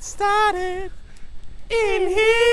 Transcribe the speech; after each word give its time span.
started 0.00 0.90
in 1.68 2.08
here. 2.08 2.49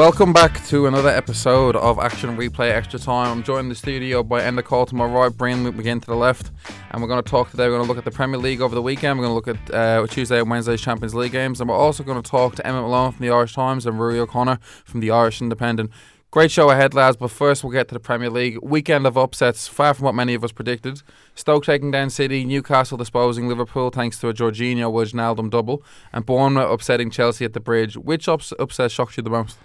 Welcome 0.00 0.32
back 0.32 0.64
to 0.68 0.86
another 0.86 1.10
episode 1.10 1.76
of 1.76 1.98
Action 1.98 2.34
Replay 2.34 2.70
Extra 2.70 2.98
Time. 2.98 3.30
I'm 3.30 3.42
joined 3.42 3.66
in 3.66 3.68
the 3.68 3.74
studio 3.74 4.22
by 4.22 4.40
Enda 4.40 4.64
Call 4.64 4.86
to 4.86 4.94
my 4.94 5.04
right, 5.04 5.28
Brian 5.28 5.62
McGinn 5.62 6.00
to 6.00 6.06
the 6.06 6.16
left, 6.16 6.52
and 6.90 7.02
we're 7.02 7.08
going 7.08 7.22
to 7.22 7.30
talk 7.30 7.50
today. 7.50 7.64
We're 7.64 7.76
going 7.76 7.82
to 7.82 7.88
look 7.88 7.98
at 7.98 8.06
the 8.06 8.10
Premier 8.10 8.38
League 8.38 8.62
over 8.62 8.74
the 8.74 8.80
weekend. 8.80 9.18
We're 9.18 9.26
going 9.26 9.42
to 9.42 9.50
look 9.52 9.58
at 9.70 9.74
uh, 9.74 10.06
Tuesday 10.06 10.40
and 10.40 10.48
Wednesday's 10.48 10.80
Champions 10.80 11.14
League 11.14 11.32
games, 11.32 11.60
and 11.60 11.68
we're 11.68 11.76
also 11.76 12.02
going 12.02 12.20
to 12.20 12.26
talk 12.26 12.54
to 12.54 12.66
Emmet 12.66 12.80
Malone 12.80 13.12
from 13.12 13.26
the 13.26 13.30
Irish 13.30 13.52
Times 13.52 13.84
and 13.84 13.98
Ruaidhri 13.98 14.20
O'Connor 14.20 14.58
from 14.86 15.00
the 15.00 15.10
Irish 15.10 15.42
Independent. 15.42 15.90
Great 16.30 16.50
show 16.50 16.70
ahead, 16.70 16.94
lads, 16.94 17.18
but 17.18 17.30
first 17.30 17.62
we'll 17.62 17.70
get 17.70 17.88
to 17.88 17.94
the 17.94 18.00
Premier 18.00 18.30
League. 18.30 18.56
Weekend 18.62 19.06
of 19.06 19.18
upsets, 19.18 19.68
far 19.68 19.92
from 19.92 20.06
what 20.06 20.14
many 20.14 20.32
of 20.32 20.42
us 20.42 20.50
predicted. 20.50 21.02
Stoke 21.34 21.66
taking 21.66 21.90
down 21.90 22.08
City, 22.08 22.46
Newcastle 22.46 22.96
disposing 22.96 23.48
Liverpool 23.48 23.90
thanks 23.90 24.18
to 24.20 24.28
a 24.28 24.32
Georginio 24.32 24.90
Wijnaldum 24.90 25.50
double, 25.50 25.82
and 26.10 26.24
Bournemouth 26.24 26.72
upsetting 26.72 27.10
Chelsea 27.10 27.44
at 27.44 27.52
the 27.52 27.60
bridge. 27.60 27.98
Which 27.98 28.28
ups- 28.28 28.54
upset 28.58 28.90
shocked 28.90 29.18
you 29.18 29.22
the 29.22 29.28
most? 29.28 29.58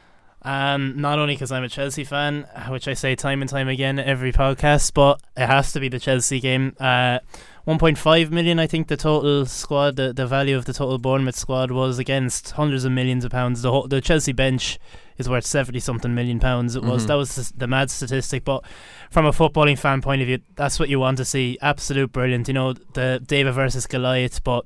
Um, 0.45 1.01
not 1.01 1.17
only 1.17 1.33
because 1.33 1.51
I'm 1.51 1.63
a 1.63 1.69
Chelsea 1.69 2.03
fan, 2.03 2.45
which 2.69 2.87
I 2.87 2.93
say 2.93 3.15
time 3.15 3.41
and 3.41 3.49
time 3.49 3.67
again 3.67 3.97
every 3.97 4.31
podcast, 4.31 4.93
but 4.93 5.19
it 5.35 5.47
has 5.47 5.71
to 5.73 5.79
be 5.79 5.89
the 5.89 5.99
Chelsea 5.99 6.39
game. 6.39 6.75
Uh, 6.79 7.17
1.5 7.67 8.29
million, 8.29 8.59
I 8.59 8.67
think 8.67 8.87
the 8.87 8.95
total 8.95 9.47
squad, 9.47 9.95
the, 9.95 10.13
the 10.13 10.27
value 10.27 10.55
of 10.55 10.65
the 10.65 10.73
total 10.73 10.99
Bournemouth 10.99 11.35
squad 11.35 11.71
was 11.71 11.97
against 11.97 12.51
hundreds 12.51 12.85
of 12.85 12.91
millions 12.91 13.25
of 13.25 13.31
pounds. 13.31 13.63
The 13.63 13.71
whole, 13.71 13.87
the 13.87 14.01
Chelsea 14.01 14.33
bench 14.33 14.77
is 15.17 15.27
worth 15.27 15.47
70 15.47 15.79
something 15.79 16.13
million 16.13 16.39
pounds. 16.39 16.75
It 16.75 16.83
was 16.83 17.05
Mhm. 17.05 17.07
that 17.07 17.13
was 17.15 17.35
the, 17.35 17.53
the 17.57 17.67
mad 17.67 17.89
statistic, 17.89 18.45
but 18.45 18.63
from 19.09 19.25
a 19.25 19.31
footballing 19.31 19.79
fan 19.79 20.03
point 20.03 20.21
of 20.21 20.27
view, 20.27 20.41
that's 20.55 20.79
what 20.79 20.89
you 20.89 20.99
want 20.99 21.17
to 21.17 21.25
see. 21.25 21.57
Absolute 21.59 22.11
brilliant, 22.11 22.47
you 22.47 22.53
know, 22.53 22.73
the 22.93 23.19
David 23.25 23.53
versus 23.53 23.87
Goliath, 23.87 24.43
but. 24.43 24.65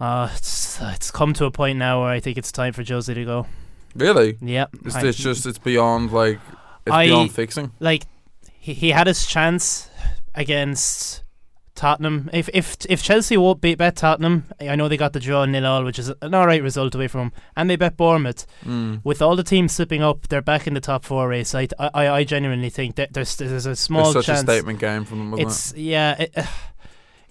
Uh, 0.00 0.28
it's, 0.34 0.80
it's 0.82 1.10
come 1.12 1.32
to 1.32 1.44
a 1.44 1.52
point 1.52 1.78
now 1.78 2.00
where 2.02 2.10
I 2.10 2.18
think 2.18 2.36
it's 2.36 2.50
time 2.50 2.72
for 2.72 2.82
Josie 2.82 3.14
to 3.14 3.24
go. 3.24 3.46
Really? 3.94 4.36
Yep. 4.40 4.70
It's, 4.84 4.94
I- 4.96 5.06
it's 5.06 5.18
just 5.18 5.46
it's 5.46 5.58
beyond 5.58 6.12
like 6.12 6.40
it's 6.86 6.94
I- 6.94 7.06
beyond 7.06 7.32
fixing. 7.32 7.72
like 7.80 8.04
he, 8.58 8.74
he 8.74 8.90
had 8.90 9.06
his 9.06 9.26
chance 9.26 9.88
against 10.34 11.22
Tottenham. 11.74 12.30
If 12.32 12.48
if 12.54 12.76
if 12.88 13.02
Chelsea 13.02 13.36
won't 13.36 13.60
beat 13.60 13.78
bet 13.78 13.96
Tottenham, 13.96 14.44
I 14.60 14.76
know 14.76 14.88
they 14.88 14.96
got 14.96 15.12
the 15.12 15.20
draw 15.20 15.44
nil 15.44 15.66
all, 15.66 15.84
which 15.84 15.98
is 15.98 16.08
an 16.22 16.32
all 16.34 16.46
right 16.46 16.62
result 16.62 16.94
away 16.94 17.08
from 17.08 17.20
them, 17.20 17.32
and 17.56 17.68
they 17.68 17.76
bet 17.76 17.96
Bournemouth. 17.96 18.46
Mm. 18.64 19.00
With 19.04 19.20
all 19.20 19.34
the 19.36 19.42
teams 19.42 19.72
slipping 19.72 20.02
up, 20.02 20.28
they're 20.28 20.42
back 20.42 20.66
in 20.66 20.74
the 20.74 20.80
top 20.80 21.04
four 21.04 21.28
race. 21.28 21.54
I 21.54 21.68
I, 21.78 22.08
I 22.08 22.24
genuinely 22.24 22.70
think 22.70 22.94
that 22.96 23.12
there's 23.12 23.36
there's 23.36 23.66
a 23.66 23.74
small 23.76 24.04
It's 24.06 24.12
such 24.12 24.26
chance. 24.26 24.40
a 24.40 24.42
statement 24.44 24.78
game 24.78 25.04
from 25.04 25.30
them, 25.30 25.40
It's 25.40 25.74
yeah. 25.74 26.14
It, 26.22 26.32
uh, 26.36 26.44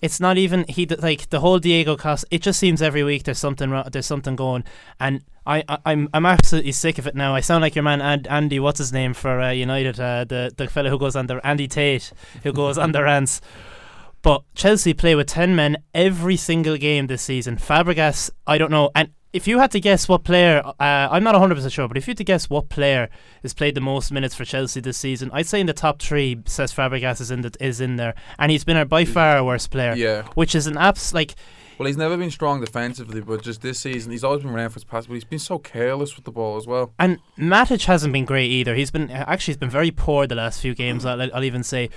it's 0.03 0.19
not 0.19 0.37
even 0.37 0.65
he 0.67 0.85
d- 0.85 0.97
like 0.97 1.29
the 1.29 1.39
whole 1.39 1.59
Diego 1.59 1.95
Costa. 1.95 2.27
It 2.29 2.41
just 2.41 2.59
seems 2.59 2.81
every 2.81 3.03
week 3.03 3.23
there's 3.23 3.39
something 3.39 3.69
wrong, 3.69 3.87
there's 3.89 4.05
something 4.05 4.35
going, 4.35 4.65
and 4.99 5.23
I, 5.47 5.63
I 5.69 5.77
I'm 5.85 6.09
I'm 6.13 6.25
absolutely 6.25 6.73
sick 6.73 6.97
of 6.97 7.07
it 7.07 7.15
now. 7.15 7.33
I 7.33 7.39
sound 7.39 7.61
like 7.61 7.73
your 7.73 7.83
man 7.83 8.01
and 8.01 8.27
Andy. 8.27 8.59
What's 8.59 8.79
his 8.79 8.91
name 8.91 9.13
for 9.13 9.39
uh, 9.39 9.51
United? 9.51 9.97
Uh, 10.01 10.25
the 10.25 10.53
the 10.55 10.67
fellow 10.67 10.89
who 10.89 10.99
goes 10.99 11.15
under 11.15 11.39
Andy 11.45 11.69
Tate, 11.69 12.11
who 12.43 12.51
goes 12.51 12.77
under 12.77 13.03
rants. 13.09 13.39
But 14.21 14.43
Chelsea 14.55 14.93
play 14.93 15.15
with 15.15 15.27
ten 15.27 15.55
men 15.55 15.77
every 15.93 16.35
single 16.35 16.75
game 16.75 17.07
this 17.07 17.21
season. 17.21 17.55
Fabregas, 17.55 18.29
I 18.45 18.57
don't 18.57 18.71
know. 18.71 18.91
And 18.93 19.11
if 19.33 19.47
you 19.47 19.57
had 19.57 19.71
to 19.71 19.79
guess 19.79 20.07
what 20.07 20.23
player, 20.23 20.61
uh, 20.63 20.73
I'm 20.79 21.23
not 21.23 21.33
100 21.33 21.55
percent 21.55 21.73
sure, 21.73 21.87
but 21.87 21.97
if 21.97 22.07
you 22.07 22.11
had 22.11 22.17
to 22.17 22.23
guess 22.23 22.49
what 22.49 22.69
player 22.69 23.09
has 23.41 23.53
played 23.53 23.73
the 23.75 23.81
most 23.81 24.11
minutes 24.11 24.35
for 24.35 24.45
Chelsea 24.45 24.79
this 24.79 24.97
season, 24.97 25.31
I'd 25.33 25.47
say 25.47 25.59
in 25.59 25.65
the 25.65 25.73
top 25.73 26.01
three, 26.01 26.39
says 26.45 26.71
Fabregas 26.71 27.19
is 27.19 27.31
in 27.31 27.41
the, 27.41 27.51
is 27.59 27.81
in 27.81 27.95
there, 27.95 28.13
and 28.37 28.51
he's 28.51 28.63
been 28.63 28.77
our 28.77 28.85
by 28.85 29.05
far 29.05 29.37
our 29.37 29.43
worst 29.43 29.71
player. 29.71 29.95
Yeah. 29.95 30.23
which 30.35 30.53
is 30.53 30.67
an 30.67 30.77
abs 30.77 31.13
like 31.15 31.33
Well, 31.79 31.87
he's 31.87 31.97
never 31.97 32.15
been 32.15 32.29
strong 32.29 32.61
defensively, 32.61 33.21
but 33.21 33.41
just 33.41 33.61
this 33.61 33.79
season, 33.79 34.11
he's 34.11 34.23
always 34.23 34.43
been 34.43 34.51
around 34.51 34.69
for 34.69 34.75
his 34.75 34.83
pass. 34.83 35.07
But 35.07 35.15
he's 35.15 35.23
been 35.23 35.39
so 35.39 35.57
careless 35.57 36.15
with 36.15 36.25
the 36.25 36.31
ball 36.31 36.55
as 36.57 36.67
well. 36.67 36.93
And 36.99 37.17
Matic 37.37 37.85
hasn't 37.85 38.13
been 38.13 38.25
great 38.25 38.51
either. 38.51 38.75
He's 38.75 38.91
been 38.91 39.09
actually 39.09 39.53
he's 39.53 39.57
been 39.57 39.71
very 39.71 39.89
poor 39.89 40.27
the 40.27 40.35
last 40.35 40.61
few 40.61 40.75
games. 40.75 41.05
I'll, 41.05 41.21
I'll 41.33 41.43
even 41.43 41.63
say. 41.63 41.89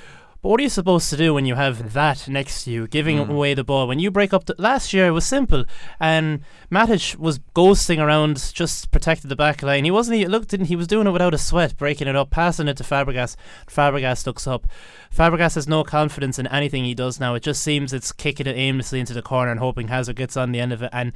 But 0.47 0.51
what 0.51 0.61
are 0.61 0.63
you 0.63 0.69
supposed 0.69 1.11
to 1.11 1.17
do 1.17 1.35
when 1.35 1.45
you 1.45 1.57
have 1.57 1.93
that 1.95 2.29
next 2.29 2.63
to 2.63 2.71
you, 2.71 2.87
giving 2.87 3.17
Mm. 3.19 3.31
away 3.31 3.53
the 3.55 3.65
ball? 3.65 3.89
When 3.89 3.99
you 3.99 4.13
break 4.13 4.33
up 4.33 4.45
the 4.45 4.55
last 4.59 4.93
year, 4.93 5.09
it 5.09 5.11
was 5.11 5.27
simple, 5.27 5.65
and 5.99 6.39
Matic 6.71 7.17
was 7.17 7.41
ghosting 7.53 7.99
around, 8.01 8.53
just 8.55 8.93
protected 8.93 9.29
the 9.29 9.35
back 9.35 9.61
line. 9.65 9.83
He 9.85 9.91
wasn't. 9.91 10.19
He 10.19 10.25
looked. 10.25 10.51
Didn't 10.51 10.67
he 10.67 10.77
was 10.77 10.87
doing 10.87 11.09
it 11.09 11.11
without 11.11 11.35
a 11.35 11.39
sweat, 11.39 11.77
breaking 11.77 12.07
it 12.07 12.15
up, 12.15 12.31
passing 12.31 12.69
it 12.69 12.77
to 12.77 12.85
Fabregas. 12.85 13.35
Fabregas 13.69 14.25
looks 14.25 14.47
up. 14.47 14.69
Fabregas 15.13 15.57
has 15.57 15.67
no 15.67 15.83
confidence 15.83 16.39
in 16.39 16.47
anything 16.47 16.85
he 16.85 16.95
does 16.95 17.19
now. 17.19 17.35
It 17.35 17.43
just 17.43 17.61
seems 17.61 17.93
it's 17.93 18.13
kicking 18.13 18.47
it 18.47 18.57
aimlessly 18.57 19.01
into 19.01 19.15
the 19.15 19.23
corner 19.23 19.51
and 19.51 19.59
hoping 19.59 19.89
Hazard 19.89 20.15
gets 20.15 20.37
on 20.37 20.53
the 20.53 20.61
end 20.61 20.73
of 20.73 20.81
it. 20.81 20.91
And 20.93 21.13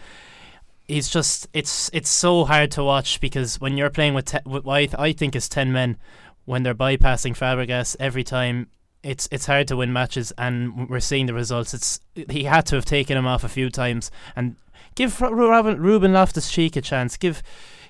he's 0.89 1.09
just 1.09 1.47
it's 1.55 1.89
it's 1.93 2.11
so 2.11 2.47
hard 2.47 2.73
to 2.73 2.83
watch 2.83 3.21
because 3.21 3.61
when 3.61 3.77
you're 3.79 3.91
playing 3.91 4.15
with, 4.15 4.25
te- 4.25 4.39
with 4.45 4.65
what 4.65 4.75
I, 4.75 4.87
th- 4.87 4.99
I 4.99 5.13
think 5.13 5.37
is 5.37 5.49
ten 5.49 5.71
men, 5.71 5.99
when 6.47 6.65
they're 6.65 6.75
bypassing 6.75 7.37
Fabregas 7.37 7.95
every 8.01 8.25
time, 8.25 8.67
it's 9.03 9.29
it's 9.33 9.47
hard 9.47 9.69
to 9.69 9.77
win 9.77 9.93
matches, 9.93 10.33
and 10.39 10.89
we're 10.89 11.01
seeing 11.01 11.27
the 11.27 11.35
results. 11.35 11.73
It's 11.75 12.01
he 12.29 12.45
had 12.45 12.67
to 12.67 12.77
have 12.77 12.85
taken 12.85 13.17
him 13.17 13.27
off 13.27 13.45
a 13.45 13.49
few 13.49 13.71
times, 13.71 14.11
and 14.37 14.57
give 14.95 15.21
Ru- 15.21 15.35
Ruben, 15.35 15.81
Ruben 15.81 16.13
Loftus 16.13 16.51
Cheek 16.51 16.77
a 16.77 16.81
chance. 16.81 17.17
Give. 17.17 17.43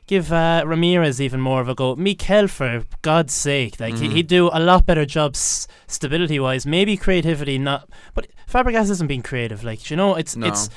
Give 0.06 0.32
uh, 0.32 0.65
Ramires 0.66 1.21
even 1.21 1.41
more 1.41 1.60
of 1.60 1.69
a 1.69 1.75
go. 1.75 1.94
Mikel, 1.94 2.48
for 2.48 2.82
God's 3.03 3.32
sake, 3.32 3.78
like 3.78 3.97
he, 3.97 4.09
Mhm. 4.09 4.12
he'd 4.12 4.26
do 4.26 4.50
a 4.53 4.59
lot 4.59 4.84
better 4.84 5.06
job 5.06 5.37
s- 5.37 5.69
stability-wise. 5.87 6.66
Maybe 6.66 6.97
creativity, 6.97 7.59
not. 7.59 7.88
But 8.15 8.27
Fabregas 8.50 8.91
isn't 8.91 9.06
being 9.06 9.22
creative. 9.22 9.62
Like 9.62 9.88
you 9.88 9.97
know, 9.97 10.16
it's 10.16 10.34
No. 10.34 10.48
it's 10.48 10.69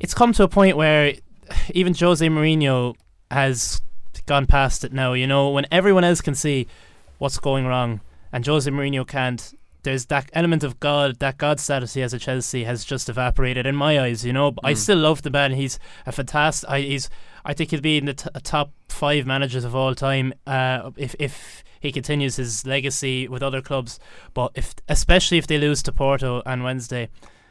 it's 0.00 0.14
come 0.14 0.32
to 0.32 0.42
a 0.42 0.48
point 0.48 0.76
where 0.76 1.12
even 1.72 1.94
Jose 1.94 2.26
Mourinho 2.26 2.96
has 3.30 3.80
gone 4.26 4.46
past 4.46 4.82
it 4.82 4.92
now. 4.92 5.12
You 5.12 5.28
know, 5.28 5.50
when 5.50 5.66
everyone 5.70 6.02
else 6.02 6.20
can 6.20 6.34
see 6.34 6.66
what's 7.18 7.38
going 7.38 7.66
wrong 7.66 8.00
and 8.32 8.44
Jose 8.44 8.68
Mourinho 8.68 9.06
can't, 9.06 9.54
there's 9.82 10.06
that 10.06 10.30
element 10.32 10.62
of 10.64 10.78
God, 10.80 11.18
that 11.20 11.38
God 11.38 11.58
status 11.60 11.94
he 11.94 12.00
has 12.00 12.14
at 12.14 12.20
Chelsea 12.20 12.64
has 12.64 12.84
just 12.84 13.08
evaporated 13.08 13.66
in 13.66 13.74
my 13.74 14.00
eyes. 14.00 14.24
You 14.24 14.32
know, 14.32 14.50
but 14.52 14.64
I 14.64 14.72
Mm. 14.74 14.76
still 14.78 14.98
love 14.98 15.22
the 15.22 15.30
man. 15.30 15.52
He's 15.52 15.78
a 16.06 16.12
fantastic. 16.12 16.68
I, 16.70 16.80
he's. 16.80 17.10
I 17.44 17.54
think 17.54 17.70
he'll 17.72 17.80
be 17.80 17.98
in 17.98 18.04
the 18.04 18.14
t- 18.14 18.28
top 18.44 18.72
five 18.88 19.26
managers 19.26 19.64
of 19.64 19.74
all 19.74 19.94
time. 19.94 20.32
Uh, 20.46 20.90
if 20.96 21.14
if 21.18 21.64
he 21.80 21.90
continues 21.90 22.36
his 22.36 22.64
legacy 22.64 23.26
with 23.26 23.42
other 23.42 23.60
clubs, 23.60 23.98
but 24.34 24.52
if 24.54 24.74
especially 24.88 25.38
if 25.38 25.46
they 25.48 25.58
lose 25.58 25.82
to 25.82 25.92
Porto 25.92 26.42
on 26.46 26.62
Wednesday, 26.62 27.08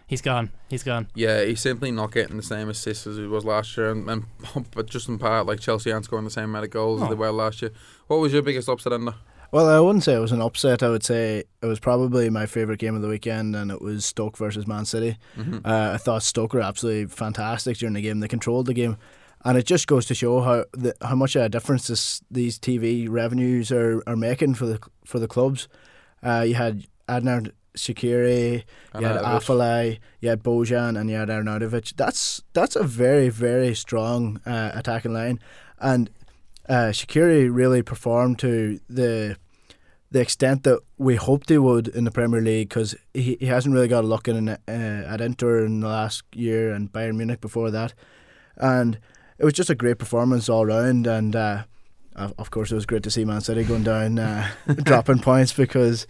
he's 0.08 0.22
gone. 0.22 0.52
He's 0.70 0.84
gone. 0.84 1.10
Yeah, 1.14 1.44
he's 1.44 1.60
simply 1.60 1.92
not 1.92 2.14
getting 2.14 2.38
the 2.38 2.44
same 2.44 2.70
assists 2.70 3.06
as 3.06 3.18
he 3.18 3.26
was 3.28 3.44
last 3.44 3.76
year, 3.76 3.90
and, 3.92 4.10
and 4.10 4.24
but 4.74 4.86
just 4.90 5.10
in 5.10 5.20
part, 5.20 5.46
like 5.48 5.60
Chelsea 5.60 5.92
aren't 5.92 6.06
scoring 6.06 6.24
the 6.24 6.32
same 6.32 6.46
amount 6.46 6.64
of 6.64 6.72
goals 6.72 7.02
as 7.02 7.10
they 7.10 7.16
were 7.16 7.32
last 7.32 7.62
year. 7.62 7.72
What 8.08 8.22
was 8.22 8.32
your 8.32 8.42
biggest 8.42 8.70
upset 8.70 8.92
there? 8.92 9.16
Well, 9.52 9.68
I 9.68 9.82
wouldn't 9.82 10.06
say 10.06 10.16
it 10.16 10.20
was 10.20 10.32
an 10.32 10.42
upset. 10.42 10.82
I 10.82 10.90
would 10.90 11.04
say 11.04 11.44
it 11.62 11.66
was 11.66 11.80
probably 11.80 12.30
my 12.30 12.46
favourite 12.46 12.80
game 12.80 12.96
of 12.96 13.02
the 13.02 13.10
weekend, 13.10 13.54
and 13.54 13.70
it 13.70 13.82
was 13.82 14.06
Stoke 14.06 14.38
versus 14.38 14.66
Man 14.66 14.86
City. 14.86 15.18
Mm-hmm. 15.38 15.66
Uh, 15.66 15.92
I 15.94 15.98
thought 15.98 16.24
Stoke 16.24 16.54
were 16.54 16.62
absolutely 16.62 17.08
fantastic 17.08 17.78
during 17.78 17.94
the 17.94 18.02
game. 18.02 18.22
They 18.22 18.30
controlled 18.30 18.68
the 18.68 18.74
game, 18.74 18.98
and 19.44 19.58
it 19.58 19.66
just 19.66 19.88
goes 19.88 20.06
to 20.06 20.16
show 20.16 20.40
how 20.40 20.66
the, 20.72 20.96
how 21.02 21.16
much 21.16 21.36
of 21.36 21.44
a 21.44 21.50
difference 21.50 21.88
this, 21.88 22.22
these 22.32 22.58
TV 22.58 23.10
revenues 23.10 23.74
are, 23.74 24.02
are 24.08 24.16
making 24.16 24.54
for 24.54 24.66
the 24.66 24.80
for 25.04 25.20
the 25.20 25.28
clubs. 25.28 25.68
Uh, 26.24 26.46
you 26.48 26.56
had 26.56 26.86
Adnan 27.10 27.52
Shaqiri, 27.76 28.64
you 29.00 29.06
had 29.06 29.18
Afellay, 29.18 30.00
you 30.22 30.30
had 30.30 30.44
Bojan, 30.44 30.98
and 30.98 31.10
you 31.10 31.18
had 31.18 31.28
Arnautovic. 31.28 31.94
That's 31.98 32.42
that's 32.54 32.78
a 32.78 32.84
very 32.84 33.28
very 33.28 33.76
strong 33.76 34.40
uh, 34.46 34.72
attacking 34.74 35.12
line, 35.12 35.42
and 35.78 36.10
uh, 36.70 36.92
Shaqiri 36.92 37.54
really 37.54 37.82
performed 37.82 38.40
to 38.40 38.80
the 38.90 39.38
the 40.12 40.20
extent 40.20 40.64
that 40.64 40.82
we 40.98 41.16
hoped 41.16 41.50
he 41.50 41.58
would 41.58 41.88
in 41.88 42.04
the 42.04 42.12
Premier 42.12 42.42
League 42.42 42.70
because 42.70 42.96
he, 43.14 43.38
he 43.40 43.46
hasn't 43.46 43.74
really 43.74 43.88
got 43.88 44.04
a 44.04 44.08
look 44.08 44.28
in 44.28 44.50
uh, 44.50 44.58
at 44.68 45.22
Inter 45.22 45.66
in 45.66 45.80
the 45.80 45.88
last 45.88 46.24
year 46.36 46.74
and 46.74 46.92
Bayern 46.92 47.16
Munich 47.16 47.42
before 47.42 47.72
that, 47.72 47.94
and 48.58 49.00
it 49.40 49.46
was 49.46 49.54
just 49.54 49.70
a 49.70 49.76
great 49.76 49.98
performance 49.98 50.50
all 50.50 50.66
round. 50.66 51.08
And 51.08 51.36
uh, 51.36 51.64
of 52.16 52.52
course, 52.52 52.72
it 52.72 52.76
was 52.76 52.86
great 52.86 53.04
to 53.04 53.12
see 53.12 53.26
Man 53.26 53.42
City 53.42 53.64
going 53.64 53.84
down, 53.84 54.20
uh, 54.20 54.50
dropping 54.84 55.20
points 55.20 55.54
because 55.54 56.06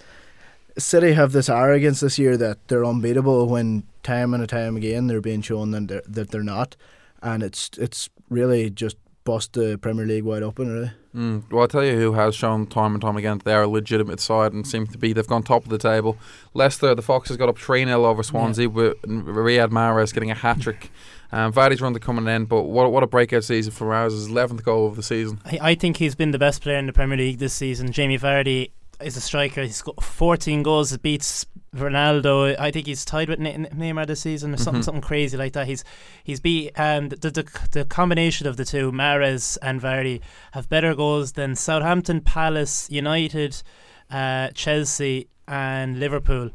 City 0.78 1.14
have 1.14 1.32
this 1.32 1.50
arrogance 1.50 2.00
this 2.00 2.18
year 2.18 2.38
that 2.38 2.68
they're 2.68 2.86
unbeatable 2.86 3.48
when 3.48 3.84
time 4.04 4.34
and 4.34 4.48
time 4.50 4.76
again 4.76 5.06
they're 5.06 5.22
being 5.22 5.42
shown 5.44 5.72
that 5.72 5.88
they're, 5.88 6.04
that 6.08 6.32
they're 6.32 6.44
not, 6.44 6.76
and 7.22 7.44
it's 7.44 7.70
it's 7.78 8.10
really 8.30 8.70
just 8.70 8.98
bust 9.24 9.54
the 9.54 9.78
Premier 9.78 10.06
League 10.06 10.24
wide 10.24 10.44
open 10.44 10.72
really. 10.72 10.92
Mm. 11.16 11.52
Well, 11.52 11.64
I'll 11.64 11.68
tell 11.68 11.84
you 11.84 11.98
who 11.98 12.14
has 12.14 12.36
shown 12.36 12.68
time 12.68 12.94
and 12.94 13.02
time 13.02 13.18
again 13.18 13.38
that 13.40 13.44
they're 13.44 13.64
a 13.64 13.68
legitimate 13.68 14.20
side 14.20 14.54
and 14.54 14.66
seem 14.66 14.88
to 14.88 14.98
be. 14.98 15.14
They've 15.14 15.28
gone 15.28 15.44
top 15.44 15.64
of 15.64 15.70
the 15.70 15.78
table. 15.78 16.18
Leicester, 16.54 16.96
the 16.96 17.02
Foxes 17.02 17.38
got 17.38 17.50
up 17.50 17.58
3 17.58 17.86
0 17.86 18.06
over 18.06 18.24
Swansea 18.24 18.70
with 18.70 19.02
Riyad 19.02 19.70
Mahrez 19.70 20.14
getting 20.14 20.32
a 20.32 20.36
hat 20.36 20.62
trick. 20.62 20.92
Um, 21.34 21.54
Vardy's 21.54 21.82
run 21.82 21.94
to 21.94 22.00
coming 22.00 22.28
in, 22.28 22.46
but 22.46 22.64
what 22.64 22.92
what 22.92 23.04
a 23.04 23.08
breakout 23.08 23.44
season 23.44 23.72
for 23.72 23.86
Mahrez. 23.86 24.12
His 24.12 24.30
11th 24.30 24.64
goal 24.64 24.88
of 24.88 24.96
the 24.96 25.04
season. 25.04 25.40
I, 25.46 25.60
I 25.62 25.76
think 25.76 25.98
he's 25.98 26.16
been 26.16 26.32
the 26.32 26.40
best 26.40 26.62
player 26.62 26.78
in 26.78 26.88
the 26.88 26.94
Premier 26.94 27.18
League 27.18 27.40
this 27.40 27.54
season. 27.54 27.92
Jamie 27.92 28.18
Vardy 28.18 28.72
is 29.02 29.18
a 29.18 29.22
striker. 29.22 29.64
He's 29.64 29.82
got 29.82 30.02
14 30.04 30.64
goals. 30.64 30.94
It 30.94 31.02
beats 31.02 31.46
Ronaldo. 31.76 32.60
I 32.60 32.70
think 32.72 32.88
he's 32.88 33.06
tied 33.06 33.30
with 33.30 33.40
Neymar 33.40 34.06
this 34.08 34.22
season 34.22 34.54
or 34.54 34.58
something 34.58 34.82
Mhm. 34.82 34.86
something 34.86 35.02
crazy 35.02 35.38
like 35.38 35.54
that. 35.54 35.68
He's 35.68 35.84
he's 36.24 36.40
beat 36.42 36.78
um 36.78 37.10
the, 37.10 37.32
the 37.32 37.68
the 37.72 37.86
combination 37.86 38.46
of 38.46 38.58
the 38.58 38.66
two 38.66 38.92
Mahrez 38.92 39.58
and 39.62 39.82
Vardy 39.82 40.20
have 40.52 40.68
better 40.68 40.94
goals 40.94 41.34
than 41.34 41.56
Southampton, 41.56 42.22
Palace, 42.22 42.90
United, 42.92 43.62
uh, 44.10 44.50
Chelsea, 44.54 45.30
and 45.48 45.98
Liverpool, 46.00 46.52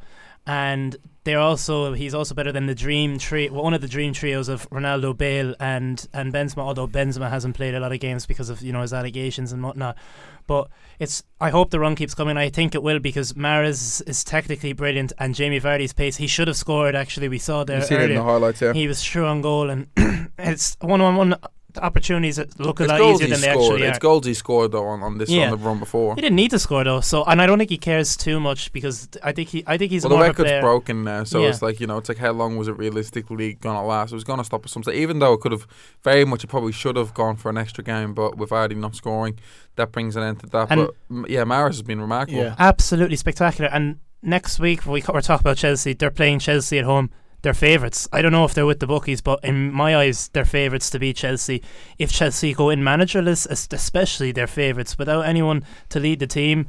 and 0.46 0.96
they're 1.25 1.40
also 1.40 1.93
he's 1.93 2.14
also 2.14 2.34
better 2.34 2.52
than 2.52 2.66
the 2.66 2.75
dream 2.75 3.19
trio 3.19 3.52
one 3.52 3.75
of 3.75 3.81
the 3.81 3.88
dream 3.88 4.12
trios 4.12 4.48
of 4.48 4.69
Ronaldo, 4.70 5.16
Bale, 5.16 5.54
and 5.58 6.06
and 6.12 6.32
Benzema. 6.32 6.58
Although 6.58 6.87
Benzema 6.87 7.28
hasn't 7.28 7.56
played 7.56 7.75
a 7.75 7.81
lot 7.81 7.93
of 7.93 7.98
games 7.98 8.26
because 8.26 8.48
of 8.48 8.62
you 8.62 8.72
know 8.72 8.82
his 8.82 8.93
allegations 8.93 9.52
and 9.52 9.62
whatnot, 9.62 9.96
but 10.46 10.69
it's 11.00 11.25
I 11.40 11.50
hope 11.50 11.70
the 11.70 11.81
run 11.81 11.96
keeps 11.96 12.14
coming. 12.14 12.37
I 12.37 12.48
think 12.48 12.76
it 12.76 12.82
will 12.82 13.00
because 13.00 13.32
Mahrez 13.32 14.08
is 14.08 14.22
technically 14.22 14.72
brilliant 14.72 15.12
and 15.19 15.34
Jamie 15.34 15.60
Vardy's 15.60 15.93
pace. 15.93 16.16
He 16.16 16.28
should 16.28 16.46
have 16.46 16.56
scored. 16.56 16.94
Actually, 16.94 17.28
we 17.28 17.38
saw 17.38 17.64
there 17.64 17.81
You 17.81 17.84
see 17.84 17.94
it 17.96 18.10
in 18.10 18.16
the 18.16 18.22
highlights, 18.22 18.62
yeah. 18.62 18.72
He 18.72 18.87
was 18.87 19.02
true 19.02 19.26
on 19.26 19.42
goal, 19.42 19.69
and 19.69 19.88
it's 20.38 20.76
one 20.81 21.00
on 21.00 21.16
one 21.16 21.34
opportunities 21.78 22.37
that 22.37 22.58
look 22.61 22.81
a 22.81 22.84
It's 22.84 22.90
lot 22.93 22.99
goals 22.99 23.20
easier 23.20 23.26
he 23.26 23.32
than 23.32 23.40
they 23.43 23.50
scored. 23.52 23.73
actually 23.75 23.88
It's 23.88 23.99
goals 23.99 24.26
he 24.26 24.34
scored 24.34 24.73
though 24.73 24.87
on, 24.87 25.02
on 25.02 25.19
this 25.19 25.28
Yeah. 25.31 25.50
on 25.50 25.58
the 25.58 25.64
run 25.69 25.78
before. 25.78 26.14
He 26.14 26.20
didn't 26.20 26.37
need 26.37 26.50
to 26.50 26.58
score 26.58 26.84
though, 26.84 27.00
so 27.00 27.25
and 27.25 27.40
I 27.43 27.46
don't 27.46 27.58
think 27.58 27.70
he 27.70 27.78
cares 27.78 28.17
too 28.17 28.40
much 28.40 28.73
because 28.73 29.08
I 29.23 29.32
think 29.32 29.49
he 29.50 29.64
I 29.67 29.76
think 29.78 29.90
he's 29.93 30.02
well, 30.05 30.11
the 30.11 30.17
more 30.17 30.25
of 30.25 30.28
record's 30.31 30.50
player. 30.50 30.61
broken 30.61 31.05
now, 31.05 31.25
so 31.25 31.40
Yeah. 31.40 31.49
it's 31.49 31.62
like 31.62 31.81
you 31.81 31.87
know, 31.87 31.99
it's 31.99 32.08
like 32.08 32.19
how 32.19 32.32
long 32.32 32.56
was 32.56 32.69
it 32.69 32.76
realistically 32.78 33.55
going 33.55 33.76
to 33.76 33.82
last? 33.82 34.12
It 34.12 34.14
was 34.17 34.25
going 34.25 34.38
to 34.38 34.44
stop 34.44 34.64
at 34.64 34.70
some 34.70 34.82
stage, 34.82 34.96
even 34.96 35.19
though 35.19 35.32
it 35.34 35.40
could 35.40 35.52
have 35.52 35.67
very 36.05 36.25
much, 36.25 36.44
it 36.44 36.49
probably 36.49 36.73
should 36.73 36.96
have 36.96 37.14
gone 37.14 37.37
for 37.37 37.50
an 37.50 37.58
extra 37.58 37.82
game, 37.84 38.14
but 38.14 38.37
with 38.37 38.50
Vardy 38.50 38.76
not 38.76 38.94
scoring, 38.96 39.38
that 39.76 39.93
brings 39.93 40.17
an 40.17 40.23
end 40.23 40.40
to 40.40 40.46
that. 40.46 40.69
And- 40.70 40.88
but 41.11 41.31
yeah, 41.31 41.44
Mahrez 41.44 41.67
has 41.69 41.82
been 41.82 42.00
remarkable. 42.00 42.38
Yeah. 42.40 42.55
Absolutely 42.58 43.17
spectacular. 43.17 43.70
And 43.70 43.99
next 44.23 44.58
week 44.58 44.87
we 44.87 45.00
co- 45.02 45.12
we're 45.12 45.20
talking 45.20 45.43
about 45.44 45.56
Chelsea. 45.58 45.93
They're 45.93 46.11
playing 46.11 46.38
Chelsea 46.40 46.78
at 46.78 46.84
home. 46.84 47.11
They're 47.42 47.54
favourites. 47.54 48.08
I 48.12 48.22
don't 48.22 48.32
know 48.32 48.44
if 48.44 48.54
they're 48.54 48.66
with 48.66 48.80
the 48.80 48.86
bookies, 48.86 49.20
but 49.20 49.40
in 49.44 49.72
my 49.72 49.96
eyes, 49.96 50.28
they're 50.28 50.44
favourites 50.44 50.90
to 50.90 50.98
beat 50.98 51.16
Chelsea. 51.16 51.62
If 51.98 52.10
Chelsea 52.10 52.54
go 52.54 52.70
in 52.70 52.80
managerless, 52.80 53.46
especially 53.72 54.32
they're 54.32 54.46
favourites 54.46 54.98
without 54.98 55.26
anyone 55.26 55.64
to 55.90 56.00
lead 56.00 56.18
the 56.18 56.26
team. 56.26 56.66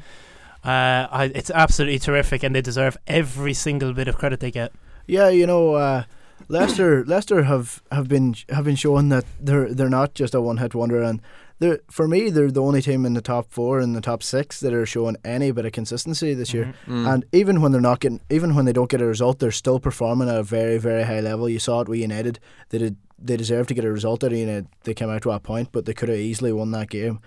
Uh, 0.63 1.07
I, 1.09 1.31
it's 1.33 1.49
absolutely 1.51 1.99
terrific, 1.99 2.43
and 2.43 2.53
they 2.53 2.61
deserve 2.61 2.97
every 3.07 3.53
single 3.53 3.93
bit 3.93 4.07
of 4.07 4.17
credit 4.17 4.39
they 4.39 4.51
get. 4.51 4.73
Yeah, 5.07 5.29
you 5.29 5.47
know, 5.47 5.75
uh, 5.75 6.03
Leicester 6.49 7.05
Leicester 7.05 7.43
have, 7.43 7.81
have 7.91 8.07
been 8.07 8.35
have 8.49 8.65
been 8.65 8.75
showing 8.75 9.09
that 9.09 9.25
they're 9.39 9.73
they're 9.73 9.89
not 9.89 10.13
just 10.13 10.35
a 10.35 10.41
one 10.41 10.57
hit 10.57 10.75
wonder, 10.75 11.01
and 11.01 11.21
they're 11.59 11.79
for 11.89 12.07
me 12.07 12.29
they're 12.29 12.51
the 12.51 12.61
only 12.61 12.81
team 12.81 13.05
in 13.05 13.13
the 13.13 13.21
top 13.21 13.51
four 13.51 13.79
and 13.79 13.95
the 13.95 14.01
top 14.01 14.21
six 14.21 14.59
that 14.59 14.73
are 14.73 14.85
showing 14.85 15.17
any 15.25 15.51
bit 15.51 15.65
of 15.65 15.71
consistency 15.71 16.33
this 16.33 16.53
year. 16.53 16.73
Mm. 16.85 17.13
And 17.13 17.25
even 17.31 17.61
when 17.61 17.71
they're 17.71 17.81
not 17.81 17.99
getting, 17.99 18.21
even 18.29 18.55
when 18.55 18.65
they 18.65 18.73
don't 18.73 18.89
get 18.89 19.01
a 19.01 19.05
result, 19.05 19.39
they're 19.39 19.51
still 19.51 19.79
performing 19.79 20.29
at 20.29 20.37
a 20.37 20.43
very 20.43 20.77
very 20.77 21.03
high 21.03 21.19
level. 21.19 21.49
You 21.49 21.59
saw 21.59 21.81
it 21.81 21.89
with 21.89 21.99
United; 21.99 22.39
they 22.69 22.77
did 22.77 22.97
they 23.19 23.37
deserved 23.37 23.69
to 23.69 23.73
get 23.73 23.85
a 23.85 23.91
result 23.91 24.23
of 24.23 24.31
United. 24.31 24.67
They 24.83 24.93
came 24.93 25.09
out 25.09 25.23
to 25.23 25.31
a 25.31 25.39
point, 25.39 25.69
but 25.71 25.85
they 25.85 25.93
could 25.93 26.09
have 26.09 26.19
easily 26.19 26.53
won 26.53 26.71
that 26.71 26.89
game. 26.89 27.19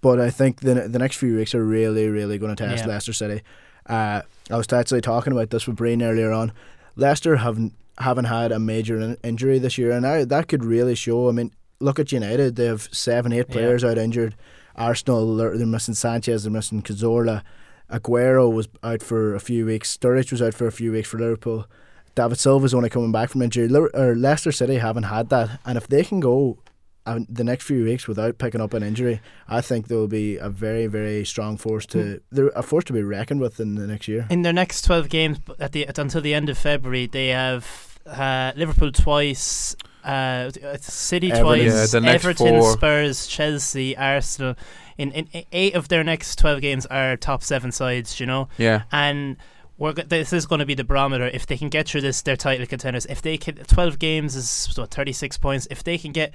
But 0.00 0.20
I 0.20 0.30
think 0.30 0.60
the 0.60 0.74
the 0.74 0.98
next 0.98 1.16
few 1.16 1.36
weeks 1.36 1.54
are 1.54 1.64
really 1.64 2.08
really 2.08 2.38
going 2.38 2.54
to 2.54 2.64
test 2.66 2.84
Yeah. 2.84 2.92
Leicester 2.92 3.12
City. 3.12 3.42
Uh, 3.86 4.20
I 4.50 4.56
was 4.56 4.70
actually 4.72 5.00
talking 5.00 5.32
about 5.32 5.50
this 5.50 5.66
with 5.66 5.76
Breen 5.76 6.02
earlier 6.02 6.30
on. 6.30 6.52
Leicester 6.94 7.36
haven't 7.36 7.72
haven't 7.98 8.26
had 8.26 8.52
a 8.52 8.58
major 8.58 9.00
in- 9.00 9.16
injury 9.24 9.58
this 9.58 9.78
year, 9.78 9.90
and 9.92 10.06
I, 10.06 10.24
that 10.24 10.46
could 10.48 10.64
really 10.64 10.94
show. 10.94 11.28
I 11.28 11.32
mean, 11.32 11.52
look 11.80 11.98
at 11.98 12.12
United; 12.12 12.56
they 12.56 12.66
have 12.66 12.88
seven, 12.92 13.32
eight 13.32 13.46
Yeah. 13.48 13.52
players 13.52 13.84
out 13.84 13.98
injured. 13.98 14.34
Arsenal, 14.76 15.36
they're, 15.36 15.56
they're 15.58 15.66
missing 15.66 15.94
Sanchez, 15.94 16.44
they're 16.44 16.52
missing 16.52 16.82
Cazorla. 16.82 17.42
Aguero 17.90 18.52
was 18.52 18.68
out 18.82 19.02
for 19.02 19.34
a 19.34 19.40
few 19.40 19.66
weeks. 19.66 19.96
Sturridge 19.96 20.30
was 20.30 20.42
out 20.42 20.54
for 20.54 20.66
a 20.66 20.72
few 20.72 20.92
weeks 20.92 21.08
for 21.08 21.18
Liverpool. 21.18 21.66
David 22.14 22.38
Silva's 22.38 22.74
only 22.74 22.90
coming 22.90 23.12
back 23.12 23.30
from 23.30 23.42
injury. 23.42 23.68
Liver- 23.68 23.90
or 23.94 24.14
Leicester 24.14 24.52
City 24.52 24.76
haven't 24.76 25.04
had 25.04 25.30
that, 25.30 25.60
and 25.64 25.78
if 25.78 25.88
they 25.88 26.04
can 26.04 26.20
go 26.20 26.58
um, 27.06 27.26
the 27.30 27.44
next 27.44 27.64
few 27.64 27.84
weeks 27.84 28.06
without 28.06 28.36
picking 28.38 28.60
up 28.60 28.74
an 28.74 28.82
injury, 28.82 29.20
I 29.48 29.62
think 29.62 29.88
they'll 29.88 30.06
be 30.08 30.36
a 30.36 30.50
very, 30.50 30.86
very 30.86 31.24
strong 31.24 31.56
force 31.56 31.86
to. 31.86 32.20
They're 32.30 32.48
a 32.48 32.62
force 32.62 32.84
to 32.84 32.92
be 32.92 33.02
reckoned 33.02 33.40
with 33.40 33.58
in 33.60 33.76
the 33.76 33.86
next 33.86 34.06
year. 34.08 34.26
In 34.30 34.42
their 34.42 34.52
next 34.52 34.82
twelve 34.82 35.08
games, 35.08 35.38
at 35.58 35.72
the 35.72 35.86
at, 35.86 35.98
until 35.98 36.20
the 36.20 36.34
end 36.34 36.50
of 36.50 36.58
February, 36.58 37.06
they 37.06 37.28
have 37.28 37.98
uh, 38.04 38.52
Liverpool 38.56 38.92
twice, 38.92 39.74
uh, 40.04 40.50
City 40.80 41.28
Everton. 41.32 41.44
twice, 41.44 41.62
Yeah, 41.74 41.86
the 41.86 42.00
next 42.00 42.24
Everton, 42.24 42.60
four. 42.60 42.72
Spurs, 42.72 43.26
Chelsea, 43.26 43.96
Arsenal. 43.96 44.54
In, 44.96 45.12
in 45.12 45.28
in 45.32 45.44
eight 45.52 45.74
of 45.74 45.88
their 45.88 46.02
next 46.02 46.36
twelve 46.40 46.60
games 46.60 46.84
are 46.86 47.16
top 47.16 47.42
seven 47.42 47.70
sides. 47.72 48.18
You 48.18 48.26
know, 48.26 48.48
yeah. 48.58 48.82
and 48.90 49.36
we're 49.76 49.92
go- 49.92 50.02
this 50.02 50.32
is 50.32 50.44
going 50.46 50.58
to 50.58 50.66
be 50.66 50.74
the 50.74 50.82
barometer. 50.84 51.26
If 51.28 51.46
they 51.46 51.56
can 51.56 51.68
get 51.68 51.86
through 51.88 52.00
this, 52.00 52.20
they're 52.22 52.36
title 52.36 52.66
contenders. 52.66 53.06
If 53.06 53.22
they 53.22 53.36
can, 53.38 53.56
twelve 53.56 53.98
games 54.00 54.34
is 54.34 54.68
what 54.76 54.90
thirty 54.90 55.12
six 55.12 55.38
points. 55.38 55.68
If 55.70 55.84
they 55.84 55.98
can 55.98 56.10
get 56.12 56.32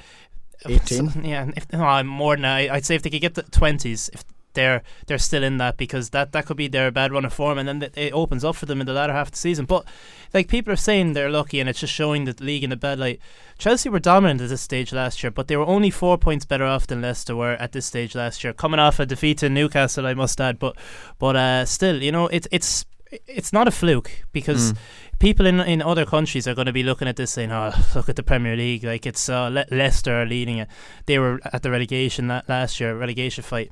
18? 0.65 1.23
yeah, 1.25 1.49
if 1.57 1.71
no, 1.73 2.03
more 2.03 2.35
than 2.35 2.43
that. 2.43 2.55
I- 2.55 2.75
I'd 2.75 2.85
say 2.85 2.95
if 2.95 3.01
they 3.01 3.09
could 3.09 3.19
get 3.21 3.33
the 3.35 3.43
twenties, 3.43 4.09
if 4.13 4.23
they're 4.53 4.81
they're 5.07 5.17
still 5.17 5.43
in 5.43 5.57
that 5.57 5.77
because 5.77 6.09
that 6.11 6.31
that 6.31 6.45
could 6.45 6.57
be 6.57 6.67
their 6.67 6.91
bad 6.91 7.11
run 7.11 7.25
of 7.25 7.33
form, 7.33 7.57
and 7.57 7.67
then 7.67 7.79
th- 7.79 7.93
it 7.95 8.13
opens 8.13 8.43
up 8.43 8.55
for 8.55 8.65
them 8.65 8.79
in 8.81 8.87
the 8.87 8.93
latter 8.93 9.13
half 9.13 9.27
of 9.27 9.31
the 9.31 9.37
season. 9.37 9.65
But 9.65 9.85
like 10.33 10.47
people 10.47 10.73
are 10.73 10.77
saying, 10.77 11.13
they're 11.13 11.29
lucky, 11.29 11.59
and 11.59 11.69
it's 11.69 11.79
just 11.79 11.93
showing 11.93 12.25
the 12.25 12.35
league 12.39 12.63
in 12.63 12.71
a 12.71 12.75
bad 12.75 12.99
light. 12.99 13.19
Chelsea 13.57 13.89
were 13.89 13.99
dominant 13.99 14.41
at 14.41 14.49
this 14.49 14.61
stage 14.61 14.91
last 14.93 15.21
year, 15.23 15.31
but 15.31 15.47
they 15.47 15.55
were 15.57 15.65
only 15.65 15.89
four 15.91 16.17
points 16.17 16.45
better 16.45 16.65
off 16.65 16.87
than 16.87 17.01
Leicester 17.01 17.35
were 17.35 17.53
at 17.53 17.71
this 17.71 17.85
stage 17.85 18.15
last 18.15 18.43
year, 18.43 18.51
coming 18.53 18.79
off 18.79 18.99
a 18.99 19.05
defeat 19.05 19.37
to 19.39 19.49
Newcastle, 19.49 20.05
I 20.07 20.13
must 20.13 20.39
add. 20.41 20.59
But 20.59 20.75
but 21.19 21.35
uh, 21.35 21.65
still, 21.65 22.01
you 22.01 22.11
know, 22.11 22.27
it's 22.27 22.47
it's 22.51 22.85
it's 23.27 23.53
not 23.53 23.67
a 23.67 23.71
fluke 23.71 24.23
because 24.31 24.73
Mm. 24.73 24.77
people 25.19 25.45
in 25.45 25.59
in 25.59 25.81
other 25.83 26.03
countries 26.03 26.47
are 26.47 26.55
going 26.55 26.65
to 26.65 26.73
be 26.73 26.81
looking 26.81 27.07
at 27.07 27.15
this 27.15 27.29
saying, 27.31 27.51
"Oh, 27.51 27.71
look 27.93 28.09
at 28.09 28.15
the 28.15 28.23
Premier 28.23 28.55
League! 28.55 28.83
Like 28.83 29.05
it's 29.05 29.29
uh, 29.29 29.49
Le- 29.49 29.65
Leicester 29.69 30.19
are 30.21 30.25
leading 30.25 30.57
it. 30.57 30.67
They 31.05 31.19
were 31.19 31.39
at 31.53 31.61
the 31.61 31.69
relegation 31.69 32.27
la- 32.27 32.41
last 32.47 32.79
year, 32.79 32.95
relegation 32.97 33.43
fight." 33.43 33.71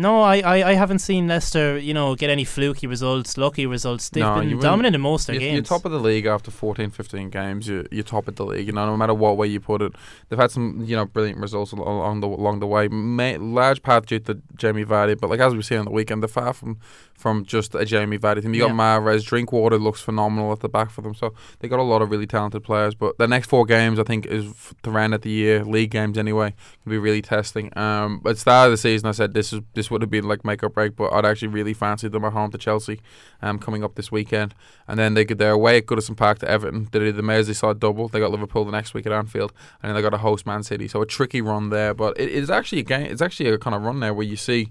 No, 0.00 0.22
I, 0.22 0.38
I, 0.40 0.70
I 0.70 0.74
haven't 0.74 1.00
seen 1.00 1.28
Leicester, 1.28 1.78
you 1.78 1.92
know, 1.92 2.14
get 2.14 2.30
any 2.30 2.44
fluky 2.44 2.86
results, 2.86 3.36
lucky 3.36 3.66
results. 3.66 4.08
They've 4.08 4.22
No, 4.22 4.40
been 4.40 4.58
dominant 4.58 4.94
in 4.94 5.00
most 5.00 5.22
of 5.28 5.34
their 5.34 5.34
You're, 5.34 5.50
games. 5.50 5.54
you're 5.70 5.78
top 5.78 5.84
of 5.84 5.92
the 5.92 6.00
league 6.00 6.26
after 6.26 6.50
14, 6.50 6.90
15 6.90 7.28
games. 7.28 7.68
You're, 7.68 7.84
you're 7.90 8.02
top 8.02 8.26
of 8.26 8.36
the 8.36 8.46
league. 8.46 8.66
You 8.66 8.72
know, 8.72 8.86
no 8.86 8.96
matter 8.96 9.12
what 9.14 9.36
way 9.36 9.46
you 9.48 9.60
put 9.60 9.82
it, 9.82 9.92
they've 10.28 10.38
had 10.38 10.50
some 10.50 10.82
you 10.86 10.96
know 10.96 11.04
brilliant 11.04 11.38
results 11.38 11.72
along 11.72 12.20
the 12.20 12.28
along 12.28 12.60
the 12.60 12.66
way. 12.66 12.88
May, 12.88 13.36
large 13.36 13.82
part 13.82 14.06
due 14.06 14.20
to 14.20 14.40
Jamie 14.56 14.84
Vardy, 14.86 15.20
but 15.20 15.28
like 15.28 15.40
as 15.40 15.54
we 15.54 15.62
see 15.62 15.76
on 15.76 15.84
the 15.84 15.90
weekend, 15.90 16.22
they're 16.22 16.28
far 16.28 16.54
from 16.54 16.78
from 17.14 17.44
just 17.44 17.74
a 17.74 17.84
Jamie 17.84 18.16
Vardy 18.18 18.40
team. 18.40 18.54
You 18.54 18.60
got 18.60 18.70
Yeah. 18.70 18.76
Mahrez, 18.76 19.24
Drinkwater 19.26 19.76
looks 19.78 20.00
phenomenal 20.00 20.50
at 20.52 20.60
the 20.60 20.70
back 20.70 20.90
for 20.90 21.02
them. 21.02 21.14
So 21.14 21.34
they 21.58 21.68
got 21.68 21.78
a 21.78 21.82
lot 21.82 22.00
of 22.00 22.10
really 22.10 22.26
talented 22.26 22.64
players. 22.64 22.94
But 22.94 23.18
the 23.18 23.28
next 23.28 23.48
four 23.50 23.66
games, 23.66 23.98
I 23.98 24.04
think, 24.04 24.24
is 24.24 24.72
the 24.82 24.90
round 24.90 25.12
at 25.12 25.20
the 25.20 25.28
year 25.30 25.62
league 25.62 25.90
games 25.90 26.16
anyway. 26.16 26.54
Can 26.82 26.90
be 26.90 26.96
really 26.96 27.20
testing. 27.20 27.76
Um, 27.76 28.22
at 28.24 28.36
the 28.36 28.36
start 28.36 28.68
of 28.68 28.70
the 28.72 28.78
season, 28.78 29.06
I 29.06 29.12
said 29.12 29.34
this 29.34 29.52
is 29.52 29.60
this 29.74 29.89
would 29.90 30.02
have 30.02 30.10
been 30.10 30.28
like 30.28 30.44
make 30.44 30.62
or 30.62 30.68
break, 30.68 30.96
but 30.96 31.12
I'd 31.12 31.24
actually 31.24 31.48
really 31.48 31.74
fancied 31.74 32.12
them 32.12 32.24
at 32.24 32.32
home 32.32 32.50
to 32.52 32.58
Chelsea, 32.58 33.00
um, 33.42 33.58
coming 33.58 33.84
up 33.84 33.94
this 33.94 34.10
weekend. 34.10 34.54
And 34.86 34.98
then 34.98 35.14
they 35.14 35.24
get 35.24 35.38
their 35.38 35.52
away 35.52 35.78
at 35.78 35.86
Goodison 35.86 36.16
Park 36.16 36.38
to 36.40 36.48
Everton. 36.48 36.88
They 36.92 36.98
did 37.00 37.16
the 37.16 37.22
Merseyside 37.22 37.78
double. 37.78 38.08
They 38.08 38.20
got 38.20 38.30
Liverpool 38.30 38.64
the 38.64 38.72
next 38.72 38.94
week 38.94 39.06
at 39.06 39.12
Anfield, 39.12 39.52
and 39.82 39.88
then 39.88 39.96
they 39.96 40.02
got 40.02 40.14
a 40.14 40.18
host 40.18 40.46
Man 40.46 40.62
City. 40.62 40.88
So 40.88 41.02
a 41.02 41.06
tricky 41.06 41.40
run 41.40 41.70
there, 41.70 41.94
but 41.94 42.18
it 42.18 42.28
is 42.28 42.50
actually 42.50 42.80
a 42.80 42.84
game. 42.84 43.06
It's 43.06 43.22
actually 43.22 43.50
a 43.50 43.58
kind 43.58 43.74
of 43.74 43.82
run 43.82 44.00
there 44.00 44.14
where 44.14 44.26
you 44.26 44.36
see 44.36 44.70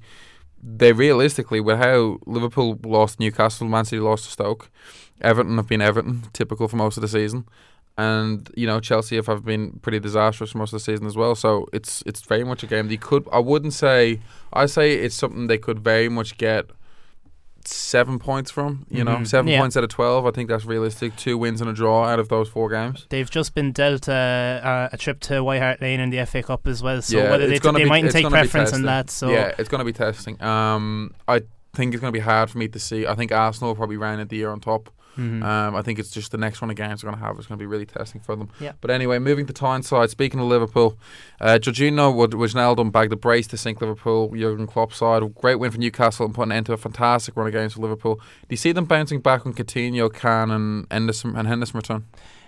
they 0.62 0.92
realistically 0.92 1.60
with 1.62 1.78
how 1.78 2.20
Liverpool 2.26 2.80
lost 2.84 3.20
Newcastle, 3.20 3.68
Man 3.68 3.86
City 3.86 4.02
lost 4.02 4.26
to 4.26 4.32
Stoke, 4.32 4.70
Everton 5.22 5.58
have 5.58 5.68
been 5.68 5.82
Everton, 5.82 6.24
typical 6.34 6.68
for 6.68 6.76
most 6.76 6.98
of 6.98 7.02
the 7.02 7.08
season. 7.08 7.46
And 8.00 8.50
you 8.56 8.66
know 8.70 8.80
Chelsea 8.80 9.16
have, 9.18 9.28
have 9.28 9.44
been 9.44 9.80
pretty 9.82 10.00
disastrous 10.00 10.52
for 10.52 10.58
most 10.60 10.72
of 10.74 10.80
the 10.80 10.86
season 10.90 11.06
as 11.06 11.16
well. 11.18 11.36
So 11.36 11.68
it's 11.74 12.02
it's 12.06 12.22
very 12.22 12.44
much 12.46 12.62
a 12.64 12.68
game 12.68 12.88
they 12.88 12.98
could. 12.98 13.24
I 13.32 13.40
wouldn't 13.40 13.74
say. 13.74 14.20
I 14.54 14.66
say 14.68 14.94
it's 15.06 15.16
something 15.16 15.48
they 15.48 15.58
could 15.58 15.80
very 15.80 16.08
much 16.10 16.38
get 16.38 16.66
seven 17.66 18.18
points 18.20 18.50
from. 18.52 18.86
You 18.90 19.04
know, 19.04 19.18
Mhm. 19.18 19.28
seven 19.28 19.52
Yeah. 19.52 19.60
points 19.60 19.76
out 19.78 19.84
of 19.84 19.90
twelve. 19.90 20.26
I 20.26 20.32
think 20.32 20.50
that's 20.50 20.66
realistic. 20.66 21.16
Two 21.18 21.38
wins 21.38 21.62
and 21.62 21.70
a 21.70 21.74
draw 21.74 22.06
out 22.06 22.20
of 22.20 22.30
those 22.30 22.48
four 22.50 22.70
games. 22.70 23.06
They've 23.10 23.30
just 23.30 23.54
been 23.54 23.72
dealt 23.74 24.08
uh, 24.08 24.14
uh, 24.14 24.90
a 24.94 24.98
trip 24.98 25.20
to 25.22 25.44
White 25.44 25.62
Hart 25.62 25.82
Lane 25.82 26.00
in 26.00 26.10
the 26.10 26.20
FA 26.26 26.42
Cup 26.42 26.66
as 26.68 26.82
well. 26.82 27.02
So 27.02 27.18
Yeah, 27.18 27.30
whether 27.32 27.48
they, 27.48 27.60
gonna 27.60 27.80
they 27.80 27.84
be- 27.84 27.90
mightn't 27.90 28.14
take 28.14 28.24
gonna 28.24 28.36
be 28.36 28.48
preference 28.48 28.72
in 28.74 28.84
that. 28.84 29.10
So 29.10 29.30
yeah, 29.30 29.52
it's 29.60 29.70
going 29.70 29.80
to 29.80 29.86
be 29.86 29.94
testing. 29.94 30.42
Um, 30.42 31.14
I 31.28 31.42
think 31.74 31.94
it's 31.94 32.02
going 32.02 32.14
to 32.14 32.18
be 32.18 32.24
hard 32.24 32.50
for 32.50 32.58
me 32.58 32.68
to 32.70 32.80
see. 32.80 33.06
I 33.06 33.14
think 33.16 33.32
Arsenal 33.32 33.72
will 33.72 33.76
probably 33.76 33.98
round 33.98 34.28
the 34.30 34.36
year 34.38 34.50
on 34.52 34.60
top. 34.62 34.90
Mhm. 35.20 35.44
Um, 35.44 35.76
I 35.76 35.82
think 35.82 36.00
it's 36.00 36.12
just 36.12 36.32
the 36.32 36.38
next 36.38 36.62
run 36.62 36.70
of 36.72 36.78
games 36.78 37.02
they're 37.02 37.12
going 37.12 37.20
to 37.22 37.26
have 37.28 37.38
is 37.38 37.46
going 37.48 37.58
to 37.58 37.62
be 37.62 37.66
really 37.66 37.86
testing 37.86 38.22
for 38.22 38.36
them. 38.36 38.50
Yeah. 38.60 38.72
But 38.80 38.90
anyway, 38.92 39.20
moving 39.20 39.46
to 39.48 39.54
Tyneside. 39.54 40.10
Speaking 40.10 40.40
of 40.40 40.46
Liverpool, 40.48 40.98
uh, 41.42 41.60
Georginio 41.62 42.16
would 42.16 42.32
Wijnaldum 42.32 42.92
bagged 42.92 43.12
the 43.12 43.16
brace 43.18 43.48
to 43.48 43.58
sink 43.58 43.82
Liverpool. 43.82 44.30
Jurgen 44.36 44.66
Klopp 44.68 44.94
side, 44.94 45.24
great 45.36 45.56
win 45.56 45.72
for 45.72 45.78
Newcastle 45.78 46.26
and 46.26 46.34
putting 46.34 46.52
an 46.52 46.58
end 46.58 46.66
to 46.68 46.74
a 46.74 46.78
fantastic 46.78 47.36
run 47.36 47.48
of 47.48 47.54
games 47.54 47.74
for 47.74 47.82
Liverpool. 47.82 48.16
Do 48.16 48.48
you 48.52 48.58
see 48.58 48.72
them 48.72 48.86
bouncing 48.86 49.20
back 49.20 49.46
on 49.46 49.54
Coutinho, 49.54 50.14
Can, 50.14 50.52
and 50.52 50.86
Henderson 50.90 51.36
and 51.36 51.48
Henderson 51.48 51.78
return? 51.78 52.06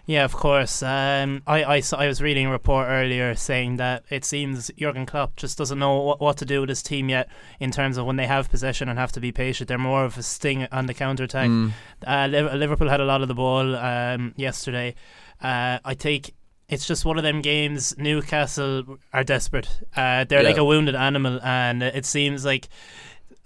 Yeah, 0.07 0.25
of 0.25 0.33
course. 0.33 0.81
Um, 0.83 1.43
I, 1.45 1.63
I, 1.63 1.81
I 1.97 2.07
was 2.07 2.21
reading 2.21 2.47
a 2.47 2.51
report 2.51 2.87
earlier 2.89 3.35
saying 3.35 3.77
that 3.77 4.03
it 4.09 4.25
seems 4.25 4.71
Jurgen 4.77 5.05
Klopp 5.05 5.35
just 5.35 5.57
doesn't 5.57 5.77
know 5.79 5.99
what, 6.01 6.19
what 6.19 6.37
to 6.37 6.45
do 6.45 6.59
with 6.61 6.69
his 6.69 6.81
team 6.83 7.07
yet 7.07 7.29
in 7.59 7.71
terms 7.71 7.97
of 7.97 8.05
when 8.07 8.15
they 8.15 8.25
have 8.27 8.49
possession 8.49 8.89
and 8.89 8.97
have 8.97 9.11
to 9.13 9.19
be 9.19 9.31
patient. 9.31 9.67
They're 9.67 9.77
more 9.77 10.03
of 10.03 10.17
a 10.17 10.23
sting 10.23 10.67
on 10.71 10.87
the 10.87 10.93
counter 10.93 11.23
attack. 11.25 11.49
Mm. 11.49 11.71
Uh, 12.05 12.27
Liverpool 12.55 12.89
had 12.89 12.99
a 12.99 13.05
lot 13.05 13.21
of 13.21 13.27
the 13.27 13.35
ball 13.35 13.75
um, 13.75 14.33
yesterday. 14.35 14.95
Uh, 15.41 15.79
I 15.85 15.93
think 15.93 16.33
it's 16.67 16.87
just 16.87 17.05
one 17.05 17.17
of 17.17 17.23
them 17.23 17.41
games. 17.41 17.95
Newcastle 17.97 18.97
are 19.13 19.23
desperate. 19.23 19.69
Uh, 19.95 20.23
they're 20.25 20.41
Yeah. 20.41 20.47
like 20.49 20.57
a 20.57 20.65
wounded 20.65 20.95
animal, 20.95 21.39
and 21.43 21.83
it 21.83 22.05
seems 22.05 22.43
like. 22.45 22.67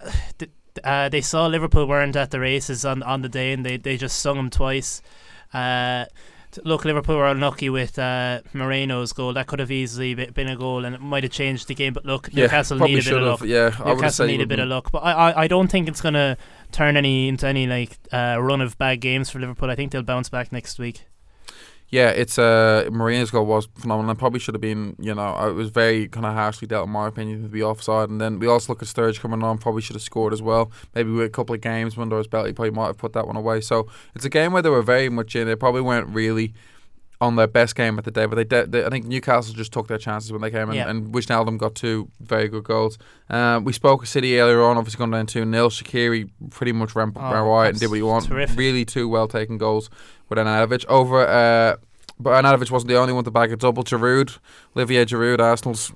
th- 0.38 0.50
Uh, 0.84 1.08
they 1.08 1.22
saw 1.22 1.46
Liverpool 1.46 1.86
weren't 1.86 2.16
at 2.16 2.30
the 2.30 2.38
races 2.38 2.84
on 2.84 3.02
on 3.02 3.22
the 3.22 3.30
day, 3.30 3.54
and 3.54 3.64
they, 3.64 3.78
they 3.78 3.96
just 3.96 4.18
sung 4.18 4.36
them 4.36 4.50
twice. 4.50 5.00
Uh, 5.54 6.04
look, 6.64 6.84
Liverpool 6.84 7.16
were 7.16 7.26
unlucky 7.26 7.68
with 7.70 7.98
uh, 7.98 8.40
Moreno's 8.52 9.12
goal. 9.12 9.32
That 9.32 9.46
could 9.46 9.58
have 9.58 9.70
easily 9.70 10.14
be- 10.14 10.26
been 10.26 10.48
a 10.48 10.56
goal, 10.56 10.84
and 10.84 10.94
it 10.94 11.00
might 11.00 11.22
have 11.24 11.32
changed 11.32 11.68
the 11.68 11.74
game. 11.74 11.92
But 11.92 12.04
look, 12.04 12.28
Yeah, 12.32 12.44
Newcastle 12.44 12.78
need 12.78 12.98
a 12.98 13.02
bit 13.02 13.12
of 13.14 13.22
luck. 13.22 13.38
have. 13.40 13.48
Yeah, 13.48 13.76
Newcastle 13.84 14.26
need 14.26 14.40
a 14.40 14.46
bit 14.46 14.58
of 14.58 14.68
luck, 14.68 14.90
but 14.92 14.98
I, 14.98 15.12
I, 15.12 15.42
I 15.42 15.48
don't 15.48 15.68
think 15.68 15.88
it's 15.88 16.00
gonna 16.00 16.36
turn 16.72 16.96
any 16.96 17.28
into 17.28 17.46
any 17.46 17.66
like 17.66 17.98
uh, 18.12 18.36
run 18.40 18.60
of 18.60 18.76
bad 18.78 19.00
games 19.00 19.30
for 19.30 19.38
Liverpool. 19.38 19.70
I 19.70 19.74
think 19.74 19.92
they'll 19.92 20.02
bounce 20.02 20.28
back 20.28 20.52
next 20.52 20.78
week. 20.78 21.04
Yeah, 21.88 22.08
it's 22.10 22.36
uh 22.38 22.88
Moreno's 22.90 23.30
goal 23.30 23.46
was 23.46 23.68
phenomenal. 23.78 24.10
and 24.10 24.18
probably 24.18 24.40
should 24.40 24.54
have 24.54 24.60
been, 24.60 24.96
you 24.98 25.14
know, 25.14 25.48
it 25.48 25.52
was 25.52 25.70
very 25.70 26.08
kind 26.08 26.26
of 26.26 26.34
harshly 26.34 26.66
dealt 26.66 26.86
in 26.86 26.92
my 26.92 27.06
opinion 27.06 27.42
to 27.42 27.48
be 27.48 27.62
offside. 27.62 28.08
And 28.10 28.20
then 28.20 28.38
we 28.40 28.48
also 28.48 28.72
look 28.72 28.82
at 28.82 28.88
Sturridge 28.88 29.20
coming 29.20 29.42
on, 29.44 29.58
probably 29.58 29.82
should 29.82 29.94
have 29.94 30.02
scored 30.02 30.32
as 30.32 30.42
well. 30.42 30.70
Maybe 30.94 31.10
with 31.10 31.26
a 31.26 31.30
couple 31.30 31.54
of 31.54 31.60
games 31.60 31.96
under 31.96 32.18
his 32.18 32.26
belt, 32.26 32.46
he 32.46 32.52
probably 32.52 32.72
might 32.72 32.86
have 32.86 32.98
put 32.98 33.12
that 33.12 33.26
one 33.26 33.36
away. 33.36 33.60
So 33.60 33.86
it's 34.14 34.24
a 34.24 34.30
game 34.30 34.52
where 34.52 34.62
they 34.62 34.70
were 34.70 34.82
very 34.82 35.08
much 35.08 35.36
in. 35.36 35.46
They 35.46 35.54
probably 35.54 35.80
weren't 35.82 36.08
really 36.08 36.54
on 37.20 37.36
their 37.36 37.46
best 37.46 37.74
game 37.74 37.98
at 37.98 38.04
the 38.04 38.10
day, 38.10 38.26
but 38.26 38.34
they, 38.36 38.44
de- 38.44 38.66
they 38.66 38.84
I 38.84 38.90
think 38.90 39.06
Newcastle 39.06 39.54
just 39.54 39.72
took 39.72 39.88
their 39.88 39.96
chances 39.96 40.30
when 40.32 40.42
they 40.42 40.50
came 40.50 40.68
in, 40.68 40.74
Yeah. 40.76 40.88
and 40.90 41.14
Wijnaldum 41.14 41.56
got 41.56 41.74
two 41.74 42.10
very 42.20 42.46
good 42.48 42.64
goals. 42.64 42.98
Um, 43.30 43.64
we 43.64 43.72
spoke 43.72 44.02
of 44.02 44.08
City 44.08 44.38
earlier 44.38 44.62
on, 44.62 44.76
obviously 44.76 44.98
going 44.98 45.12
down 45.12 45.26
two 45.26 45.42
0 45.50 45.68
Shaqiri 45.70 46.28
pretty 46.50 46.72
much 46.72 46.94
ran, 46.94 47.12
Oh, 47.16 47.32
ran 47.32 47.42
right 47.44 47.68
and 47.70 47.78
did 47.80 47.88
what 47.88 47.96
he 47.96 48.02
wanted. 48.02 48.28
terrific. 48.28 48.58
Really, 48.58 48.84
two 48.84 49.08
well 49.08 49.28
taken 49.28 49.56
goals 49.56 49.88
with 50.28 50.38
Arnautovic 50.38 50.84
over. 50.88 51.26
Uh, 51.26 51.76
but 52.20 52.30
Arnautovic 52.44 52.70
wasn't 52.70 52.88
the 52.88 52.96
only 52.96 53.12
one 53.14 53.24
to 53.24 53.30
bag 53.30 53.50
a 53.52 53.56
double. 53.56 53.82
Giroud, 53.84 54.38
Olivier 54.76 55.04
Giroud, 55.06 55.38
Arsenal's 55.40 55.92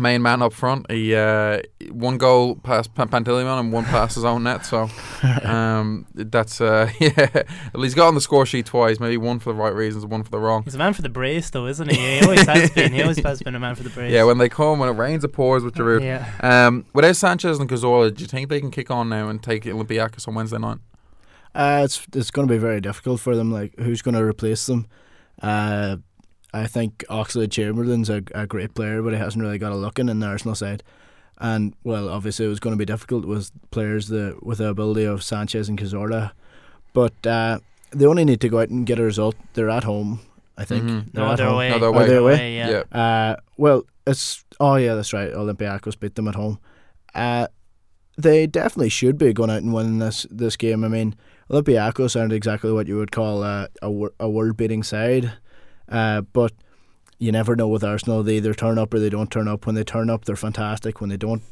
main 0.00 0.22
man 0.22 0.42
up 0.42 0.52
front. 0.52 0.90
He 0.90 1.14
uh, 1.14 1.60
one 1.90 2.18
goal 2.18 2.56
past 2.56 2.94
Pan- 2.94 3.08
Pantilimon 3.08 3.60
and 3.60 3.72
one 3.72 3.84
past 3.84 4.14
his 4.14 4.24
own 4.24 4.42
net. 4.42 4.64
So 4.66 4.88
um, 5.44 6.06
that's 6.14 6.60
uh, 6.60 6.90
yeah. 7.00 7.42
Well, 7.72 7.82
he's 7.82 7.94
got 7.94 8.08
on 8.08 8.14
the 8.14 8.20
score 8.20 8.46
sheet 8.46 8.66
twice. 8.66 9.00
Maybe 9.00 9.16
one 9.16 9.38
for 9.38 9.52
the 9.52 9.58
right 9.58 9.74
reasons, 9.74 10.06
one 10.06 10.22
for 10.22 10.30
the 10.30 10.38
wrong. 10.38 10.62
He's 10.64 10.74
a 10.74 10.78
man 10.78 10.92
for 10.92 11.02
the 11.02 11.08
brace, 11.08 11.50
though, 11.50 11.66
isn't 11.66 11.90
he? 11.90 11.96
He 11.96 12.20
always 12.20 12.46
has 12.46 12.70
been. 12.74 12.92
He 12.92 13.02
always 13.02 13.18
has 13.18 13.42
been 13.42 13.54
a 13.54 13.60
man 13.60 13.74
for 13.74 13.82
the 13.82 13.90
brace. 13.90 14.12
Yeah, 14.12 14.24
when 14.24 14.38
they 14.38 14.48
come, 14.48 14.78
when 14.78 14.88
it 14.88 14.92
rains, 14.92 15.24
it 15.24 15.32
pours 15.32 15.62
with 15.62 15.74
Giroud. 15.74 16.02
Yeah. 16.02 16.26
Um, 16.40 16.86
without 16.92 17.16
Sanchez 17.16 17.58
and 17.58 17.68
Cazorla, 17.68 18.14
do 18.14 18.22
you 18.22 18.28
think 18.28 18.48
they 18.48 18.60
can 18.60 18.70
kick 18.70 18.90
on 18.90 19.08
now 19.08 19.28
and 19.28 19.42
take 19.42 19.64
Olympiacos 19.64 20.26
on 20.26 20.34
Wednesday 20.34 20.58
night? 20.58 20.78
Uh, 21.54 21.82
it's 21.84 22.06
it's 22.14 22.30
going 22.30 22.46
to 22.46 22.52
be 22.54 22.58
very 22.58 22.80
difficult 22.80 23.20
for 23.20 23.34
them. 23.34 23.50
Like, 23.50 23.78
who's 23.78 24.02
going 24.02 24.14
to 24.14 24.24
replace 24.24 24.66
them? 24.66 24.86
Uh, 25.42 25.96
I 26.52 26.66
think 26.66 27.04
Oxlade 27.08 27.50
Chamberlain's 27.52 28.10
a, 28.10 28.22
a 28.34 28.46
great 28.46 28.74
player, 28.74 29.02
but 29.02 29.12
he 29.12 29.18
hasn't 29.18 29.42
really 29.42 29.58
got 29.58 29.72
a 29.72 29.76
look 29.76 29.98
in 29.98 30.08
in 30.08 30.20
the 30.20 30.26
Arsenal 30.26 30.54
side. 30.54 30.82
And 31.38 31.74
well, 31.84 32.08
obviously, 32.08 32.44
it 32.46 32.48
was 32.48 32.60
going 32.60 32.74
to 32.74 32.78
be 32.78 32.84
difficult 32.84 33.24
with 33.24 33.50
players 33.70 34.08
the 34.08 34.36
with 34.42 34.58
the 34.58 34.66
ability 34.68 35.04
of 35.04 35.22
Sanchez 35.22 35.68
and 35.68 35.78
Cazorla, 35.80 36.32
but 36.92 37.14
uh, 37.26 37.60
they 37.92 38.04
only 38.06 38.24
need 38.24 38.40
to 38.42 38.48
go 38.48 38.60
out 38.60 38.68
and 38.68 38.84
get 38.86 38.98
a 38.98 39.02
result. 39.04 39.36
They're 39.54 39.70
at 39.70 39.84
home, 39.84 40.20
I 40.58 40.64
think. 40.64 40.84
Mhm. 40.84 41.12
They're 41.12 41.24
No, 41.24 41.30
at 41.32 41.36
they're 41.36 41.46
home. 41.46 41.54
away. 41.54 41.70
No, 41.70 41.78
they're 41.78 41.88
Are 41.88 41.94
away. 41.94 42.06
they 42.08 42.16
away? 42.16 42.56
Yeah. 42.58 42.82
Uh, 42.92 43.36
well, 43.56 43.84
it's 44.06 44.44
oh 44.58 44.74
yeah, 44.76 44.94
that's 44.94 45.12
right. 45.14 45.32
Olympiacos 45.32 45.98
beat 45.98 46.14
them 46.16 46.28
at 46.28 46.34
home. 46.34 46.58
Uh, 47.14 47.46
they 48.18 48.46
definitely 48.46 48.88
should 48.90 49.16
be 49.16 49.32
going 49.32 49.50
out 49.50 49.62
and 49.62 49.72
winning 49.72 49.98
this 49.98 50.26
this 50.30 50.56
game. 50.56 50.84
I 50.84 50.88
mean, 50.88 51.14
Olympiacos 51.50 52.20
aren't 52.20 52.32
exactly 52.34 52.70
what 52.70 52.86
you 52.86 52.96
would 52.98 53.12
call 53.12 53.42
a 53.44 53.68
a, 53.80 53.90
wor- 53.90 54.12
a 54.20 54.28
world 54.28 54.56
beating 54.58 54.82
side, 54.82 55.32
uh, 55.90 56.22
but 56.22 56.52
you 57.18 57.32
never 57.32 57.54
know 57.54 57.68
with 57.68 57.84
Arsenal. 57.84 58.22
They 58.22 58.36
either 58.36 58.54
turn 58.54 58.78
up 58.78 58.94
or 58.94 58.98
they 58.98 59.10
don't 59.10 59.30
turn 59.30 59.48
up. 59.48 59.66
When 59.66 59.74
they 59.74 59.84
turn 59.84 60.08
up, 60.10 60.24
they're 60.24 60.36
fantastic. 60.36 61.00
When 61.00 61.10
they 61.10 61.16
don't, 61.16 61.42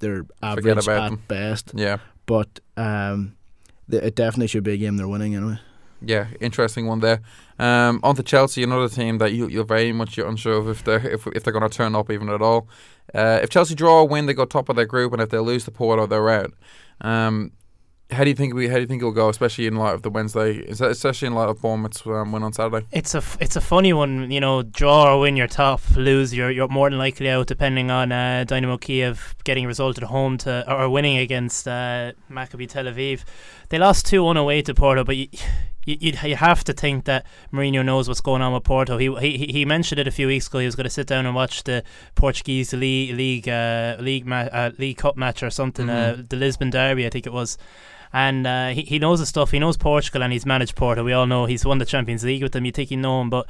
they're 0.00 0.26
average 0.42 0.66
at 0.66 0.84
them. 0.84 1.22
best. 1.26 1.72
Yeah. 1.74 1.98
But 2.26 2.60
um, 2.76 3.36
th- 3.90 4.02
it 4.02 4.14
definitely 4.14 4.48
should 4.48 4.64
be 4.64 4.72
a 4.72 4.76
game 4.76 4.96
they're 4.96 5.08
winning 5.08 5.34
anyway. 5.34 5.58
Yeah, 6.02 6.26
interesting 6.40 6.86
one 6.86 7.00
there. 7.00 7.22
Um, 7.58 8.00
on 8.02 8.16
to 8.16 8.22
Chelsea, 8.22 8.62
another 8.62 8.88
team 8.88 9.16
that 9.18 9.32
you, 9.32 9.48
you're 9.48 9.64
very 9.64 9.92
much 9.92 10.18
unsure 10.18 10.58
of 10.58 10.68
if 10.68 10.84
they're 10.84 11.08
if, 11.08 11.26
if 11.28 11.42
they're 11.42 11.52
going 11.54 11.68
to 11.68 11.74
turn 11.74 11.94
up 11.94 12.10
even 12.10 12.28
at 12.28 12.42
all. 12.42 12.68
Uh, 13.14 13.40
if 13.42 13.48
Chelsea 13.48 13.74
draw 13.74 14.00
or 14.00 14.08
win, 14.08 14.26
they 14.26 14.34
go 14.34 14.44
top 14.44 14.68
of 14.68 14.76
their 14.76 14.84
group, 14.84 15.12
and 15.12 15.22
if 15.22 15.30
they 15.30 15.38
lose 15.38 15.64
to 15.64 15.70
Porto, 15.70 16.06
they're 16.06 16.28
out. 16.28 16.52
Um, 17.00 17.52
how 18.10 18.22
do 18.22 18.30
you 18.30 18.36
think 18.36 18.54
we? 18.54 18.68
How 18.68 18.74
do 18.76 18.82
you 18.82 18.86
think 18.86 19.00
it'll 19.02 19.10
go, 19.12 19.28
especially 19.28 19.66
in 19.66 19.74
light 19.74 19.94
of 19.94 20.02
the 20.02 20.10
Wednesday, 20.10 20.64
especially 20.68 21.26
in 21.26 21.34
light 21.34 21.48
of 21.48 21.60
Bournemouth's 21.60 22.06
um, 22.06 22.30
win 22.30 22.42
on 22.44 22.52
Saturday? 22.52 22.86
It's 22.92 23.14
a 23.14 23.18
f- 23.18 23.36
it's 23.40 23.56
a 23.56 23.60
funny 23.60 23.92
one, 23.92 24.30
you 24.30 24.38
know. 24.40 24.62
Draw 24.62 25.12
or 25.14 25.20
win, 25.20 25.36
you're 25.36 25.48
top. 25.48 25.80
Lose, 25.96 26.32
you're 26.32 26.50
you're 26.50 26.68
more 26.68 26.88
than 26.88 26.98
likely 27.00 27.28
out, 27.28 27.48
depending 27.48 27.90
on 27.90 28.12
uh, 28.12 28.44
Dynamo 28.46 28.76
Kiev 28.78 29.34
getting 29.44 29.64
a 29.64 29.68
result 29.68 29.98
at 29.98 30.04
home 30.04 30.38
to 30.38 30.72
or 30.72 30.88
winning 30.88 31.16
against 31.18 31.66
uh, 31.66 32.12
Maccabi 32.30 32.68
Tel 32.68 32.84
Aviv. 32.84 33.24
They 33.70 33.78
lost 33.78 34.06
two 34.06 34.22
one 34.22 34.36
away 34.36 34.62
to 34.62 34.72
Porto, 34.74 35.02
but 35.02 35.16
you, 35.16 35.26
you 35.84 35.96
you'd- 36.00 36.16
have 36.34 36.62
to 36.64 36.72
think 36.72 37.06
that 37.06 37.26
Mourinho 37.52 37.84
knows 37.84 38.06
what's 38.06 38.20
going 38.20 38.40
on 38.40 38.52
with 38.52 38.62
Porto. 38.62 38.98
He 38.98 39.12
he 39.16 39.46
he 39.48 39.64
mentioned 39.64 39.98
it 39.98 40.06
a 40.06 40.12
few 40.12 40.28
weeks 40.28 40.46
ago. 40.46 40.60
He 40.60 40.66
was 40.66 40.76
going 40.76 40.84
to 40.84 40.90
sit 40.90 41.08
down 41.08 41.26
and 41.26 41.34
watch 41.34 41.64
the 41.64 41.82
Portuguese 42.14 42.72
league 42.72 43.16
league 43.16 43.48
uh, 43.48 43.96
league 43.98 44.26
ma- 44.26 44.48
uh, 44.52 44.70
league 44.78 44.96
cup 44.98 45.16
match 45.16 45.42
or 45.42 45.50
something, 45.50 45.90
uh, 45.90 46.22
the 46.28 46.36
Lisbon 46.36 46.70
derby, 46.70 47.04
I 47.04 47.10
think 47.10 47.26
it 47.26 47.32
was. 47.32 47.58
And 48.24 48.46
uh, 48.46 48.68
he, 48.68 48.80
he 48.82 48.98
knows 48.98 49.18
his 49.20 49.28
stuff. 49.28 49.50
He 49.50 49.58
knows 49.58 49.76
Portugal 49.76 50.22
and 50.22 50.32
he's 50.32 50.46
managed 50.46 50.74
Porto. 50.74 51.04
We 51.04 51.12
all 51.12 51.26
know 51.26 51.44
he's 51.44 51.66
won 51.66 51.76
the 51.78 51.84
Champions 51.84 52.24
League 52.24 52.42
with 52.42 52.52
them. 52.52 52.64
You 52.64 52.72
think 52.72 52.90
you 52.90 52.96
know 52.96 53.20
him, 53.20 53.28
but 53.28 53.46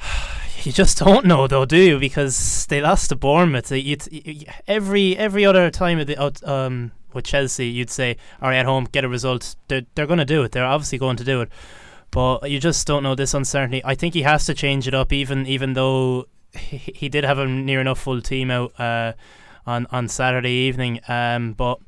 you 0.64 0.72
just 0.72 0.98
don't 0.98 1.26
know, 1.26 1.46
though, 1.46 1.64
do 1.64 1.76
you? 1.76 1.98
Because 1.98 2.66
they 2.66 2.80
lost 2.80 3.10
to 3.10 3.16
Bournemouth. 3.16 3.70
You'd- 3.70 4.08
you- 4.10 4.46
every 4.66 5.16
every 5.16 5.44
other 5.46 5.70
time 5.70 5.98
of 6.00 6.06
the 6.08 6.16
um, 6.44 6.90
with 7.12 7.24
Chelsea, 7.24 7.68
you'd 7.68 7.90
say, 7.90 8.16
"All 8.42 8.48
right, 8.48 8.56
at 8.58 8.66
home, 8.66 8.88
get 8.90 9.04
a 9.04 9.08
result." 9.08 9.54
They're 9.68 9.82
they're 9.94 10.06
going 10.08 10.18
to 10.18 10.24
do 10.24 10.42
it. 10.42 10.52
They're 10.52 10.64
obviously 10.64 10.98
going 10.98 11.16
to 11.16 11.24
do 11.24 11.40
it, 11.42 11.50
but 12.10 12.50
you 12.50 12.58
just 12.58 12.86
don't 12.86 13.02
know 13.02 13.14
this 13.14 13.32
uncertainty. 13.34 13.80
I 13.84 13.94
think 13.94 14.14
he 14.14 14.22
has 14.22 14.44
to 14.46 14.54
change 14.54 14.88
it 14.88 14.94
up, 14.94 15.12
even 15.12 15.46
even 15.46 15.74
though 15.74 16.26
he, 16.52 16.78
he 16.78 17.08
did 17.08 17.24
have 17.24 17.38
a 17.38 17.46
near 17.46 17.80
enough 17.80 18.00
full 18.00 18.20
team 18.20 18.50
out 18.50 18.78
uh, 18.80 19.12
on 19.66 19.86
on 19.92 20.08
Saturday 20.08 20.66
evening. 20.66 21.00
Um, 21.08 21.52
but 21.52 21.78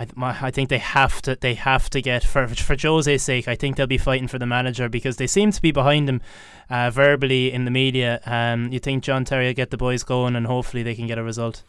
I, 0.00 0.06
my, 0.14 0.36
I 0.40 0.50
think 0.50 0.70
they 0.70 0.78
have 0.78 1.20
to 1.22 1.36
they 1.36 1.52
have 1.54 1.90
to 1.90 2.00
get 2.00 2.24
for 2.24 2.48
for 2.48 2.74
Jose's 2.74 3.22
sake. 3.22 3.46
I 3.46 3.54
think 3.54 3.76
they'll 3.76 3.86
be 3.86 3.98
fighting 3.98 4.28
for 4.28 4.38
the 4.38 4.46
manager 4.46 4.88
because 4.88 5.18
they 5.18 5.26
seem 5.26 5.52
to 5.52 5.60
be 5.60 5.72
behind 5.72 6.08
him 6.08 6.22
uh, 6.70 6.90
verbally 6.90 7.52
in 7.52 7.66
the 7.66 7.70
media. 7.70 8.20
Um, 8.24 8.72
you 8.72 8.78
think 8.78 9.04
John 9.04 9.26
Terry 9.26 9.48
will 9.48 9.54
get 9.54 9.70
the 9.70 9.76
boys 9.76 10.02
going 10.02 10.36
and 10.36 10.46
hopefully 10.46 10.82
they 10.82 10.94
can 10.94 11.06
get 11.06 11.18
a 11.18 11.22
result. 11.22 11.62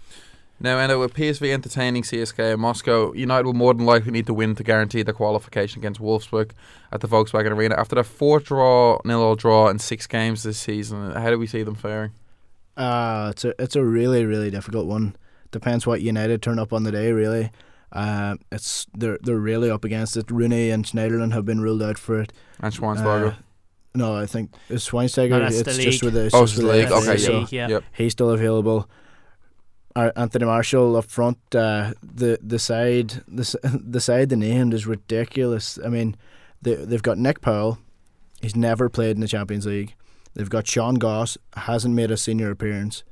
Now, 0.62 0.78
and 0.78 0.98
with 1.00 1.16
PSV 1.16 1.52
entertaining 1.52 2.04
CSK 2.04 2.54
in 2.54 2.60
Moscow, 2.60 3.14
United 3.14 3.48
will 3.48 3.54
more 3.54 3.74
than 3.74 3.86
likely 3.86 4.12
need 4.12 4.28
to 4.28 4.34
win 4.34 4.54
to 4.56 4.64
guarantee 4.64 5.02
their 5.02 5.14
qualification 5.14 5.82
against 5.82 6.00
Wolfsburg 6.00 6.52
at 6.92 7.02
the 7.02 7.08
Volkswagen 7.08 7.52
Arena 7.52 7.76
after 7.78 7.96
their 7.96 8.04
fourth 8.04 8.46
draw, 8.46 9.00
nil 9.04 9.24
all 9.24 9.36
draw 9.36 9.70
in 9.70 9.80
six 9.80 10.06
games 10.06 10.44
this 10.44 10.60
season. 10.60 11.12
How 11.14 11.32
do 11.32 11.40
we 11.40 11.48
see 11.48 11.64
them 11.64 11.76
faring? 11.76 12.12
Uh, 12.78 13.30
it's 13.32 13.44
a 13.44 13.62
it's 13.62 13.76
a 13.76 13.84
really 13.84 14.24
really 14.24 14.50
difficult 14.52 14.86
one. 14.86 15.16
Depends 15.50 15.86
what 15.86 16.02
United 16.02 16.42
turn 16.42 16.60
up 16.60 16.72
on 16.72 16.84
the 16.84 16.92
day. 16.92 17.12
Really, 17.12 17.52
uh, 17.92 18.36
it's 18.52 18.88
they're 18.96 19.18
they're 19.22 19.38
really 19.38 19.70
up 19.70 19.84
against 19.84 20.16
it. 20.18 20.30
Rooney 20.32 20.70
and 20.70 20.86
Schneiderlin 20.86 21.34
have 21.34 21.46
been 21.46 21.62
ruled 21.62 21.84
out 21.84 21.98
for 21.98 22.20
it. 22.22 22.32
And 22.60 22.74
Schweinsteiger. 22.74 23.34
Uh, 23.34 23.36
no, 23.94 24.16
I 24.16 24.26
think 24.26 24.52
it's 24.70 24.90
Schweinsteiger. 24.90 25.32
No, 25.32 25.46
it's 25.46 25.62
the 25.64 25.74
just 25.84 26.04
with 26.04 26.14
the 26.14 26.30
oh, 26.34 26.42
just 26.46 26.54
it's 26.54 26.62
the 26.62 26.68
with 26.68 26.76
league. 26.76 26.88
FA, 26.88 26.94
Okay, 26.96 27.06
That's 27.06 27.26
the 27.26 27.32
yeah. 27.34 27.46
so 27.46 27.56
yeah. 27.56 27.68
Yep. 27.68 27.84
he's 27.94 28.12
still 28.14 28.30
available. 28.30 28.90
Ar- 29.96 30.14
Anthony 30.16 30.46
Martial 30.46 30.96
up 30.96 31.06
front. 31.06 31.38
Uh, 31.54 31.94
the 32.02 32.40
the 32.42 32.60
side 32.60 33.24
the 33.28 33.58
the 33.86 34.00
side 34.00 34.30
they 34.30 34.36
named 34.38 34.74
is 34.74 34.88
ridiculous. 34.88 35.78
I 35.84 35.90
mean, 35.90 36.16
they 36.62 36.76
they've 36.76 37.04
got 37.04 37.18
Nick 37.18 37.42
Powell. 37.42 37.80
He's 38.42 38.56
never 38.56 38.90
played 38.90 39.18
in 39.18 39.22
the 39.22 39.28
Champions 39.28 39.66
League. 39.66 39.94
They've 40.34 40.50
got 40.50 40.66
Sean 40.66 40.96
Goss 40.96 41.38
hasn't 41.58 41.94
made 41.94 42.10
a 42.10 42.18
senior 42.18 42.50
appearance. 42.52 43.04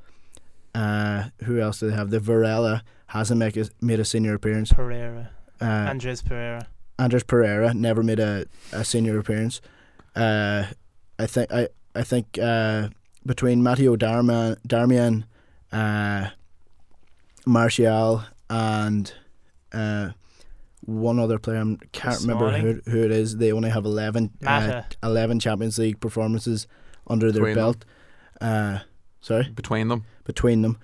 Uh, 0.74 1.24
who 1.44 1.60
else 1.60 1.80
do 1.80 1.90
they 1.90 1.96
have? 1.96 2.10
The 2.10 2.18
Varela 2.20 2.82
hasn't 3.10 3.38
make 3.38 3.56
a, 3.56 3.66
made 3.80 4.00
a 4.00 4.04
senior 4.04 4.34
appearance. 4.34 4.72
Pereira, 4.72 5.30
Uh, 5.60 5.64
Andreas 5.90 6.22
Pereira. 6.22 6.66
Andreas 6.98 7.22
Pereira 7.24 7.74
never 7.74 8.02
made 8.02 8.20
a, 8.20 8.46
a 8.72 8.84
senior 8.84 9.18
appearance. 9.18 9.60
Uh, 10.16 10.64
I 11.18 11.26
think 11.26 11.52
I 11.52 11.68
I 11.94 12.02
think 12.02 12.38
uh, 12.40 12.88
between 13.26 13.62
Matteo 13.62 13.96
Darmian, 13.96 14.56
Darmian 14.66 15.24
uh, 15.72 16.30
Martial 17.46 18.22
and 18.48 19.12
uh, 19.72 20.10
one 20.84 21.18
other 21.18 21.38
player, 21.38 21.60
I 21.62 21.76
can't 21.92 22.20
remember 22.20 22.50
who, 22.58 22.80
who 22.90 23.02
it 23.04 23.10
is. 23.10 23.36
They 23.36 23.52
only 23.52 23.70
have 23.70 23.84
11, 23.84 24.30
uh, 24.46 24.82
11 25.02 25.40
Champions 25.40 25.78
League 25.78 26.00
performances 26.00 26.66
under 27.06 27.30
their 27.32 27.42
Between 27.44 27.54
them. 27.54 27.64
belt. 27.64 27.84
Uh, 28.40 28.78
sorry, 29.20 29.48
between 29.54 29.88
them. 29.88 30.04
between 30.24 30.62
them. 30.62 30.78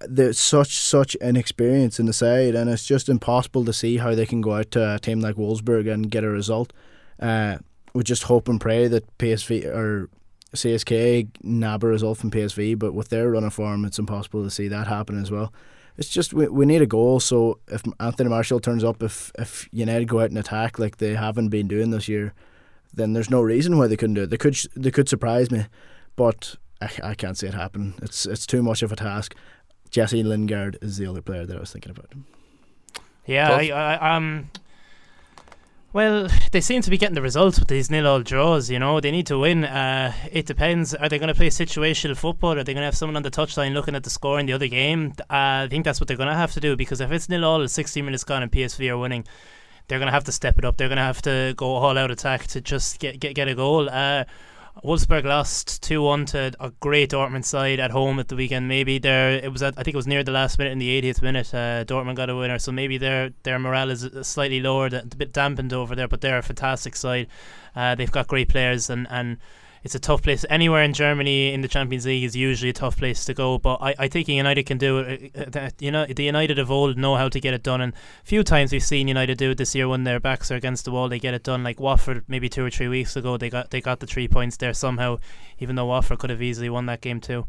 There's 0.00 0.38
such 0.38 0.78
such 0.78 1.14
inexperience 1.16 2.00
in 2.00 2.06
the 2.06 2.12
side, 2.12 2.54
and 2.54 2.70
it's 2.70 2.86
just 2.86 3.08
impossible 3.08 3.64
to 3.64 3.72
see 3.72 3.98
how 3.98 4.14
they 4.14 4.26
can 4.26 4.40
go 4.40 4.54
out 4.54 4.70
to 4.72 4.94
a 4.94 4.98
team 4.98 5.20
like 5.20 5.36
Wolfsburg 5.36 5.92
and 5.92 6.10
get 6.10 6.24
a 6.24 6.30
result. 6.30 6.72
Uh, 7.18 7.58
we 7.92 8.02
just 8.02 8.24
hope 8.24 8.48
and 8.48 8.60
pray 8.60 8.88
that 8.88 9.18
PSV 9.18 9.66
or 9.66 10.08
CSK 10.54 11.28
nab 11.42 11.84
a 11.84 11.86
result 11.86 12.18
from 12.18 12.30
PSV, 12.30 12.78
but 12.78 12.92
with 12.92 13.08
their 13.08 13.30
run 13.30 13.44
of 13.44 13.54
form, 13.54 13.84
it's 13.84 13.98
impossible 13.98 14.42
to 14.42 14.50
see 14.50 14.68
that 14.68 14.86
happen 14.86 15.20
as 15.20 15.30
well. 15.30 15.52
It's 15.96 16.08
just 16.08 16.32
we, 16.32 16.48
we 16.48 16.66
need 16.66 16.82
a 16.82 16.86
goal. 16.86 17.20
So 17.20 17.58
if 17.68 17.82
Anthony 17.98 18.30
Martial 18.30 18.60
turns 18.60 18.84
up, 18.84 19.02
if 19.02 19.32
if 19.38 19.68
United 19.72 20.08
go 20.08 20.20
out 20.20 20.30
and 20.30 20.38
attack 20.38 20.78
like 20.78 20.96
they 20.96 21.14
haven't 21.14 21.50
been 21.50 21.68
doing 21.68 21.90
this 21.90 22.08
year, 22.08 22.32
then 22.92 23.12
there's 23.12 23.30
no 23.30 23.42
reason 23.42 23.78
why 23.78 23.86
they 23.86 23.96
couldn't 23.96 24.14
do 24.14 24.22
it. 24.22 24.30
They 24.30 24.38
could 24.38 24.56
they 24.74 24.90
could 24.90 25.08
surprise 25.08 25.50
me, 25.50 25.66
but 26.16 26.56
I, 26.80 26.90
I 27.04 27.14
can't 27.14 27.36
see 27.36 27.46
it 27.46 27.54
happen. 27.54 27.94
It's 28.02 28.26
it's 28.26 28.46
too 28.46 28.62
much 28.62 28.82
of 28.82 28.92
a 28.92 28.96
task. 28.96 29.34
Jesse 29.90 30.22
Lingard 30.22 30.78
is 30.80 30.96
the 30.96 31.06
other 31.06 31.22
player 31.22 31.46
that 31.46 31.56
I 31.56 31.60
was 31.60 31.72
thinking 31.72 31.90
about. 31.90 32.12
Yeah, 33.26 33.50
I, 33.50 33.68
I, 33.68 34.16
um. 34.16 34.50
Well, 35.92 36.28
they 36.52 36.60
seem 36.60 36.82
to 36.82 36.90
be 36.90 36.98
getting 36.98 37.16
the 37.16 37.22
results 37.22 37.58
with 37.58 37.66
these 37.66 37.90
nil-all 37.90 38.22
draws. 38.22 38.70
You 38.70 38.78
know, 38.78 39.00
they 39.00 39.10
need 39.10 39.26
to 39.26 39.38
win. 39.38 39.64
Uh, 39.64 40.12
it 40.30 40.46
depends. 40.46 40.94
Are 40.94 41.08
they 41.08 41.18
going 41.18 41.28
to 41.28 41.34
play 41.34 41.48
situational 41.48 42.16
football? 42.16 42.52
Are 42.52 42.62
they 42.62 42.74
going 42.74 42.82
to 42.82 42.84
have 42.84 42.96
someone 42.96 43.16
on 43.16 43.24
the 43.24 43.30
touchline 43.30 43.74
looking 43.74 43.96
at 43.96 44.04
the 44.04 44.10
score 44.10 44.38
in 44.38 44.46
the 44.46 44.52
other 44.52 44.68
game? 44.68 45.14
Uh, 45.22 45.64
I 45.64 45.68
think 45.68 45.84
that's 45.84 45.98
what 45.98 46.06
they're 46.06 46.16
going 46.16 46.28
to 46.28 46.36
have 46.36 46.52
to 46.52 46.60
do 46.60 46.76
because 46.76 47.00
if 47.00 47.10
it's 47.10 47.28
nil-all, 47.28 47.64
at 47.64 47.70
60 47.72 48.02
minutes 48.02 48.22
gone, 48.22 48.44
and 48.44 48.52
PSV 48.52 48.88
are 48.88 48.98
winning, 48.98 49.24
they're 49.88 49.98
going 49.98 50.06
to 50.06 50.12
have 50.12 50.24
to 50.24 50.32
step 50.32 50.58
it 50.58 50.64
up. 50.64 50.76
They're 50.76 50.88
going 50.88 50.98
to 50.98 51.02
have 51.02 51.22
to 51.22 51.54
go 51.56 51.74
all-out 51.74 52.12
attack 52.12 52.46
to 52.48 52.60
just 52.60 53.00
get 53.00 53.18
get, 53.18 53.34
get 53.34 53.48
a 53.48 53.56
goal. 53.56 53.90
Uh, 53.90 54.24
Wolfsburg 54.84 55.24
lost 55.24 55.82
two 55.82 56.00
one 56.00 56.24
to 56.26 56.52
a 56.60 56.70
great 56.80 57.10
Dortmund 57.10 57.44
side 57.44 57.80
at 57.80 57.90
home 57.90 58.18
at 58.18 58.28
the 58.28 58.36
weekend. 58.36 58.68
Maybe 58.68 58.98
there 58.98 59.32
it 59.32 59.52
was 59.52 59.62
at, 59.62 59.74
I 59.76 59.82
think 59.82 59.94
it 59.94 59.96
was 59.96 60.06
near 60.06 60.22
the 60.22 60.32
last 60.32 60.58
minute 60.58 60.72
in 60.72 60.78
the 60.78 61.02
80th 61.02 61.22
minute. 61.22 61.52
Uh, 61.52 61.84
Dortmund 61.84 62.14
got 62.14 62.30
a 62.30 62.36
winner, 62.36 62.58
so 62.58 62.72
maybe 62.72 62.96
their 62.96 63.30
their 63.42 63.58
morale 63.58 63.90
is 63.90 64.08
slightly 64.22 64.60
lower, 64.60 64.86
a 64.86 65.04
bit 65.16 65.32
dampened 65.32 65.72
over 65.72 65.94
there. 65.94 66.08
But 66.08 66.20
they're 66.20 66.38
a 66.38 66.42
fantastic 66.42 66.96
side. 66.96 67.26
Uh, 67.74 67.94
they've 67.94 68.10
got 68.10 68.28
great 68.28 68.48
players 68.48 68.90
and 68.90 69.06
and. 69.10 69.38
It's 69.82 69.94
a 69.94 69.98
tough 69.98 70.22
place. 70.22 70.44
Anywhere 70.50 70.82
in 70.82 70.92
Germany 70.92 71.54
in 71.54 71.62
the 71.62 71.68
Champions 71.68 72.04
League 72.04 72.24
is 72.24 72.36
usually 72.36 72.68
a 72.68 72.74
tough 72.74 72.98
place 72.98 73.24
to 73.24 73.32
go. 73.32 73.58
But 73.58 73.78
I, 73.80 73.94
I 73.98 74.08
think 74.08 74.28
United 74.28 74.66
can 74.66 74.76
do 74.76 74.98
it. 74.98 75.32
Uh, 75.34 75.58
uh, 75.58 75.70
You 75.78 75.90
know, 75.90 76.04
the 76.04 76.24
United 76.24 76.58
of 76.58 76.70
old 76.70 76.98
know 76.98 77.16
how 77.16 77.30
to 77.30 77.40
get 77.40 77.54
it 77.54 77.62
done. 77.62 77.80
And 77.80 77.94
a 77.94 78.26
few 78.26 78.42
times 78.42 78.72
we've 78.72 78.82
seen 78.82 79.08
United 79.08 79.38
do 79.38 79.52
it 79.52 79.58
this 79.58 79.74
year 79.74 79.88
when 79.88 80.04
their 80.04 80.20
backs 80.20 80.50
are 80.50 80.56
against 80.56 80.84
the 80.84 80.90
wall. 80.90 81.08
They 81.08 81.18
get 81.18 81.32
it 81.32 81.44
done. 81.44 81.64
Like 81.64 81.80
Watford, 81.80 82.24
maybe 82.28 82.50
two 82.50 82.64
or 82.64 82.70
three 82.70 82.88
weeks 82.88 83.16
ago, 83.16 83.38
they 83.38 83.48
got 83.48 83.70
they 83.70 83.80
got 83.80 84.00
the 84.00 84.06
three 84.06 84.28
points 84.28 84.58
there 84.58 84.74
somehow. 84.74 85.16
Even 85.58 85.76
though 85.76 85.86
Watford 85.86 86.18
could 86.18 86.30
have 86.30 86.42
easily 86.42 86.68
won 86.68 86.86
that 86.86 87.00
game 87.00 87.20
too. 87.20 87.46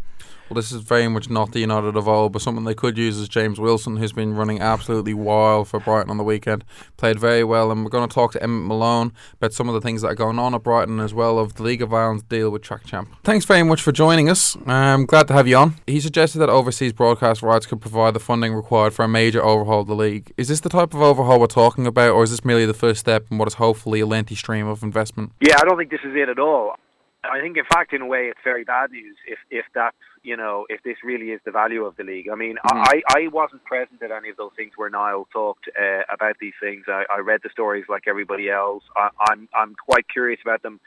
Well, 0.49 0.55
this 0.55 0.71
is 0.73 0.81
very 0.81 1.07
much 1.07 1.29
not 1.29 1.53
the 1.53 1.59
United 1.59 1.95
of 1.95 2.09
old, 2.09 2.33
but 2.33 2.41
something 2.41 2.65
they 2.65 2.75
could 2.75 2.97
use 2.97 3.17
is 3.17 3.29
James 3.29 3.57
Wilson, 3.57 3.95
who's 3.95 4.11
been 4.11 4.35
running 4.35 4.59
absolutely 4.59 5.13
wild 5.13 5.69
for 5.69 5.79
Brighton 5.79 6.11
on 6.11 6.17
the 6.17 6.25
weekend. 6.25 6.65
Played 6.97 7.19
very 7.19 7.43
well, 7.43 7.71
and 7.71 7.85
we're 7.85 7.89
going 7.89 8.07
to 8.07 8.13
talk 8.13 8.33
to 8.33 8.43
Emmet 8.43 8.67
Malone 8.67 9.13
about 9.35 9.53
some 9.53 9.69
of 9.69 9.73
the 9.73 9.79
things 9.79 10.01
that 10.01 10.09
are 10.09 10.15
going 10.15 10.39
on 10.39 10.53
at 10.53 10.61
Brighton 10.61 10.99
as 10.99 11.13
well 11.13 11.39
of 11.39 11.53
the 11.53 11.63
League 11.63 11.81
of 11.81 11.93
Ireland's 12.21 12.29
deal 12.29 12.49
with 12.49 12.61
Trackchamp. 12.61 13.07
Thanks 13.23 13.45
very 13.45 13.63
much 13.63 13.81
for 13.81 13.91
joining 13.91 14.29
us. 14.29 14.57
I'm 14.65 15.05
glad 15.05 15.27
to 15.27 15.33
have 15.33 15.47
you 15.47 15.57
on. 15.57 15.75
He 15.87 15.99
suggested 15.99 16.39
that 16.39 16.49
overseas 16.49 16.93
broadcast 16.93 17.41
rights 17.41 17.65
could 17.65 17.81
provide 17.81 18.13
the 18.13 18.19
funding 18.19 18.53
required 18.53 18.93
for 18.93 19.03
a 19.03 19.07
major 19.07 19.43
overhaul 19.43 19.81
of 19.81 19.87
the 19.87 19.95
league. 19.95 20.31
Is 20.37 20.47
this 20.47 20.59
the 20.59 20.69
type 20.69 20.93
of 20.93 21.01
overhaul 21.01 21.39
we're 21.39 21.47
talking 21.47 21.87
about, 21.87 22.11
or 22.11 22.23
is 22.23 22.31
this 22.31 22.45
merely 22.45 22.65
the 22.65 22.73
first 22.73 22.99
step 22.99 23.25
in 23.31 23.37
what 23.37 23.47
is 23.47 23.55
hopefully 23.55 23.99
a 24.01 24.05
lengthy 24.05 24.35
stream 24.35 24.67
of 24.67 24.83
investment? 24.83 25.31
Yeah, 25.41 25.55
I 25.59 25.65
don't 25.65 25.77
think 25.77 25.91
this 25.91 26.01
is 26.03 26.15
it 26.15 26.29
at 26.29 26.39
all. 26.39 26.75
I 27.23 27.39
think, 27.39 27.55
in 27.55 27.65
fact, 27.65 27.93
in 27.93 28.01
a 28.01 28.07
way, 28.07 28.29
it's 28.31 28.39
very 28.43 28.63
bad 28.63 28.91
news 28.91 29.15
if 29.27 29.37
if 29.51 29.65
that's 29.75 29.95
you 30.23 30.35
know 30.35 30.65
if 30.69 30.81
this 30.81 30.97
really 31.03 31.27
is 31.29 31.39
the 31.45 31.51
value 31.51 31.85
of 31.85 31.95
the 31.95 32.03
league. 32.03 32.27
I 32.31 32.35
mean, 32.35 32.55
Mm. 32.65 32.83
I 32.87 33.01
I 33.15 33.27
wasn't 33.27 33.63
present 33.63 34.01
at 34.01 34.09
any 34.11 34.29
of 34.29 34.37
those 34.37 34.49
things 34.55 34.71
where 34.75 34.89
Niall 34.89 35.27
talked 35.31 35.69
uh, 35.79 36.01
about 36.11 36.37
these 36.41 36.55
things. 36.59 36.85
I, 36.87 37.03
I 37.15 37.19
read 37.19 37.41
the 37.43 37.49
stories 37.51 37.85
like 37.87 38.03
everybody 38.07 38.49
else. 38.49 38.83
I, 38.97 39.09
I'm 39.29 39.47
I'm 39.55 39.75
quite 39.75 40.07
curious 40.09 40.39
about 40.43 40.63
them. 40.63 40.79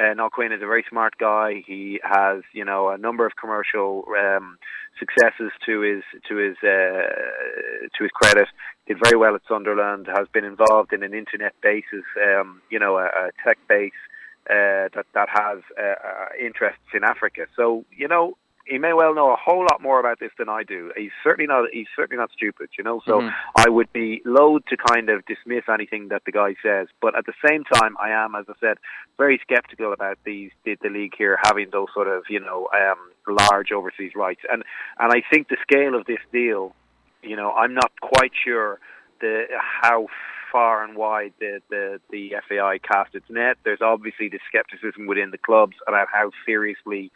Uh, 0.00 0.14
Niall 0.14 0.30
Quinn 0.30 0.52
is 0.52 0.62
a 0.62 0.66
very 0.66 0.84
smart 0.88 1.14
guy. 1.18 1.62
He 1.66 2.00
has 2.02 2.42
you 2.52 2.64
know 2.64 2.88
a 2.88 2.96
number 2.96 3.26
of 3.26 3.36
commercial 3.36 4.04
um, 4.18 4.56
successes 4.98 5.52
to 5.66 5.80
his 5.80 6.02
to 6.28 6.36
his 6.36 6.56
uh, 6.62 7.90
to 7.96 8.02
his 8.02 8.10
credit. 8.14 8.48
Did 8.86 8.98
very 9.02 9.18
well 9.18 9.34
at 9.34 9.42
Sunderland. 9.46 10.06
Has 10.06 10.26
been 10.32 10.44
involved 10.44 10.92
in 10.92 11.02
an 11.02 11.12
internet 11.12 11.54
basis, 11.62 12.04
um, 12.16 12.62
you 12.70 12.78
know, 12.78 12.96
a, 12.96 13.04
a 13.04 13.30
tech 13.44 13.58
base 13.68 13.92
uh, 14.48 14.88
that 14.94 15.06
that 15.14 15.28
has 15.28 15.58
uh, 15.78 15.82
uh, 15.82 16.28
interests 16.40 16.90
in 16.94 17.04
Africa. 17.04 17.46
So 17.54 17.84
you 17.94 18.08
know, 18.08 18.36
he 18.66 18.78
may 18.78 18.92
well 18.92 19.14
know 19.14 19.32
a 19.32 19.36
whole 19.36 19.62
lot 19.62 19.82
more 19.82 19.98
about 19.98 20.20
this 20.20 20.30
than 20.38 20.48
I 20.48 20.62
do. 20.62 20.92
He's 20.96 21.10
certainly 21.24 21.46
not. 21.46 21.68
He's 21.72 21.86
certainly 21.96 22.20
not 22.20 22.30
stupid. 22.32 22.70
You 22.78 22.84
know, 22.84 23.00
so 23.06 23.20
Mhm. 23.20 23.34
I 23.56 23.68
would 23.68 23.92
be 23.92 24.22
loath 24.24 24.64
to 24.66 24.76
kind 24.76 25.08
of 25.08 25.24
dismiss 25.26 25.64
anything 25.68 26.08
that 26.08 26.24
the 26.24 26.32
guy 26.32 26.54
says. 26.62 26.88
But 27.00 27.16
at 27.16 27.26
the 27.26 27.34
same 27.46 27.64
time, 27.64 27.96
I 27.98 28.10
am, 28.10 28.34
as 28.34 28.46
I 28.48 28.54
said, 28.60 28.78
very 29.18 29.38
skeptical 29.38 29.92
about 29.92 30.18
these 30.24 30.50
the, 30.64 30.76
the 30.82 30.88
league 30.88 31.14
here 31.16 31.38
having 31.42 31.70
those 31.70 31.88
sort 31.94 32.08
of 32.08 32.24
you 32.28 32.40
know 32.40 32.68
um, 32.74 32.98
large 33.26 33.72
overseas 33.72 34.14
rights. 34.14 34.42
And 34.50 34.62
and 34.98 35.12
I 35.12 35.22
think 35.30 35.48
the 35.48 35.56
scale 35.62 35.94
of 35.94 36.06
this 36.06 36.20
deal, 36.32 36.74
you 37.22 37.36
know, 37.36 37.52
I'm 37.52 37.74
not 37.74 37.92
quite 38.00 38.32
sure 38.44 38.78
the 39.20 39.46
how 39.82 40.06
far 40.52 40.82
and 40.82 40.96
wide 40.96 41.32
the, 41.38 41.60
the, 41.70 42.00
the 42.10 42.34
FAI 42.48 42.78
cast 42.78 43.14
its 43.14 43.30
net. 43.30 43.56
There's 43.64 43.80
obviously 43.80 44.28
the 44.28 44.40
skepticism 44.48 45.06
within 45.06 45.30
the 45.30 45.38
clubs 45.38 45.76
about 45.86 46.08
how 46.12 46.32
seriously 46.44 47.12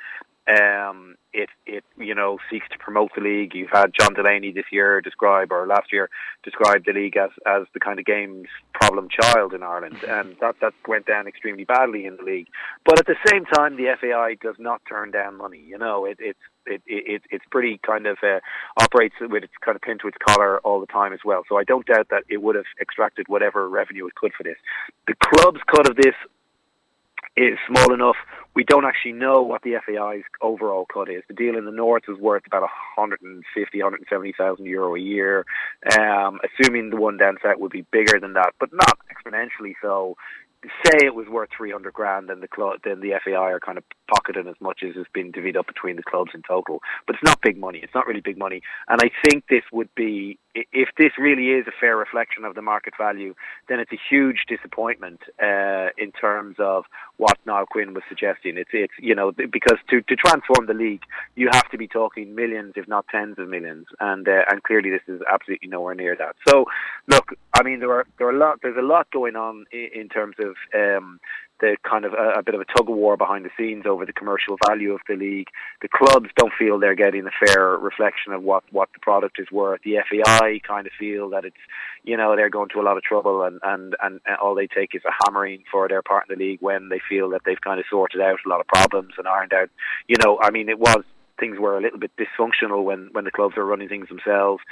um, 0.46 1.16
it 1.32 1.48
it 1.66 1.84
you 1.96 2.14
know 2.14 2.38
seeks 2.50 2.68
to 2.70 2.78
promote 2.78 3.10
the 3.14 3.22
league. 3.22 3.54
You've 3.54 3.70
had 3.72 3.92
John 3.98 4.12
Delaney 4.12 4.52
this 4.52 4.66
year 4.70 5.00
describe 5.00 5.50
or 5.50 5.66
last 5.66 5.92
year 5.92 6.10
describe 6.42 6.84
the 6.84 6.92
league 6.92 7.16
as 7.16 7.30
as 7.46 7.62
the 7.72 7.80
kind 7.80 7.98
of 7.98 8.04
game's 8.04 8.48
problem 8.74 9.08
child 9.08 9.54
in 9.54 9.62
Ireland, 9.62 9.96
and 10.06 10.36
that 10.40 10.56
that 10.60 10.74
went 10.86 11.06
down 11.06 11.26
extremely 11.26 11.64
badly 11.64 12.04
in 12.04 12.16
the 12.16 12.22
league. 12.22 12.48
But 12.84 12.98
at 12.98 13.06
the 13.06 13.16
same 13.30 13.46
time, 13.46 13.76
the 13.76 13.94
FAI 13.98 14.36
does 14.42 14.56
not 14.58 14.82
turn 14.86 15.10
down 15.12 15.38
money. 15.38 15.62
You 15.66 15.78
know, 15.78 16.04
it 16.04 16.18
it's 16.20 16.38
it, 16.66 16.82
it 16.86 17.22
it's 17.30 17.44
pretty 17.50 17.80
kind 17.84 18.06
of 18.06 18.18
uh, 18.22 18.40
operates 18.76 19.14
with 19.20 19.44
its 19.44 19.52
kind 19.64 19.76
of 19.76 19.82
pinned 19.82 20.00
to 20.00 20.08
its 20.08 20.18
collar 20.26 20.58
all 20.58 20.78
the 20.78 20.86
time 20.86 21.14
as 21.14 21.20
well. 21.24 21.42
So 21.48 21.56
I 21.56 21.64
don't 21.64 21.86
doubt 21.86 22.08
that 22.10 22.24
it 22.28 22.42
would 22.42 22.54
have 22.54 22.66
extracted 22.80 23.28
whatever 23.28 23.68
revenue 23.68 24.06
it 24.06 24.14
could 24.14 24.32
for 24.36 24.42
this. 24.42 24.56
The 25.06 25.14
club's 25.14 25.60
cut 25.66 25.88
of 25.88 25.96
this 25.96 26.14
is 27.36 27.58
small 27.66 27.94
enough. 27.94 28.16
We 28.54 28.62
don't 28.64 28.84
actually 28.84 29.12
know 29.12 29.42
what 29.42 29.62
the 29.62 29.74
FAI's 29.84 30.22
overall 30.40 30.86
cut 30.86 31.10
is. 31.10 31.22
The 31.26 31.34
deal 31.34 31.56
in 31.56 31.64
the 31.64 31.72
north 31.72 32.04
is 32.08 32.18
worth 32.18 32.46
about 32.46 32.62
150, 32.62 33.78
170,000 33.78 34.66
euro 34.66 34.94
a 34.94 35.00
year. 35.00 35.44
Um, 35.98 36.38
assuming 36.44 36.90
the 36.90 36.96
one 36.96 37.16
down 37.16 37.38
south 37.42 37.58
would 37.58 37.72
be 37.72 37.84
bigger 37.90 38.20
than 38.20 38.34
that, 38.34 38.52
but 38.60 38.70
not 38.72 38.98
exponentially 39.12 39.74
so. 39.82 40.16
Say 40.82 41.04
it 41.04 41.14
was 41.14 41.26
worth 41.28 41.50
300 41.54 41.92
grand, 41.92 42.30
then 42.30 42.40
the 42.40 42.48
club, 42.48 42.78
then 42.84 43.00
the 43.00 43.12
FAI 43.22 43.52
are 43.52 43.60
kind 43.60 43.76
of 43.76 43.84
pocketing 44.08 44.48
as 44.48 44.54
much 44.60 44.80
as 44.82 44.94
has 44.96 45.04
been 45.12 45.30
divvied 45.30 45.56
up 45.56 45.66
between 45.66 45.96
the 45.96 46.02
clubs 46.02 46.30
in 46.32 46.40
total. 46.40 46.80
But 47.06 47.16
it's 47.16 47.22
not 47.22 47.42
big 47.42 47.58
money. 47.58 47.80
It's 47.82 47.94
not 47.94 48.06
really 48.06 48.22
big 48.22 48.38
money. 48.38 48.62
And 48.88 48.98
I 49.02 49.10
think 49.22 49.44
this 49.48 49.64
would 49.72 49.94
be, 49.94 50.38
if 50.54 50.88
this 50.96 51.12
really 51.18 51.48
is 51.48 51.66
a 51.66 51.72
fair 51.78 51.98
reflection 51.98 52.46
of 52.46 52.54
the 52.54 52.62
market 52.62 52.94
value, 52.96 53.34
then 53.68 53.78
it's 53.78 53.92
a 53.92 54.00
huge 54.08 54.44
disappointment 54.48 55.20
uh, 55.42 55.88
in 55.98 56.12
terms 56.12 56.56
of 56.58 56.84
what 57.16 57.38
Niall 57.46 57.66
Quinn 57.66 57.94
was 57.94 58.02
suggesting. 58.08 58.58
It's 58.58 58.70
it's 58.72 58.92
you 58.98 59.14
know 59.14 59.32
because 59.32 59.78
to 59.90 60.00
to 60.02 60.16
transform 60.16 60.66
the 60.66 60.74
league, 60.74 61.02
you 61.36 61.48
have 61.52 61.68
to 61.70 61.78
be 61.78 61.86
talking 61.86 62.34
millions, 62.34 62.74
if 62.76 62.88
not 62.88 63.06
tens 63.08 63.38
of 63.38 63.48
millions, 63.48 63.86
and 64.00 64.28
uh, 64.28 64.42
and 64.50 64.62
clearly 64.62 64.90
this 64.90 65.02
is 65.06 65.20
absolutely 65.32 65.68
nowhere 65.68 65.94
near 65.94 66.16
that. 66.16 66.36
So 66.48 66.66
look, 67.06 67.34
I 67.52 67.62
mean 67.62 67.80
there 67.80 67.92
are 67.92 68.06
there 68.18 68.26
are 68.28 68.34
a 68.34 68.38
lot 68.38 68.60
there's 68.62 68.76
a 68.76 68.82
lot 68.82 69.10
going 69.10 69.36
on 69.36 69.64
in, 69.72 69.88
in 69.94 70.08
terms 70.08 70.36
of 70.38 70.54
um, 70.74 71.20
the 71.60 71.76
kind 71.88 72.04
of 72.04 72.12
a, 72.12 72.38
a 72.38 72.42
bit 72.42 72.54
of 72.54 72.60
a 72.60 72.64
tug 72.64 72.88
of 72.88 72.96
war 72.96 73.16
behind 73.16 73.44
the 73.44 73.50
scenes 73.56 73.84
over 73.86 74.04
the 74.04 74.12
commercial 74.12 74.56
value 74.66 74.92
of 74.92 75.00
the 75.08 75.16
league. 75.16 75.48
The 75.82 75.88
clubs 75.88 76.28
don't 76.36 76.52
feel 76.58 76.78
they're 76.78 76.94
getting 76.94 77.26
a 77.26 77.46
fair 77.46 77.76
reflection 77.76 78.32
of 78.32 78.42
what 78.42 78.64
what 78.70 78.88
the 78.92 79.00
product 79.00 79.38
is 79.38 79.50
worth. 79.50 79.80
The 79.84 79.98
FAI 80.08 80.60
kind 80.66 80.86
of 80.86 80.92
feel 80.98 81.30
that 81.30 81.44
it's 81.44 81.56
you 82.02 82.16
know 82.16 82.36
they're 82.36 82.50
going 82.50 82.70
to 82.70 82.80
a 82.80 82.82
lot 82.82 82.96
of 82.96 83.02
trouble 83.02 83.42
and 83.42 83.60
and 83.62 83.94
and 84.02 84.20
all 84.42 84.54
they 84.54 84.66
take 84.66 84.94
is 84.94 85.02
a 85.04 85.24
hammering 85.24 85.64
for 85.70 85.88
their 85.88 86.02
part 86.02 86.24
in 86.28 86.38
the 86.38 86.44
league 86.44 86.60
when 86.60 86.88
they 86.88 87.00
feel 87.08 87.30
that 87.30 87.42
they've 87.44 87.60
kind 87.60 87.78
of 87.78 87.86
sorted 87.88 88.20
out 88.20 88.38
a 88.44 88.48
lot 88.48 88.60
of 88.60 88.66
problems 88.66 89.14
and 89.18 89.28
ironed 89.28 89.52
out. 89.52 89.70
You 90.08 90.16
know, 90.22 90.38
I 90.40 90.50
mean, 90.50 90.68
it 90.68 90.78
was 90.78 91.04
things 91.38 91.58
were 91.58 91.76
a 91.76 91.80
little 91.80 91.98
bit 91.98 92.10
dysfunctional 92.16 92.84
when 92.84 93.08
when 93.12 93.24
the 93.24 93.30
clubs 93.30 93.56
were 93.56 93.64
running 93.64 93.88
things 93.88 94.08
themselves. 94.08 94.62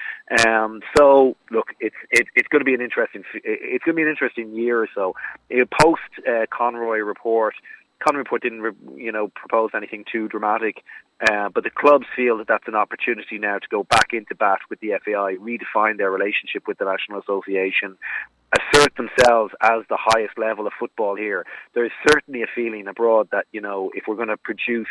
Um, 0.46 0.80
so 0.96 1.36
look, 1.50 1.68
it's 1.80 1.96
it, 2.10 2.26
it's 2.34 2.48
going 2.48 2.60
to 2.60 2.64
be 2.64 2.74
an 2.74 2.80
interesting 2.80 3.24
it's 3.44 3.84
going 3.84 3.94
to 3.94 4.00
be 4.00 4.02
an 4.02 4.08
interesting 4.08 4.54
year 4.54 4.82
or 4.82 4.88
so. 4.94 5.14
Post 5.80 6.00
uh, 6.28 6.46
Conroy 6.50 6.98
report. 6.98 7.54
Conroy 8.02 8.20
report 8.20 8.42
didn't, 8.42 8.76
you 8.96 9.12
know, 9.12 9.28
propose 9.28 9.70
anything 9.76 10.04
too 10.10 10.26
dramatic, 10.26 10.82
uh, 11.30 11.48
but 11.48 11.62
the 11.62 11.70
clubs 11.70 12.06
feel 12.16 12.38
that 12.38 12.48
that's 12.48 12.66
an 12.66 12.74
opportunity 12.74 13.38
now 13.38 13.58
to 13.58 13.68
go 13.70 13.84
back 13.84 14.08
into 14.12 14.34
bat 14.34 14.58
with 14.68 14.80
the 14.80 14.90
FAI, 15.04 15.36
redefine 15.36 15.98
their 15.98 16.10
relationship 16.10 16.66
with 16.66 16.78
the 16.78 16.84
National 16.84 17.20
Association, 17.20 17.96
assert 18.52 18.94
themselves 18.96 19.52
as 19.62 19.82
the 19.88 19.96
highest 19.98 20.36
level 20.36 20.66
of 20.66 20.72
football 20.78 21.16
here. 21.16 21.46
There 21.74 21.84
is 21.84 21.92
certainly 22.08 22.42
a 22.42 22.46
feeling 22.54 22.86
abroad 22.88 23.28
that 23.32 23.46
you 23.52 23.60
know 23.60 23.90
if 23.94 24.04
we're 24.06 24.16
going 24.16 24.28
to 24.28 24.36
produce 24.36 24.88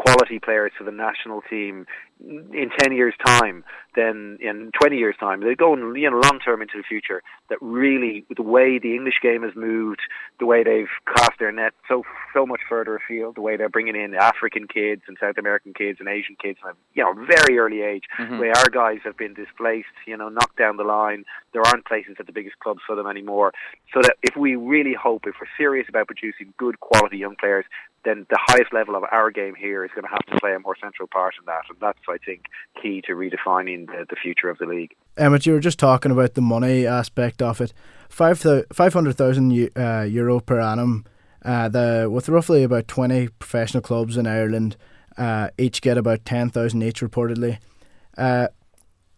quality 0.00 0.38
players 0.38 0.72
for 0.78 0.84
the 0.84 0.90
national 0.90 1.42
team 1.42 1.86
in 2.26 2.70
10 2.78 2.92
years 2.92 3.14
time 3.24 3.64
then 3.96 4.38
in 4.40 4.70
20 4.78 4.96
years 4.96 5.14
time 5.18 5.40
they're 5.40 5.54
going 5.54 5.80
you 5.96 6.10
know 6.10 6.16
long 6.18 6.38
term 6.38 6.62
into 6.62 6.76
the 6.76 6.82
future 6.82 7.22
that 7.48 7.58
really 7.60 8.24
the 8.34 8.42
way 8.42 8.78
the 8.78 8.94
english 8.94 9.16
game 9.22 9.42
has 9.42 9.52
moved 9.54 10.00
the 10.38 10.46
way 10.46 10.62
they've 10.62 10.92
cast 11.16 11.32
their 11.38 11.52
net 11.52 11.72
so 11.88 12.02
so 12.34 12.46
much 12.46 12.60
further 12.68 12.96
afield 12.96 13.36
the 13.36 13.40
way 13.40 13.56
they're 13.56 13.68
bringing 13.68 13.96
in 13.96 14.14
african 14.14 14.66
kids 14.66 15.02
and 15.08 15.16
south 15.20 15.36
american 15.38 15.72
kids 15.74 15.98
and 16.00 16.08
asian 16.08 16.36
kids 16.42 16.58
from 16.62 16.76
you 16.94 17.02
know 17.02 17.12
very 17.26 17.58
early 17.58 17.82
age 17.82 18.04
mm-hmm. 18.18 18.36
the 18.36 18.40
way 18.40 18.48
our 18.48 18.70
guys 18.70 18.98
have 19.04 19.16
been 19.16 19.34
displaced 19.34 19.88
you 20.06 20.16
know 20.16 20.28
knocked 20.28 20.56
down 20.56 20.76
the 20.76 20.84
line 20.84 21.24
there 21.52 21.62
aren't 21.66 21.84
places 21.84 22.16
at 22.18 22.26
the 22.26 22.32
biggest 22.32 22.58
clubs 22.60 22.80
for 22.86 22.96
them 22.96 23.06
anymore 23.06 23.52
so 23.92 24.00
that 24.02 24.16
if 24.22 24.36
we 24.36 24.56
really 24.56 24.94
hope 24.94 25.22
if 25.26 25.34
we're 25.40 25.48
serious 25.58 25.86
about 25.88 26.06
producing 26.06 26.52
good 26.58 26.78
quality 26.80 27.18
young 27.18 27.36
players 27.36 27.64
then 28.04 28.26
the 28.30 28.38
highest 28.40 28.72
level 28.72 28.96
of 28.96 29.04
our 29.10 29.30
game 29.30 29.54
here 29.54 29.84
is 29.84 29.90
going 29.94 30.04
to 30.04 30.10
have 30.10 30.24
to 30.26 30.38
play 30.40 30.54
a 30.54 30.58
more 30.58 30.76
central 30.80 31.06
part 31.06 31.34
in 31.38 31.44
that, 31.46 31.62
and 31.68 31.78
that's 31.80 31.98
I 32.08 32.18
think 32.24 32.44
key 32.80 33.02
to 33.06 33.12
redefining 33.12 33.86
the, 33.86 34.06
the 34.08 34.16
future 34.16 34.48
of 34.48 34.58
the 34.58 34.66
league. 34.66 34.94
Emmet, 35.16 35.46
you 35.46 35.52
were 35.52 35.60
just 35.60 35.78
talking 35.78 36.10
about 36.10 36.34
the 36.34 36.40
money 36.40 36.86
aspect 36.86 37.42
of 37.42 37.60
it. 37.60 37.72
Five 38.08 38.44
five 38.72 38.92
hundred 38.92 39.16
thousand 39.16 39.70
uh, 39.76 40.02
euro 40.02 40.40
per 40.40 40.60
annum. 40.60 41.04
Uh, 41.44 41.68
the 41.68 42.08
with 42.10 42.28
roughly 42.28 42.62
about 42.62 42.88
twenty 42.88 43.28
professional 43.28 43.82
clubs 43.82 44.16
in 44.16 44.26
Ireland, 44.26 44.76
uh, 45.16 45.50
each 45.58 45.80
get 45.80 45.98
about 45.98 46.24
ten 46.24 46.50
thousand 46.50 46.82
each 46.82 47.00
reportedly. 47.00 47.58
Uh, 48.16 48.48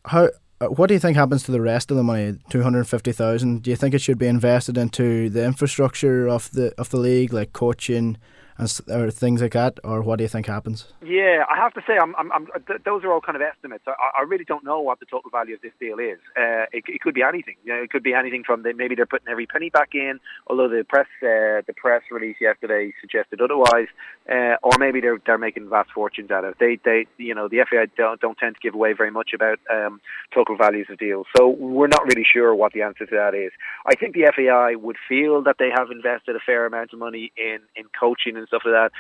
how 0.06 0.30
uh, 0.60 0.66
what 0.66 0.86
do 0.86 0.94
you 0.94 1.00
think 1.00 1.16
happens 1.16 1.42
to 1.44 1.52
the 1.52 1.60
rest 1.60 1.90
of 1.90 1.96
the 1.96 2.02
money? 2.02 2.38
Two 2.50 2.62
hundred 2.62 2.84
fifty 2.84 3.12
thousand. 3.12 3.62
Do 3.62 3.70
you 3.70 3.76
think 3.76 3.94
it 3.94 4.00
should 4.00 4.18
be 4.18 4.26
invested 4.26 4.78
into 4.78 5.30
the 5.30 5.44
infrastructure 5.44 6.28
of 6.28 6.50
the 6.52 6.72
of 6.78 6.90
the 6.90 6.98
league, 6.98 7.32
like 7.32 7.52
coaching, 7.52 8.18
or 8.58 9.10
things 9.10 9.42
like 9.42 9.52
that, 9.52 9.78
or 9.84 10.02
what 10.02 10.16
do 10.16 10.24
you 10.24 10.28
think 10.28 10.46
happens? 10.46 10.92
Yeah, 11.04 11.44
I 11.50 11.56
have 11.56 11.72
to 11.74 11.82
say, 11.86 11.94
I'm, 12.00 12.14
I'm, 12.16 12.30
I'm 12.32 12.46
th- 12.66 12.82
those 12.84 13.04
are 13.04 13.12
all 13.12 13.20
kind 13.20 13.36
of 13.36 13.42
estimates. 13.42 13.84
I, 13.86 14.20
I, 14.20 14.22
really 14.22 14.44
don't 14.44 14.64
know 14.64 14.80
what 14.80 15.00
the 15.00 15.06
total 15.06 15.30
value 15.30 15.54
of 15.54 15.60
this 15.62 15.72
deal 15.80 15.98
is. 15.98 16.18
Uh, 16.36 16.66
it, 16.72 16.84
it, 16.86 17.00
could 17.00 17.14
be 17.14 17.22
anything. 17.22 17.56
You 17.64 17.74
know, 17.74 17.82
it 17.82 17.90
could 17.90 18.02
be 18.02 18.14
anything 18.14 18.44
from 18.44 18.62
the, 18.62 18.72
maybe 18.74 18.94
they're 18.94 19.06
putting 19.06 19.28
every 19.28 19.46
penny 19.46 19.70
back 19.70 19.90
in, 19.94 20.20
although 20.46 20.68
the 20.68 20.84
press 20.88 21.06
uh, 21.22 21.62
the 21.66 21.74
press 21.76 22.02
release 22.10 22.36
yesterday 22.40 22.92
suggested 23.00 23.40
otherwise, 23.40 23.88
uh, 24.30 24.56
or 24.62 24.72
maybe 24.78 25.00
they're 25.00 25.18
they're 25.26 25.38
making 25.38 25.68
vast 25.68 25.90
fortunes 25.92 26.30
out 26.30 26.44
of 26.44 26.52
it. 26.52 26.56
They 26.60 26.78
they 26.84 27.06
you 27.18 27.34
know 27.34 27.48
the 27.48 27.64
FAI 27.68 27.86
don't, 27.96 28.20
don't 28.20 28.38
tend 28.38 28.56
to 28.56 28.60
give 28.60 28.74
away 28.74 28.92
very 28.92 29.10
much 29.10 29.30
about 29.34 29.58
um, 29.72 30.00
total 30.34 30.56
values 30.56 30.86
of 30.90 30.98
deals, 30.98 31.26
so 31.36 31.48
we're 31.48 31.88
not 31.88 32.04
really 32.04 32.24
sure 32.30 32.54
what 32.54 32.72
the 32.72 32.82
answer 32.82 33.06
to 33.06 33.16
that 33.16 33.34
is. 33.34 33.52
I 33.86 33.94
think 33.94 34.14
the 34.14 34.30
FAI 34.34 34.76
would 34.76 34.96
feel 35.08 35.42
that 35.42 35.56
they 35.58 35.70
have 35.74 35.90
invested 35.90 36.36
a 36.36 36.40
fair 36.44 36.66
amount 36.66 36.92
of 36.92 36.98
money 36.98 37.32
in 37.36 37.58
in 37.76 37.84
coaching 37.98 38.36
and 38.42 38.48
stuff 38.48 38.62
like 38.64 38.74
that. 38.74 38.92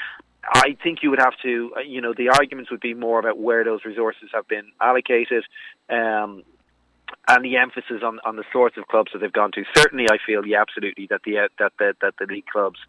I 0.44 0.76
think 0.82 1.02
you 1.02 1.10
would 1.10 1.20
have 1.20 1.34
to, 1.42 1.72
uh, 1.76 1.80
you 1.80 2.00
know, 2.00 2.14
the 2.16 2.30
arguments 2.30 2.70
would 2.70 2.80
be 2.80 2.94
more 2.94 3.18
about 3.18 3.38
where 3.38 3.64
those 3.64 3.84
resources 3.84 4.30
have 4.34 4.48
been 4.48 4.72
allocated, 4.80 5.44
um, 5.88 6.42
and 7.28 7.44
the 7.44 7.56
emphasis 7.56 8.02
on, 8.02 8.18
on 8.24 8.36
the 8.36 8.44
sorts 8.52 8.76
of 8.76 8.88
clubs 8.88 9.12
that 9.12 9.20
they've 9.20 9.32
gone 9.32 9.52
to. 9.52 9.64
Certainly, 9.74 10.06
I 10.10 10.18
feel 10.24 10.44
yeah, 10.44 10.60
absolutely 10.60 11.06
that 11.10 11.22
the 11.24 11.38
uh, 11.38 11.48
that 11.58 11.72
the 11.78 11.94
that 12.00 12.14
the 12.18 12.26
league 12.26 12.46
clubs 12.46 12.80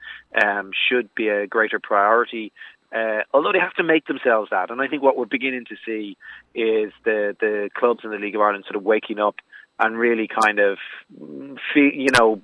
um, 0.44 0.72
should 0.90 1.14
be 1.14 1.28
a 1.28 1.46
greater 1.46 1.80
priority. 1.80 2.52
Uh, 2.96 3.22
although 3.34 3.52
they 3.52 3.60
have 3.60 3.74
to 3.74 3.84
make 3.84 4.06
themselves 4.06 4.50
that, 4.52 4.70
and 4.70 4.82
I 4.82 4.88
think 4.88 5.04
what 5.04 5.18
we're 5.18 5.26
beginning 5.26 5.66
to 5.66 5.76
see 5.86 6.18
is 6.56 6.92
the 7.04 7.36
the 7.40 7.70
clubs 7.76 8.02
in 8.04 8.12
the 8.12 8.18
League 8.18 8.36
of 8.36 8.42
Ireland 8.42 8.66
sort 8.66 8.76
of 8.76 8.84
waking 8.84 9.20
up 9.20 9.36
and 9.80 9.98
really 9.98 10.28
kind 10.28 10.60
of, 10.60 10.78
feel, 11.74 11.92
you 11.94 12.10
know, 12.18 12.40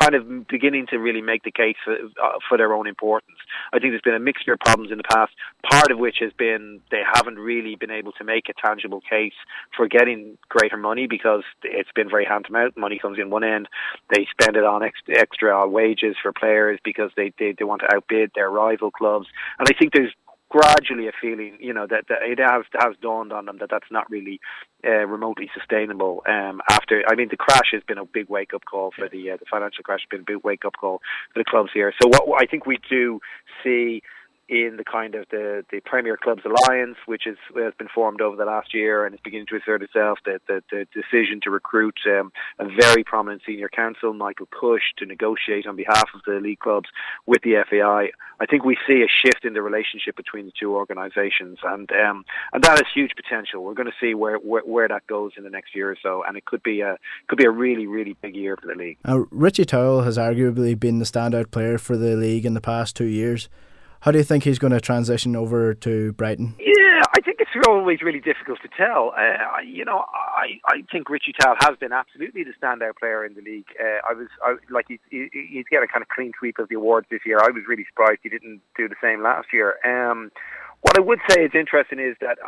kind 0.00 0.14
of 0.14 0.46
beginning 0.46 0.86
to 0.90 0.96
really 0.98 1.20
make 1.20 1.42
the 1.42 1.50
case 1.50 1.76
for, 1.84 1.94
uh, 1.94 2.38
for 2.48 2.56
their 2.56 2.72
own 2.72 2.86
importance. 2.86 3.36
I 3.72 3.78
think 3.78 3.92
there's 3.92 4.02
been 4.02 4.14
a 4.14 4.20
mixture 4.20 4.52
of 4.52 4.60
problems 4.60 4.92
in 4.92 4.98
the 4.98 5.04
past, 5.04 5.32
part 5.68 5.90
of 5.90 5.98
which 5.98 6.16
has 6.20 6.32
been 6.38 6.80
they 6.90 7.02
haven't 7.14 7.38
really 7.38 7.74
been 7.74 7.90
able 7.90 8.12
to 8.12 8.24
make 8.24 8.48
a 8.48 8.66
tangible 8.66 9.00
case 9.00 9.34
for 9.76 9.88
getting 9.88 10.38
greater 10.48 10.76
money 10.76 11.06
because 11.06 11.42
it's 11.64 11.90
been 11.94 12.08
very 12.08 12.24
hand 12.24 12.44
to 12.46 12.52
mouth. 12.52 12.72
Money 12.76 12.98
comes 12.98 13.18
in 13.18 13.30
one 13.30 13.44
end, 13.44 13.68
they 14.14 14.26
spend 14.30 14.56
it 14.56 14.64
on 14.64 14.82
ex- 14.82 15.00
extra 15.08 15.68
wages 15.68 16.16
for 16.22 16.32
players 16.32 16.78
because 16.84 17.10
they, 17.16 17.32
they, 17.38 17.54
they 17.58 17.64
want 17.64 17.82
to 17.82 17.94
outbid 17.94 18.30
their 18.34 18.50
rival 18.50 18.90
clubs. 18.90 19.26
And 19.58 19.68
I 19.68 19.76
think 19.78 19.92
there's 19.92 20.14
gradually 20.48 21.08
a 21.08 21.12
feeling, 21.20 21.56
you 21.60 21.72
know, 21.72 21.86
that, 21.86 22.04
that 22.08 22.18
it 22.22 22.38
has 22.38 22.64
has 22.78 22.94
dawned 23.00 23.32
on 23.32 23.46
them 23.46 23.58
that 23.60 23.70
that's 23.70 23.90
not 23.90 24.10
really 24.10 24.40
uh, 24.86 25.06
remotely 25.06 25.50
sustainable. 25.56 26.22
Um, 26.28 26.60
after, 26.70 27.02
I 27.08 27.14
mean, 27.14 27.28
the 27.30 27.36
crash 27.36 27.70
has 27.72 27.82
been 27.86 27.98
a 27.98 28.04
big 28.04 28.28
wake 28.28 28.54
up 28.54 28.64
call 28.64 28.92
for 28.96 29.08
the 29.08 29.32
uh, 29.32 29.36
the 29.36 29.46
financial 29.50 29.84
crash 29.84 30.00
has 30.00 30.08
been 30.10 30.20
a 30.20 30.36
big 30.36 30.44
wake 30.44 30.64
up 30.64 30.74
call 30.80 31.00
for 31.32 31.40
the 31.40 31.44
clubs 31.44 31.70
here. 31.74 31.92
So 32.00 32.08
what 32.08 32.42
I 32.42 32.46
think 32.46 32.66
we 32.66 32.78
do 32.88 33.20
see 33.62 34.02
in 34.48 34.76
the 34.78 34.84
kind 34.84 35.14
of 35.14 35.26
the, 35.30 35.64
the 35.70 35.80
Premier 35.80 36.16
Clubs 36.16 36.42
Alliance, 36.44 36.96
which 37.06 37.26
is, 37.26 37.36
has 37.54 37.74
been 37.78 37.88
formed 37.94 38.20
over 38.20 38.36
the 38.36 38.44
last 38.44 38.72
year 38.72 39.04
and 39.04 39.14
is 39.14 39.20
beginning 39.22 39.46
to 39.46 39.56
assert 39.56 39.82
itself. 39.82 40.18
The, 40.24 40.40
the, 40.48 40.62
the 40.70 40.86
decision 40.94 41.40
to 41.42 41.50
recruit 41.50 41.98
um, 42.06 42.32
a 42.58 42.66
very 42.66 43.04
prominent 43.04 43.42
senior 43.44 43.68
counsel, 43.68 44.14
Michael 44.14 44.46
Cush, 44.46 44.94
to 44.98 45.06
negotiate 45.06 45.66
on 45.66 45.76
behalf 45.76 46.08
of 46.14 46.22
the 46.26 46.40
league 46.40 46.60
clubs 46.60 46.88
with 47.26 47.42
the 47.42 47.62
FAI. 47.68 48.10
I 48.40 48.46
think 48.46 48.64
we 48.64 48.76
see 48.86 49.02
a 49.02 49.08
shift 49.08 49.44
in 49.44 49.52
the 49.52 49.62
relationship 49.62 50.16
between 50.16 50.46
the 50.46 50.52
two 50.58 50.74
organisations, 50.74 51.58
and 51.62 51.90
um, 51.92 52.24
and 52.52 52.62
that 52.62 52.78
has 52.78 52.86
huge 52.94 53.12
potential. 53.16 53.64
We're 53.64 53.74
going 53.74 53.90
to 53.90 53.96
see 54.00 54.14
where, 54.14 54.38
where, 54.38 54.62
where 54.62 54.88
that 54.88 55.06
goes 55.08 55.32
in 55.36 55.44
the 55.44 55.50
next 55.50 55.74
year 55.74 55.90
or 55.90 55.96
so, 56.00 56.22
and 56.26 56.36
it 56.36 56.44
could 56.44 56.62
be 56.62 56.80
a 56.80 56.96
could 57.26 57.38
be 57.38 57.44
a 57.44 57.50
really 57.50 57.86
really 57.86 58.16
big 58.22 58.36
year 58.36 58.56
for 58.56 58.68
the 58.68 58.74
league. 58.74 58.98
Now, 59.04 59.26
Richie 59.30 59.64
Towell 59.64 60.02
has 60.02 60.16
arguably 60.16 60.78
been 60.78 61.00
the 61.00 61.04
standout 61.04 61.50
player 61.50 61.78
for 61.78 61.96
the 61.96 62.16
league 62.16 62.46
in 62.46 62.54
the 62.54 62.60
past 62.60 62.96
two 62.96 63.06
years. 63.06 63.48
How 64.00 64.10
do 64.12 64.18
you 64.18 64.24
think 64.24 64.44
he's 64.44 64.58
going 64.58 64.72
to 64.72 64.80
transition 64.80 65.34
over 65.34 65.74
to 65.74 66.12
Brighton? 66.12 66.54
Yeah, 66.58 67.02
I 67.16 67.20
think 67.20 67.38
it's 67.40 67.50
always 67.66 68.00
really 68.00 68.20
difficult 68.20 68.60
to 68.62 68.68
tell. 68.76 69.12
Uh, 69.16 69.60
you 69.66 69.84
know, 69.84 70.04
I, 70.12 70.60
I 70.66 70.82
think 70.92 71.10
Richie 71.10 71.34
Towell 71.38 71.56
has 71.60 71.76
been 71.78 71.92
absolutely 71.92 72.44
the 72.44 72.52
standout 72.62 72.96
player 72.98 73.24
in 73.24 73.34
the 73.34 73.42
league. 73.42 73.66
Uh, 73.80 73.98
I 74.08 74.14
was 74.14 74.28
I, 74.42 74.56
like 74.70 74.86
he's, 74.88 75.00
he's 75.10 75.64
got 75.70 75.82
a 75.82 75.88
kind 75.88 76.02
of 76.02 76.08
clean 76.08 76.32
sweep 76.38 76.58
of 76.58 76.68
the 76.68 76.76
awards 76.76 77.08
this 77.10 77.20
year. 77.26 77.38
I 77.38 77.50
was 77.50 77.64
really 77.68 77.84
surprised 77.88 78.20
he 78.22 78.28
didn't 78.28 78.60
do 78.76 78.88
the 78.88 78.96
same 79.02 79.22
last 79.22 79.48
year. 79.52 79.76
Um, 79.84 80.30
what 80.80 80.96
I 80.96 81.00
would 81.00 81.18
say 81.28 81.44
is 81.44 81.50
interesting 81.54 81.98
is 81.98 82.16
that 82.20 82.38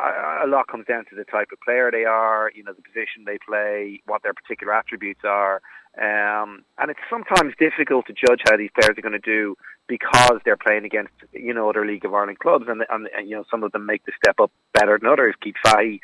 a 0.43 0.47
lot 0.47 0.67
comes 0.67 0.85
down 0.87 1.05
to 1.09 1.15
the 1.15 1.25
type 1.25 1.49
of 1.51 1.59
player 1.59 1.91
they 1.91 2.05
are, 2.05 2.51
you 2.55 2.63
know, 2.63 2.73
the 2.73 2.81
position 2.81 3.25
they 3.25 3.37
play, 3.45 4.01
what 4.05 4.23
their 4.23 4.33
particular 4.33 4.73
attributes 4.73 5.21
are. 5.25 5.61
Um, 5.99 6.63
and 6.77 6.89
it's 6.89 6.99
sometimes 7.09 7.53
difficult 7.59 8.07
to 8.07 8.13
judge 8.13 8.41
how 8.49 8.55
these 8.55 8.69
players 8.73 8.97
are 8.97 9.01
going 9.01 9.11
to 9.11 9.19
do 9.19 9.57
because 9.87 10.39
they're 10.45 10.55
playing 10.55 10.85
against 10.85 11.11
you 11.33 11.53
know 11.53 11.69
other 11.69 11.85
League 11.85 12.05
of 12.05 12.13
Ireland 12.13 12.39
clubs, 12.39 12.65
and, 12.69 12.81
and, 12.89 13.09
and 13.13 13.29
you 13.29 13.35
know 13.35 13.43
some 13.51 13.61
of 13.63 13.73
them 13.73 13.85
make 13.85 14.05
the 14.05 14.13
step 14.15 14.39
up 14.39 14.49
better 14.73 14.97
than 14.97 15.11
others. 15.11 15.35
Keith 15.43 15.55
Fahey 15.65 15.99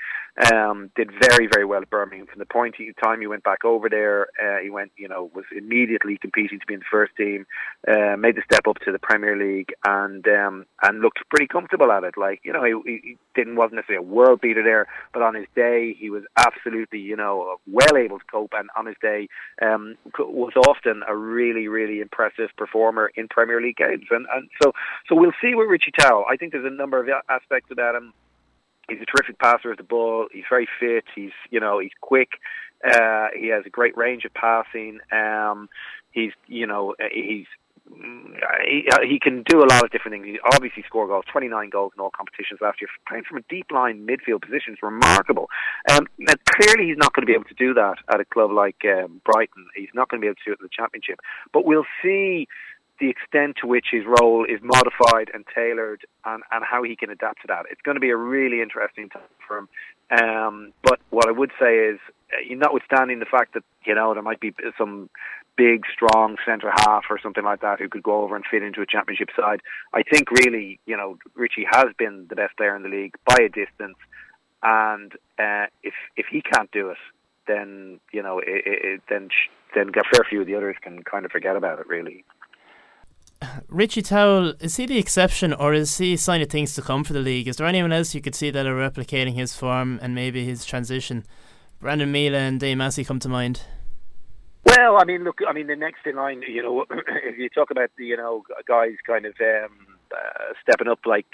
um, 0.52 0.91
did 0.95 1.10
very 1.12 1.47
very 1.52 1.65
well 1.65 1.82
at 1.82 1.89
Birmingham 1.89 2.28
from 2.28 2.39
the 2.39 2.45
point 2.45 2.76
he, 2.78 2.91
time 3.04 3.21
he 3.21 3.28
went 3.28 3.43
back 3.43 3.65
over 3.65 3.89
there. 3.89 4.28
Uh, 4.41 4.62
he 4.62 4.69
went 4.69 4.91
you 4.97 5.08
know 5.08 5.32
was 5.34 5.45
immediately 5.56 6.17
competing 6.17 6.60
to 6.60 6.65
be 6.65 6.76
in 6.76 6.80
the 6.80 6.86
first 6.91 7.13
team, 7.15 7.45
uh, 7.88 8.15
made 8.17 8.36
the 8.36 8.43
step 8.45 8.67
up 8.67 8.78
to 8.80 8.91
the 8.91 9.00
Premier 9.00 9.36
League, 9.36 9.73
and 9.86 10.28
um, 10.28 10.65
and 10.84 11.02
looked 11.02 11.19
pretty 11.30 11.47
comfortable 11.47 11.91
at 11.91 12.04
it. 12.04 12.15
Like 12.17 12.41
you 12.43 12.54
know 12.54 12.63
he, 12.63 12.73
he 12.86 13.17
didn't 13.36 13.56
wasn't 13.56 13.76
necessarily 13.76 14.06
a 14.06 14.10
world 14.10 14.41
beater 14.41 14.63
there, 14.63 14.88
but 15.13 15.21
on 15.21 15.36
his 15.36 15.47
day 15.56 15.95
he 15.97 16.10
was 16.10 16.23
absolutely 16.38 17.00
you 17.00 17.15
know 17.15 17.58
well 17.65 17.97
able 17.97 18.19
to 18.19 18.26
cope, 18.32 18.54
and 18.54 18.69
on 18.78 18.86
his 18.86 18.97
day. 19.02 19.28
Um, 19.62 19.95
was 20.19 20.54
often 20.67 21.04
a 21.08 21.15
really, 21.15 21.67
really 21.67 22.00
impressive 22.00 22.50
performer 22.58 23.12
in 23.15 23.28
Premier 23.28 23.62
League 23.62 23.78
games. 23.78 24.06
And, 24.12 24.26
and 24.34 24.50
so, 24.62 24.71
so 25.08 25.15
we'll 25.15 25.32
see 25.41 25.56
with 25.56 25.67
Richie 25.69 25.91
Towell. 26.00 26.26
I 26.30 26.36
think 26.38 26.52
there's 26.52 26.65
a 26.65 26.76
number 26.76 27.00
of 27.00 27.10
aspects 27.30 27.71
about 27.71 27.95
him. 27.95 28.13
He's 28.89 29.00
a 29.02 29.06
terrific 29.06 29.39
passer 29.39 29.71
of 29.71 29.78
the 29.78 29.84
ball. 29.84 30.28
He's 30.32 30.45
very 30.50 30.67
fit. 30.80 31.06
He's, 31.15 31.32
you 31.50 31.60
know, 31.60 31.80
he's 31.80 31.91
quick. 32.02 32.30
Uh, 32.86 33.28
he 33.38 33.47
has 33.47 33.63
a 33.65 33.69
great 33.69 33.97
range 33.97 34.23
of 34.26 34.34
passing. 34.34 35.00
Um, 35.12 35.69
he's, 36.12 36.32
you 36.47 36.67
know, 36.67 36.95
he's 37.12 37.45
he, 38.65 38.88
he 39.08 39.19
can 39.19 39.43
do 39.47 39.60
a 39.60 39.67
lot 39.67 39.84
of 39.84 39.91
different 39.91 40.15
things. 40.15 40.26
He 40.26 40.39
obviously 40.54 40.84
scored 40.86 41.10
goals, 41.10 41.26
29 41.32 41.69
goals 41.69 41.93
in 41.95 42.02
all 42.02 42.10
competitions 42.10 42.60
last 42.62 42.82
year. 42.82 42.89
Playing 43.08 43.23
from 43.23 43.38
a 43.38 43.41
deep 43.50 43.67
line 43.71 44.06
midfield 44.06 44.41
position 44.41 44.73
is 44.73 44.80
remarkable. 44.82 45.47
Um, 45.91 46.08
now, 46.17 46.34
clearly, 46.50 46.88
he's 46.88 46.97
not 46.97 47.13
going 47.13 47.23
to 47.23 47.28
be 47.28 47.34
able 47.34 47.45
to 47.45 47.56
do 47.56 47.73
that 47.76 47.95
at 48.12 48.19
a 48.19 48.26
club 48.26 48.52
like 48.52 48.84
um, 48.86 49.21
Brighton. 49.23 49.67
He's 49.76 49.93
not 49.93 50.10
going 50.10 50.21
to 50.21 50.26
be 50.26 50.28
able 50.28 50.36
to 50.36 50.45
do 50.45 50.52
it 50.52 50.60
in 50.60 50.65
the 50.65 50.76
Championship. 50.76 51.19
But 51.54 51.65
we'll 51.65 51.88
see 52.04 52.47
the 53.00 53.10
extent 53.10 53.58
to 53.62 53.68
which 53.68 53.88
his 53.92 54.04
role 54.06 54.46
is 54.46 54.60
modified 54.62 55.30
and 55.34 55.46
tailored 55.54 56.02
and, 56.26 56.44
and 56.52 56.64
how 56.64 56.84
he 56.84 56.96
can 56.96 57.10
adapt 57.10 57.42
to 57.42 57.48
that. 57.48 57.66
It's 57.70 57.82
going 57.82 57.96
to 57.96 58.02
be 58.02 58.10
a 58.10 58.18
really 58.18 58.62
interesting 58.62 59.10
time 59.10 59.22
for 59.48 59.58
him. 59.58 59.70
Um, 60.10 60.74
but 60.84 61.00
what 61.10 61.28
I 61.28 61.32
would 61.32 61.52
say 61.60 61.78
is, 61.78 62.00
uh, 62.34 62.56
notwithstanding 62.56 63.20
the 63.20 63.26
fact 63.26 63.54
that, 63.54 63.64
you 63.86 63.94
know, 63.94 64.14
there 64.14 64.24
might 64.24 64.40
be 64.40 64.54
some 64.78 65.10
big, 65.58 65.84
strong 65.92 66.38
centre 66.46 66.72
half 66.72 67.06
or 67.10 67.20
something 67.20 67.44
like 67.44 67.62
that 67.62 67.80
who 67.80 67.90
could 67.90 68.04
go 68.04 68.22
over 68.24 68.36
and 68.36 68.46
fit 68.50 68.64
into 68.64 68.82
a 68.82 68.86
championship 68.86 69.30
side. 69.36 69.62
I 69.94 70.04
think 70.04 70.32
really, 70.32 70.80
you 70.86 70.96
know, 70.96 71.18
Richie 71.36 71.66
has 71.70 71.88
been 71.98 72.28
the 72.30 72.36
best 72.36 72.56
player 72.56 72.76
in 72.76 72.84
the 72.84 72.90
league 72.90 73.16
by 73.26 73.38
a 73.42 73.50
distance, 73.50 73.98
and 74.64 75.12
uh, 75.40 75.66
if 75.84 75.94
if 76.16 76.28
he 76.32 76.42
can't 76.42 76.72
do 76.72 76.90
it, 76.90 76.98
then 77.48 78.00
you 78.12 78.22
know, 78.22 78.40
it, 78.40 78.64
it, 78.66 79.02
then 79.10 79.30
then 79.76 79.90
a 79.90 80.16
fair 80.16 80.26
few 80.30 80.42
of 80.42 80.48
the 80.48 80.56
others 80.56 80.76
can 80.82 81.04
kind 81.04 81.26
of 81.26 81.32
forget 81.32 81.56
about 81.56 81.80
it. 81.80 81.88
Really. 81.88 82.24
Richie 83.67 84.02
Towell, 84.02 84.54
is 84.60 84.78
he 84.78 84.86
the 84.86 84.97
exception 84.97 85.54
or 85.54 85.73
is 85.73 85.97
he 85.97 86.13
a 86.13 86.17
sign 86.17 86.41
of 86.41 86.50
things 86.50 86.73
to 86.76 86.82
come 86.82 87.04
for 87.04 87.13
the 87.13 87.19
league? 87.19 87.47
Is 87.47 87.58
there 87.58 87.67
anyone 87.67 87.91
else 87.91 88.15
you 88.15 88.21
could 88.21 88.36
see 88.36 88.50
that 88.52 88.65
are 88.65 88.76
replicating 88.76 89.36
his 89.36 89.56
form 89.56 90.00
and 90.02 90.15
maybe 90.15 90.45
his 90.45 90.65
transition? 90.65 91.26
Brandon 91.80 92.12
Miele 92.12 92.36
and 92.36 92.60
Dave 92.60 92.78
Massey 92.78 93.04
come 93.04 93.19
to 93.19 93.30
mind. 93.30 93.62
Well, 94.65 94.97
I 95.00 95.06
mean, 95.06 95.23
look, 95.23 95.39
I 95.47 95.54
mean, 95.54 95.67
the 95.67 95.76
next 95.76 96.06
in 96.06 96.15
line, 96.15 96.41
you 96.47 96.62
know, 96.62 96.86
if 97.23 97.38
you 97.38 97.50
talk 97.50 97.71
about 97.71 97.91
the, 97.97 98.06
you 98.06 98.17
know, 98.17 98.43
guys 98.67 98.95
kind 99.06 99.26
of 99.26 99.34
um, 99.39 99.71
uh, 100.12 100.54
stepping 100.62 100.88
up, 100.88 101.00
like 101.06 101.26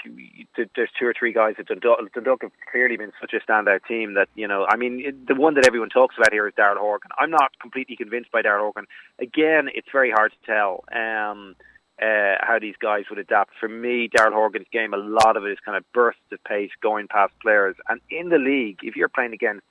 there's 0.56 0.90
two 0.98 1.06
or 1.06 1.14
three 1.18 1.32
guys 1.32 1.54
at 1.58 1.66
Dundalk. 1.66 2.12
Dundalk 2.12 2.42
have 2.42 2.52
clearly 2.70 2.96
been 2.96 3.12
such 3.20 3.32
a 3.32 3.40
standout 3.50 3.80
team 3.88 4.14
that, 4.14 4.28
you 4.34 4.46
know, 4.46 4.66
I 4.68 4.76
mean, 4.76 5.24
the 5.26 5.34
one 5.34 5.54
that 5.54 5.66
everyone 5.66 5.88
talks 5.88 6.16
about 6.16 6.32
here 6.32 6.46
is 6.46 6.54
Daryl 6.54 6.78
Horgan. 6.78 7.10
I'm 7.18 7.30
not 7.30 7.58
completely 7.60 7.96
convinced 7.96 8.30
by 8.30 8.42
Daryl 8.42 8.60
Horgan. 8.60 8.86
Again, 9.18 9.68
it's 9.74 9.88
very 9.90 10.10
hard 10.10 10.32
to 10.32 10.46
tell. 10.46 10.84
Um, 10.92 11.56
uh, 12.00 12.36
how 12.40 12.58
these 12.60 12.74
guys 12.80 13.04
would 13.10 13.18
adapt. 13.18 13.52
For 13.58 13.68
me, 13.68 14.08
Daryl 14.08 14.32
Horgan's 14.32 14.66
game, 14.72 14.94
a 14.94 14.98
lot 14.98 15.36
of 15.36 15.44
it 15.44 15.52
is 15.52 15.58
kind 15.64 15.76
of 15.76 15.84
bursts 15.92 16.20
of 16.32 16.42
pace, 16.44 16.70
going 16.82 17.08
past 17.08 17.32
players. 17.40 17.76
And 17.88 18.00
in 18.10 18.28
the 18.30 18.38
league, 18.38 18.78
if 18.82 18.96
you're 18.96 19.08
playing 19.08 19.32
against 19.32 19.64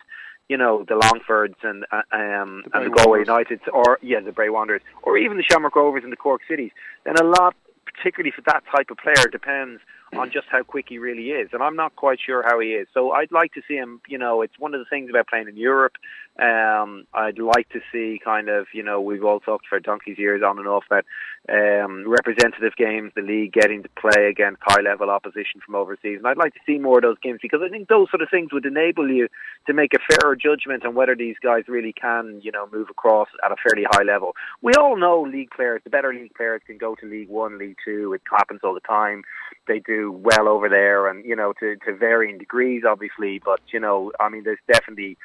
you 0.49 0.57
know 0.57 0.83
the 0.87 0.95
Longfords 0.95 1.55
and 1.63 1.85
uh, 1.91 2.01
um, 2.11 2.63
the 2.65 2.77
and 2.77 2.85
the 2.85 2.89
Galway 2.89 3.19
United, 3.19 3.61
or 3.71 3.99
yeah, 4.01 4.19
the 4.19 4.31
Bray 4.31 4.49
Wanderers, 4.49 4.81
or 5.01 5.17
even 5.17 5.37
the 5.37 5.43
Shamrock 5.43 5.75
Rovers 5.75 6.03
and 6.03 6.11
the 6.11 6.17
Cork 6.17 6.41
Cities, 6.47 6.71
then 7.05 7.15
a 7.17 7.23
lot, 7.23 7.55
particularly 7.85 8.31
for 8.31 8.41
that 8.41 8.63
type 8.75 8.89
of 8.89 8.97
player, 8.97 9.27
depends 9.31 9.81
on 10.15 10.29
just 10.31 10.47
how 10.49 10.61
quick 10.63 10.85
he 10.89 10.97
really 10.97 11.29
is. 11.29 11.49
And 11.53 11.63
I'm 11.63 11.75
not 11.75 11.95
quite 11.95 12.19
sure 12.23 12.43
how 12.43 12.59
he 12.59 12.69
is. 12.69 12.87
So 12.93 13.11
I'd 13.11 13.31
like 13.31 13.53
to 13.53 13.61
see 13.67 13.75
him. 13.75 14.01
You 14.07 14.17
know, 14.17 14.41
it's 14.41 14.59
one 14.59 14.73
of 14.73 14.79
the 14.79 14.85
things 14.85 15.09
about 15.09 15.27
playing 15.27 15.47
in 15.47 15.57
Europe. 15.57 15.93
Um, 16.39 17.05
I'd 17.13 17.37
like 17.37 17.69
to 17.69 17.79
see 17.91 18.19
kind 18.23 18.49
of, 18.49 18.65
you 18.73 18.81
know, 18.81 18.99
we've 18.99 19.23
all 19.23 19.39
talked 19.39 19.67
for 19.67 19.79
donkey's 19.79 20.17
years 20.17 20.41
on 20.43 20.57
and 20.57 20.67
off 20.67 20.83
about 20.87 21.05
um, 21.47 22.09
representative 22.09 22.75
games, 22.75 23.11
the 23.15 23.21
league 23.21 23.53
getting 23.53 23.83
to 23.83 23.89
play 23.89 24.27
against 24.29 24.61
high 24.63 24.81
level 24.81 25.11
opposition 25.11 25.61
from 25.63 25.75
overseas. 25.75 26.17
And 26.17 26.27
I'd 26.27 26.37
like 26.37 26.53
to 26.53 26.59
see 26.65 26.79
more 26.79 26.97
of 26.97 27.03
those 27.03 27.19
games 27.21 27.39
because 27.41 27.61
I 27.63 27.69
think 27.69 27.87
those 27.87 28.09
sort 28.09 28.23
of 28.23 28.29
things 28.31 28.51
would 28.51 28.65
enable 28.65 29.07
you 29.11 29.27
to 29.67 29.73
make 29.73 29.93
a 29.93 29.99
fairer 30.09 30.35
judgment 30.35 30.85
on 30.85 30.95
whether 30.95 31.15
these 31.15 31.35
guys 31.43 31.65
really 31.67 31.93
can, 31.93 32.41
you 32.43 32.51
know, 32.51 32.67
move 32.73 32.87
across 32.89 33.27
at 33.45 33.51
a 33.51 33.55
fairly 33.63 33.85
high 33.91 34.03
level. 34.03 34.33
We 34.63 34.73
all 34.73 34.97
know 34.97 35.21
league 35.21 35.51
players, 35.51 35.81
the 35.83 35.91
better 35.91 36.11
league 36.13 36.33
players 36.33 36.61
can 36.65 36.79
go 36.79 36.95
to 36.95 37.05
League 37.05 37.29
One, 37.29 37.59
League 37.59 37.77
Two. 37.85 38.13
It 38.13 38.21
happens 38.31 38.61
all 38.63 38.73
the 38.73 38.79
time. 38.79 39.23
They 39.67 39.79
do 39.79 40.11
well 40.11 40.47
over 40.47 40.67
there 40.67 41.07
and, 41.07 41.23
you 41.23 41.35
know, 41.35 41.53
to, 41.59 41.75
to 41.85 41.95
varying 41.95 42.39
degrees, 42.39 42.83
obviously. 42.87 43.39
But, 43.43 43.61
you 43.71 43.79
know, 43.79 44.11
I 44.19 44.29
mean, 44.29 44.43
there's 44.43 44.59
definitely 44.67 45.17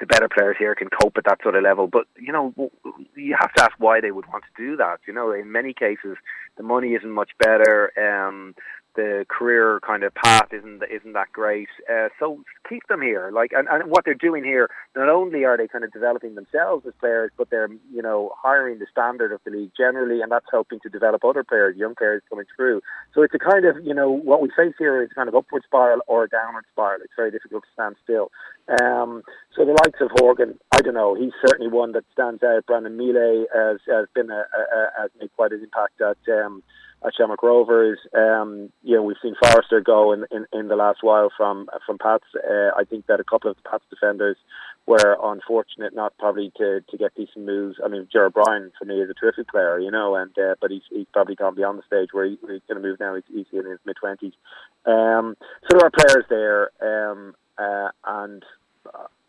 the 0.00 0.06
better 0.06 0.28
players 0.28 0.56
here 0.58 0.74
can 0.74 0.88
cope 0.88 1.16
at 1.18 1.24
that 1.24 1.42
sort 1.42 1.54
of 1.54 1.62
level. 1.62 1.86
But 1.86 2.06
you 2.18 2.32
know, 2.32 2.52
you 3.14 3.36
have 3.38 3.52
to 3.54 3.64
ask 3.64 3.72
why 3.78 4.00
they 4.00 4.10
would 4.10 4.26
want 4.26 4.44
to 4.44 4.62
do 4.62 4.76
that. 4.76 5.00
You 5.06 5.12
know, 5.12 5.32
in 5.32 5.52
many 5.52 5.72
cases, 5.72 6.16
the 6.56 6.62
money 6.62 6.94
isn't 6.94 7.10
much 7.10 7.30
better. 7.38 7.92
Um, 7.96 8.54
the 8.96 9.24
career 9.28 9.80
kind 9.86 10.02
of 10.02 10.14
path 10.14 10.48
isn't 10.52 10.82
isn't 10.90 11.12
that 11.12 11.32
great. 11.32 11.68
Uh, 11.90 12.08
so 12.18 12.42
keep 12.68 12.86
them 12.88 13.02
here. 13.02 13.30
Like, 13.32 13.52
and, 13.54 13.68
and 13.68 13.90
what 13.90 14.04
they're 14.04 14.14
doing 14.14 14.44
here, 14.44 14.68
not 14.96 15.08
only 15.08 15.44
are 15.44 15.56
they 15.56 15.68
kind 15.68 15.84
of 15.84 15.92
developing 15.92 16.34
themselves 16.34 16.84
as 16.86 16.92
players, 16.98 17.30
but 17.36 17.50
they're 17.50 17.68
you 17.92 18.02
know 18.02 18.32
hiring 18.36 18.78
the 18.78 18.86
standard 18.90 19.32
of 19.32 19.40
the 19.44 19.50
league 19.50 19.72
generally, 19.76 20.20
and 20.20 20.30
that's 20.32 20.46
helping 20.50 20.80
to 20.80 20.88
develop 20.88 21.24
other 21.24 21.44
players, 21.44 21.76
young 21.76 21.94
players 21.94 22.22
coming 22.28 22.46
through. 22.56 22.80
So 23.14 23.22
it's 23.22 23.34
a 23.34 23.38
kind 23.38 23.64
of 23.64 23.76
you 23.84 23.94
know 23.94 24.10
what 24.10 24.42
we 24.42 24.50
face 24.56 24.74
here 24.78 25.02
is 25.02 25.10
kind 25.14 25.28
of 25.28 25.34
upward 25.34 25.62
spiral 25.64 26.00
or 26.06 26.26
downward 26.26 26.64
spiral. 26.72 27.00
It's 27.02 27.14
very 27.16 27.30
difficult 27.30 27.64
to 27.64 27.68
stand 27.74 27.96
still. 28.02 28.30
Um, 28.82 29.22
so 29.56 29.64
the 29.64 29.76
likes 29.84 30.00
of 30.00 30.10
Horgan, 30.14 30.58
I 30.72 30.80
don't 30.80 30.94
know. 30.94 31.14
He's 31.14 31.32
certainly 31.44 31.70
one 31.70 31.92
that 31.92 32.04
stands 32.12 32.42
out. 32.42 32.66
Brandon 32.66 32.96
Miele 32.96 33.46
has, 33.52 33.78
has 33.88 34.06
been 34.14 34.30
a, 34.30 34.44
a, 34.44 34.60
a, 34.60 35.02
has 35.02 35.10
made 35.20 35.30
quite 35.36 35.52
an 35.52 35.62
impact 35.62 36.00
at. 36.00 36.18
Um, 36.32 36.62
at 37.04 37.14
Shamrock 37.16 37.42
Rovers. 37.42 37.98
Um, 38.14 38.70
you 38.82 38.96
know, 38.96 39.02
we've 39.02 39.16
seen 39.22 39.34
Forrester 39.42 39.80
go 39.80 40.12
in, 40.12 40.24
in, 40.30 40.46
in 40.52 40.68
the 40.68 40.76
last 40.76 40.98
while 41.02 41.30
from 41.36 41.68
from 41.86 41.98
Pats. 41.98 42.24
Uh, 42.34 42.70
I 42.76 42.84
think 42.84 43.06
that 43.06 43.20
a 43.20 43.24
couple 43.24 43.50
of 43.50 43.56
Pats 43.64 43.84
defenders 43.90 44.36
were 44.86 45.16
unfortunate 45.22 45.94
not 45.94 46.16
probably 46.18 46.52
to, 46.56 46.80
to 46.90 46.96
get 46.96 47.14
decent 47.14 47.44
moves. 47.44 47.76
I 47.84 47.88
mean, 47.88 48.08
Jared 48.10 48.34
Bryan 48.34 48.72
for 48.78 48.84
me 48.84 49.00
is 49.00 49.10
a 49.10 49.14
terrific 49.14 49.48
player, 49.48 49.78
you 49.78 49.90
know, 49.90 50.14
and 50.14 50.36
uh, 50.38 50.54
but 50.60 50.70
he's 50.70 50.82
he's 50.90 51.06
probably 51.12 51.34
gone 51.34 51.54
beyond 51.54 51.78
the 51.78 51.86
stage 51.86 52.08
where, 52.12 52.26
he, 52.26 52.38
where 52.40 52.54
he's 52.54 52.62
going 52.68 52.82
to 52.82 52.88
move 52.88 52.98
now. 53.00 53.14
He's, 53.14 53.24
he's 53.28 53.46
in 53.52 53.70
his 53.70 53.78
mid 53.84 53.96
twenties. 53.96 54.32
Um, 54.86 55.36
so 55.68 55.78
there 55.78 55.86
are 55.86 55.90
players 55.90 56.24
there, 56.28 56.70
um, 57.10 57.34
uh, 57.58 57.90
and. 58.04 58.44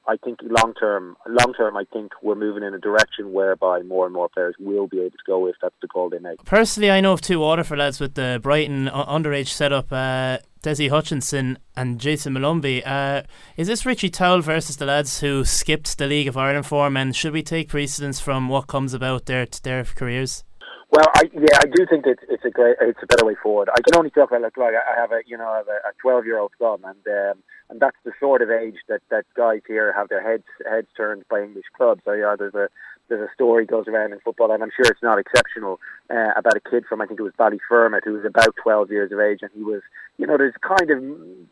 Uh, 0.08 0.12
I 0.12 0.18
think 0.18 0.40
long 0.44 0.74
term, 0.74 1.16
long 1.28 1.54
term, 1.54 1.78
I 1.78 1.86
think 1.92 2.12
we're 2.22 2.36
moving 2.36 2.64
in 2.64 2.74
a 2.74 2.80
direction 2.80 3.34
whereby 3.34 3.82
more 3.82 4.06
and 4.06 4.14
more 4.14 4.30
players 4.30 4.56
will 4.60 4.88
be 4.88 5.00
able 5.00 5.12
to 5.12 5.18
go 5.26 5.48
if 5.48 5.56
that's 5.62 5.76
the 5.82 5.88
call 5.88 6.10
they 6.10 6.20
make. 6.20 6.44
Personally, 6.46 6.92
I 6.92 7.02
know 7.02 7.14
of 7.14 7.22
two 7.22 7.40
Waterford 7.40 7.80
lads 7.80 8.00
with 8.00 8.16
the 8.16 8.40
Brighton 8.42 8.88
underage 8.88 9.48
setup, 9.48 9.92
uh, 9.92 10.40
Desi 10.64 10.90
Hutchinson 10.90 11.58
and 11.76 12.00
Jason 12.00 12.34
Molumby. 12.34 12.84
Uh, 12.86 13.24
is 13.58 13.68
this 13.68 13.86
Richie 13.86 14.10
Towell 14.10 14.42
versus 14.42 14.78
the 14.78 14.86
lads 14.86 15.20
who 15.20 15.44
skipped 15.44 15.98
the 15.98 16.08
League 16.08 16.28
of 16.28 16.38
Ireland 16.38 16.66
form, 16.66 16.98
and 16.98 17.16
should 17.16 17.34
we 17.34 17.44
take 17.44 17.70
precedence 17.70 18.20
from 18.20 18.50
what 18.50 18.68
comes 18.68 18.94
about 18.94 19.26
their 19.26 19.48
their 19.64 19.84
careers? 19.84 20.44
Well, 20.92 21.08
I, 21.16 21.30
yeah, 21.34 21.58
I 21.58 21.66
do 21.74 21.86
think 21.90 22.06
it's 22.06 22.22
it's 22.30 22.44
a 22.44 22.50
great, 22.50 22.76
it's 22.82 23.00
a 23.02 23.08
better 23.08 23.26
way 23.26 23.36
forward. 23.42 23.70
I 23.72 23.80
can 23.82 23.98
only 23.98 24.10
talk 24.10 24.30
about 24.30 24.42
like, 24.42 24.58
like 24.58 24.74
I 24.74 25.00
have 25.00 25.12
a 25.12 25.22
you 25.26 25.38
know 25.38 25.48
I 25.48 25.58
have 25.58 25.68
a 25.68 25.94
twelve 26.02 26.26
year 26.26 26.38
old 26.38 26.52
son, 26.60 26.80
and 26.84 27.08
um, 27.08 27.44
and 27.72 27.80
that's 27.80 27.98
the 28.04 28.12
sort 28.20 28.42
of 28.42 28.52
age 28.52 28.76
that 28.90 29.02
that 29.10 29.26
guys 29.36 29.62
here 29.66 29.94
have 29.94 30.10
their 30.10 30.22
heads 30.22 30.44
heads 30.70 30.88
turned 30.96 31.24
by 31.30 31.42
English 31.42 31.66
clubs. 31.76 32.02
So 32.06 32.12
yeah, 32.12 32.36
there's 32.38 32.54
a 32.54 32.68
there's 33.08 33.28
a 33.28 33.34
story 33.34 33.66
goes 33.66 33.88
around 33.88 34.12
in 34.12 34.20
football, 34.20 34.52
and 34.52 34.62
I'm 34.62 34.72
sure 34.76 34.86
it's 34.86 35.02
not 35.02 35.18
exceptional 35.18 35.80
uh, 36.12 36.34
about 36.36 36.58
a 36.58 36.70
kid 36.70 36.84
from 36.88 37.02
I 37.02 37.06
think 37.06 37.20
it 37.20 37.24
was 37.24 37.34
Ballyfermot 37.40 38.02
who 38.04 38.14
was 38.14 38.26
about 38.26 38.56
12 38.62 38.92
years 38.92 39.12
of 39.12 39.20
age, 39.20 39.40
and 39.42 39.52
he 39.56 39.64
was, 39.64 39.82
you 40.18 40.28
know, 40.28 40.38
there's 40.38 40.54
kind 40.62 40.92
of 40.92 41.02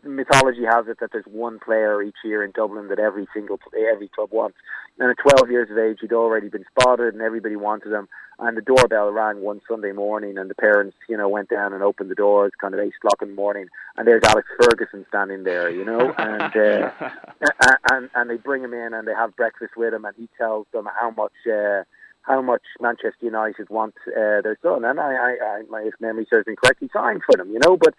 mythology 0.03 0.65
has 0.65 0.87
it 0.87 0.99
that 0.99 1.11
there's 1.11 1.25
one 1.25 1.59
player 1.59 2.01
each 2.01 2.17
year 2.23 2.43
in 2.43 2.51
Dublin 2.51 2.89
that 2.89 2.99
every 2.99 3.27
single 3.33 3.59
every 3.91 4.09
club 4.09 4.29
wants, 4.31 4.57
and 4.99 5.09
at 5.09 5.17
12 5.17 5.49
years 5.49 5.71
of 5.71 5.77
age 5.77 5.99
he'd 6.01 6.13
already 6.13 6.49
been 6.49 6.65
spotted, 6.77 7.13
and 7.13 7.23
everybody 7.23 7.55
wanted 7.55 7.93
him, 7.93 8.09
and 8.39 8.57
the 8.57 8.61
doorbell 8.61 9.11
rang 9.11 9.41
one 9.41 9.61
Sunday 9.67 9.93
morning, 9.93 10.37
and 10.37 10.49
the 10.49 10.55
parents, 10.55 10.97
you 11.07 11.15
know, 11.15 11.29
went 11.29 11.49
down 11.49 11.73
and 11.73 11.81
opened 11.81 12.11
the 12.11 12.15
doors, 12.15 12.51
kind 12.59 12.73
of 12.73 12.81
eight 12.81 12.93
o'clock 12.97 13.21
in 13.21 13.29
the 13.29 13.35
morning, 13.35 13.67
and 13.95 14.07
there's 14.07 14.23
Alex 14.25 14.47
Ferguson 14.61 15.05
standing 15.07 15.43
there, 15.43 15.69
you 15.69 15.85
know, 15.85 16.13
and 16.17 16.55
uh, 16.55 16.91
and 17.91 18.09
and 18.13 18.29
they 18.29 18.37
bring 18.37 18.63
him 18.63 18.73
in 18.73 18.93
and 18.93 19.07
they 19.07 19.13
have 19.13 19.35
breakfast 19.37 19.77
with 19.77 19.93
him, 19.93 20.03
and 20.03 20.15
he 20.17 20.27
tells 20.37 20.67
them 20.73 20.87
how 20.99 21.11
much 21.11 21.31
uh, 21.47 21.83
how 22.23 22.41
much 22.41 22.61
Manchester 22.79 23.25
United 23.25 23.69
want 23.69 23.95
uh, 24.07 24.41
their 24.41 24.57
son, 24.61 24.85
and 24.85 24.99
I, 24.99 25.13
I, 25.13 25.37
I, 25.43 25.61
my 25.69 25.81
if 25.81 25.93
memory 25.99 26.27
serves 26.29 26.47
me 26.47 26.55
correctly, 26.55 26.89
signed 26.93 27.21
for 27.25 27.37
them, 27.37 27.51
you 27.51 27.59
know. 27.59 27.77
But 27.77 27.93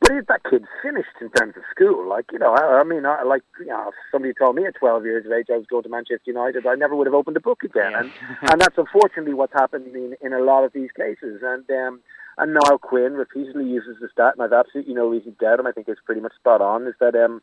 but 0.00 0.12
is 0.12 0.24
that 0.28 0.42
kid 0.48 0.64
finished 0.82 1.16
in 1.20 1.30
terms 1.30 1.54
of 1.56 1.62
school? 1.70 2.08
Like 2.08 2.26
you 2.32 2.38
know, 2.38 2.54
I, 2.54 2.80
I 2.80 2.84
mean, 2.84 3.04
I, 3.04 3.22
like 3.22 3.42
you 3.60 3.66
know, 3.66 3.88
if 3.88 3.94
somebody 4.10 4.34
told 4.34 4.56
me 4.56 4.66
at 4.66 4.74
12 4.76 5.04
years 5.04 5.26
of 5.26 5.32
age 5.32 5.46
I 5.50 5.58
was 5.58 5.66
going 5.66 5.82
to 5.84 5.88
Manchester 5.88 6.22
United, 6.26 6.66
I 6.66 6.74
never 6.74 6.96
would 6.96 7.06
have 7.06 7.14
opened 7.14 7.36
a 7.36 7.40
book 7.40 7.62
again, 7.62 7.94
and 7.94 8.10
and 8.50 8.60
that's 8.60 8.78
unfortunately 8.78 9.34
what's 9.34 9.52
happened 9.52 9.94
in 9.94 10.16
in 10.20 10.32
a 10.32 10.40
lot 10.40 10.64
of 10.64 10.72
these 10.72 10.90
cases, 10.96 11.40
and. 11.42 11.68
um 11.70 12.00
and 12.38 12.54
Niall 12.54 12.78
Quinn 12.78 13.14
repeatedly 13.14 13.66
uses 13.66 13.96
the 14.00 14.08
stat, 14.10 14.32
and 14.32 14.42
I've 14.42 14.52
absolutely 14.52 14.94
no 14.94 15.06
reason 15.08 15.34
to 15.34 15.44
doubt 15.44 15.60
him. 15.60 15.66
I 15.66 15.72
think 15.72 15.88
it's 15.88 16.00
pretty 16.06 16.22
much 16.22 16.34
spot 16.36 16.62
on. 16.62 16.86
Is 16.86 16.94
that 16.98 17.14
um, 17.14 17.42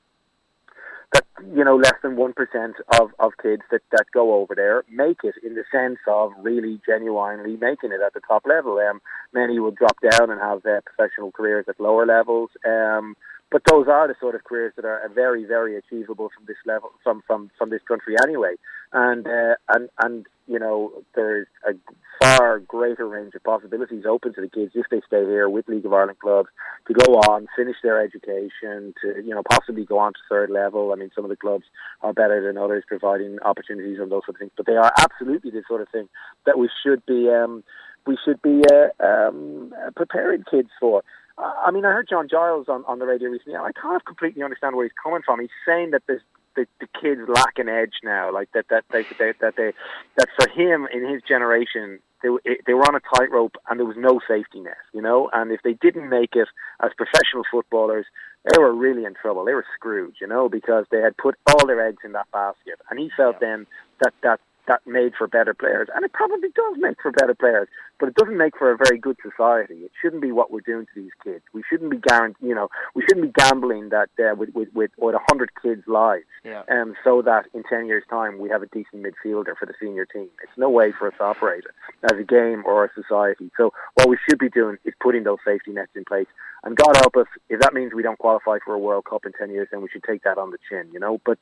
that 1.13 1.25
you 1.55 1.63
know 1.63 1.75
less 1.75 1.95
than 2.01 2.15
one 2.15 2.33
percent 2.33 2.75
of 2.99 3.11
of 3.19 3.31
kids 3.41 3.63
that 3.71 3.81
that 3.91 4.05
go 4.13 4.35
over 4.35 4.55
there 4.55 4.83
make 4.89 5.19
it 5.23 5.35
in 5.43 5.55
the 5.55 5.63
sense 5.71 5.99
of 6.07 6.31
really 6.39 6.81
genuinely 6.85 7.57
making 7.57 7.91
it 7.91 8.01
at 8.05 8.13
the 8.13 8.21
top 8.27 8.45
level. 8.45 8.77
Um, 8.79 9.01
many 9.33 9.59
will 9.59 9.71
drop 9.71 9.97
down 10.01 10.29
and 10.29 10.39
have 10.41 10.65
uh, 10.65 10.81
professional 10.85 11.31
careers 11.31 11.65
at 11.67 11.79
lower 11.79 12.05
levels. 12.05 12.49
Um, 12.65 13.15
but 13.49 13.61
those 13.69 13.87
are 13.87 14.07
the 14.07 14.15
sort 14.19 14.35
of 14.35 14.43
careers 14.43 14.73
that 14.75 14.83
are 14.83 15.09
very, 15.13 15.45
very 15.45 15.77
achievable 15.77 16.29
from 16.35 16.45
this 16.47 16.57
level, 16.65 16.91
from 17.03 17.23
from 17.25 17.49
from 17.57 17.69
this 17.69 17.81
country 17.87 18.15
anyway. 18.23 18.55
And 18.91 19.25
uh, 19.25 19.55
and 19.69 19.89
and 20.03 20.25
you 20.47 20.60
know, 20.60 21.03
there's 21.13 21.47
a 21.67 21.73
far 22.21 22.60
greater 22.60 23.07
range 23.07 23.36
of 23.36 23.43
possibilities 23.43 24.05
open 24.10 24.33
to 24.33 24.41
the 24.41 24.49
kids 24.49 24.71
if 24.75 24.86
they 24.89 25.01
stay 25.05 25.23
here 25.25 25.49
with 25.49 25.67
League 25.67 25.86
of 25.86 25.93
Ireland 25.93 26.19
clubs 26.19 26.49
to 26.88 26.93
go 26.93 27.15
on, 27.15 27.47
finish 27.55 27.75
their 27.83 28.01
education, 28.01 28.93
to 29.01 29.21
you 29.23 29.36
know 29.36 29.43
possibly 29.49 29.86
go 29.86 29.99
on 29.99 30.13
to 30.13 30.19
third 30.29 30.49
level. 30.49 30.91
I 30.91 30.95
mean, 30.95 31.12
some 31.13 31.25
of 31.25 31.29
the 31.29 31.36
clubs 31.36 31.65
are 32.01 32.13
better 32.13 32.41
than 32.45 32.57
others, 32.57 32.83
providing 32.88 33.38
opportunities 33.43 33.99
and 33.99 34.12
those 34.12 34.23
sort 34.25 34.36
of 34.36 34.39
things. 34.39 34.51
But 34.55 34.65
they 34.65 34.77
are 34.77 34.91
absolutely 34.99 35.51
the 35.51 35.63
sort 35.67 35.81
of 35.81 35.89
thing 35.89 36.07
that 36.45 36.57
we 36.57 36.69
should 36.83 37.05
be 37.05 37.29
um, 37.29 37.63
we 38.05 38.17
should 38.23 38.41
be 38.41 38.62
uh, 38.71 39.05
um, 39.05 39.73
preparing 39.95 40.43
kids 40.49 40.69
for. 40.79 41.03
I 41.38 41.69
mean, 41.69 41.86
I 41.86 41.89
heard 41.89 42.07
John 42.10 42.27
Giles 42.27 42.65
on, 42.67 42.83
on 42.88 42.97
the 42.97 43.05
radio 43.05 43.29
recently. 43.29 43.53
And 43.53 43.63
I 43.63 43.71
can't 43.79 44.03
completely 44.03 44.41
understand 44.41 44.75
where 44.75 44.86
he's 44.86 44.97
coming 45.03 45.21
from. 45.23 45.39
He's 45.39 45.49
saying 45.67 45.91
that 45.91 46.01
there's 46.07 46.23
the, 46.57 46.67
the 46.81 46.87
kids 46.99 47.21
lack 47.29 47.57
an 47.57 47.69
edge 47.69 47.93
now, 48.03 48.33
like 48.33 48.51
that 48.51 48.65
that 48.69 48.83
they, 48.91 49.03
they, 49.17 49.31
that 49.39 49.55
they 49.55 49.71
that 50.17 50.27
for 50.37 50.49
him 50.49 50.87
in 50.91 51.07
his 51.07 51.21
generation 51.21 51.99
they 52.21 52.29
they 52.65 52.73
were 52.73 52.81
on 52.81 52.95
a 52.95 53.17
tightrope 53.17 53.55
and 53.69 53.79
there 53.79 53.85
was 53.85 53.95
no 53.97 54.19
safety 54.27 54.59
net, 54.59 54.77
you 54.93 55.01
know. 55.01 55.29
And 55.31 55.51
if 55.51 55.61
they 55.63 55.73
didn't 55.73 56.09
make 56.09 56.35
it 56.35 56.47
as 56.83 56.91
professional 56.97 57.43
footballers, 57.49 58.05
they 58.43 58.59
were 58.59 58.73
really 58.73 59.05
in 59.05 59.13
trouble. 59.13 59.45
They 59.45 59.53
were 59.53 59.65
screwed, 59.75 60.15
you 60.19 60.27
know, 60.27 60.49
because 60.49 60.85
they 60.91 60.99
had 60.99 61.15
put 61.15 61.35
all 61.47 61.67
their 61.67 61.85
eggs 61.87 62.01
in 62.03 62.13
that 62.13 62.31
basket. 62.31 62.79
And 62.89 62.99
he 62.99 63.11
felt 63.15 63.37
yeah. 63.41 63.47
then 63.47 63.67
that 64.01 64.13
that 64.23 64.39
that 64.67 64.86
made 64.86 65.13
for 65.17 65.27
better 65.27 65.53
players, 65.53 65.88
and 65.95 66.03
it 66.03 66.13
probably 66.13 66.49
does 66.49 66.75
make 66.77 67.01
for 67.01 67.12
better 67.12 67.34
players, 67.34 67.67
but 67.99 68.10
it 68.10 68.15
doesn't 68.15 68.38
make 68.38 68.58
for 68.58 68.71
a 68.71 68.77
very 68.77 68.99
good 68.99 69.17
society. 69.23 69.75
It 69.75 69.91
shouldn't 70.01 70.21
be 70.21 70.32
what 70.32 70.51
we're 70.51 70.62
doing 70.62 70.86
to 70.86 71.01
these 71.01 71.12
kids. 71.23 71.43
We 71.53 71.63
shouldn't 71.69 71.89
be 71.89 71.97
guaranteed, 71.97 72.47
you 72.47 72.53
know, 72.53 72.69
we 72.93 73.03
shouldn't 73.03 73.34
be 73.34 73.41
gambling 73.41 73.89
that 73.89 74.10
uh, 74.19 74.36
with 74.36 74.49
with 74.53 74.69
with 74.73 74.91
with 74.97 75.15
a 75.15 75.19
hundred 75.27 75.51
kids' 75.62 75.84
lives, 75.88 76.25
yeah. 76.43 76.63
um, 76.69 76.95
so 77.03 77.21
that 77.21 77.45
in 77.53 77.63
ten 77.63 77.88
years' 77.88 78.03
time 78.10 78.39
we 78.39 78.49
have 78.49 78.62
a 78.62 78.67
decent 78.67 79.03
midfielder 79.03 79.58
for 79.58 79.65
the 79.65 79.73
senior 79.80 80.06
team. 80.06 80.30
It's 80.43 80.58
no 80.58 80.69
way 80.69 80.91
for 80.91 81.08
us 81.08 81.13
to 81.17 81.23
operate 81.23 81.63
as 82.03 82.17
a 82.17 82.23
game 82.23 82.63
or 82.65 82.86
a 82.86 82.89
society. 82.93 83.49
So 83.58 83.73
what 83.95 84.10
we 84.10 84.17
should 84.27 84.39
be 84.39 84.49
doing 84.49 84.77
is 84.86 84.93
putting 85.01 85.23
those 85.23 85.39
safety 85.45 85.71
nets 85.71 85.91
in 85.95 86.06
place. 86.06 86.27
And 86.63 86.75
God 86.75 86.97
help 86.97 87.15
us 87.15 87.27
if 87.49 87.60
that 87.62 87.73
means 87.73 87.93
we 87.93 88.03
don't 88.03 88.19
qualify 88.19 88.58
for 88.65 88.73
a 88.73 88.80
World 88.80 89.06
Cup 89.06 89.25
in 89.25 89.32
ten 89.34 89.49
years, 89.49 89.69
then 89.71 89.82
we 89.82 89.89
should 89.89 90.03
take 90.03 90.23
that 90.23 90.38
on 90.38 90.51
the 90.51 90.58
chin, 90.69 90.89
you 90.91 90.99
know. 90.99 91.21
But 91.25 91.38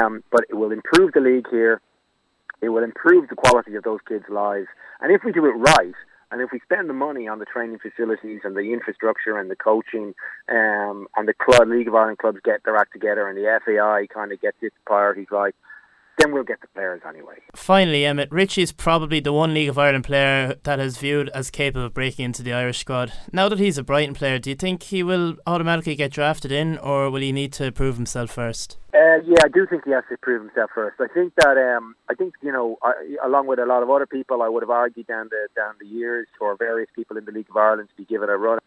um, 0.00 0.24
but 0.30 0.44
it 0.48 0.54
will 0.54 0.72
improve 0.72 1.12
the 1.12 1.20
league 1.20 1.46
here 1.50 1.80
it 2.62 2.70
will 2.70 2.84
improve 2.84 3.28
the 3.28 3.34
quality 3.34 3.74
of 3.74 3.82
those 3.82 4.00
kids' 4.08 4.24
lives. 4.30 4.68
And 5.00 5.12
if 5.12 5.22
we 5.24 5.32
do 5.32 5.44
it 5.46 5.50
right, 5.50 5.94
and 6.30 6.40
if 6.40 6.50
we 6.50 6.60
spend 6.60 6.88
the 6.88 6.94
money 6.94 7.28
on 7.28 7.40
the 7.40 7.44
training 7.44 7.78
facilities 7.78 8.40
and 8.44 8.56
the 8.56 8.72
infrastructure 8.72 9.36
and 9.36 9.50
the 9.50 9.56
coaching, 9.56 10.14
um, 10.48 11.06
and 11.16 11.28
the 11.28 11.34
club, 11.34 11.68
League 11.68 11.88
of 11.88 11.94
Ireland 11.94 12.18
clubs 12.18 12.38
get 12.42 12.64
their 12.64 12.76
act 12.76 12.92
together, 12.94 13.28
and 13.28 13.36
the 13.36 13.60
FAI 13.66 14.06
kind 14.06 14.32
of 14.32 14.40
gets 14.40 14.56
its 14.62 14.76
priorities 14.86 15.26
right, 15.30 15.54
then 16.18 16.32
we'll 16.32 16.44
get 16.44 16.60
the 16.60 16.68
players 16.68 17.00
anyway. 17.08 17.36
Finally, 17.54 18.04
Emmet, 18.04 18.30
Richie's 18.30 18.72
probably 18.72 19.20
the 19.20 19.32
one 19.32 19.54
League 19.54 19.68
of 19.68 19.78
Ireland 19.78 20.04
player 20.04 20.56
that 20.62 20.80
is 20.80 20.98
viewed 20.98 21.28
as 21.30 21.50
capable 21.50 21.86
of 21.86 21.94
breaking 21.94 22.26
into 22.26 22.42
the 22.42 22.52
Irish 22.52 22.78
squad. 22.78 23.12
Now 23.32 23.48
that 23.48 23.58
he's 23.58 23.78
a 23.78 23.82
Brighton 23.82 24.14
player, 24.14 24.38
do 24.38 24.50
you 24.50 24.56
think 24.56 24.82
he 24.84 25.02
will 25.02 25.36
automatically 25.46 25.94
get 25.94 26.12
drafted 26.12 26.52
in, 26.52 26.78
or 26.78 27.10
will 27.10 27.20
he 27.20 27.32
need 27.32 27.52
to 27.54 27.72
prove 27.72 27.96
himself 27.96 28.30
first? 28.30 28.78
Uh, 28.94 29.16
yeah, 29.24 29.38
I 29.44 29.48
do 29.48 29.66
think 29.66 29.84
he 29.84 29.90
has 29.92 30.04
to 30.10 30.18
prove 30.18 30.42
himself 30.42 30.70
first. 30.74 31.00
I 31.00 31.08
think 31.12 31.32
that 31.36 31.56
um, 31.56 31.96
I 32.10 32.14
think 32.14 32.34
you 32.42 32.52
know, 32.52 32.76
I, 32.82 32.92
along 33.24 33.46
with 33.46 33.58
a 33.58 33.64
lot 33.64 33.82
of 33.82 33.90
other 33.90 34.06
people, 34.06 34.42
I 34.42 34.48
would 34.48 34.62
have 34.62 34.70
argued 34.70 35.06
down 35.06 35.28
the 35.30 35.48
down 35.56 35.74
the 35.80 35.86
years 35.86 36.28
for 36.38 36.54
various 36.56 36.90
people 36.94 37.16
in 37.16 37.24
the 37.24 37.32
League 37.32 37.48
of 37.48 37.56
Ireland 37.56 37.88
to 37.88 37.96
be 37.96 38.04
given 38.04 38.28
a 38.28 38.36
run 38.36 38.58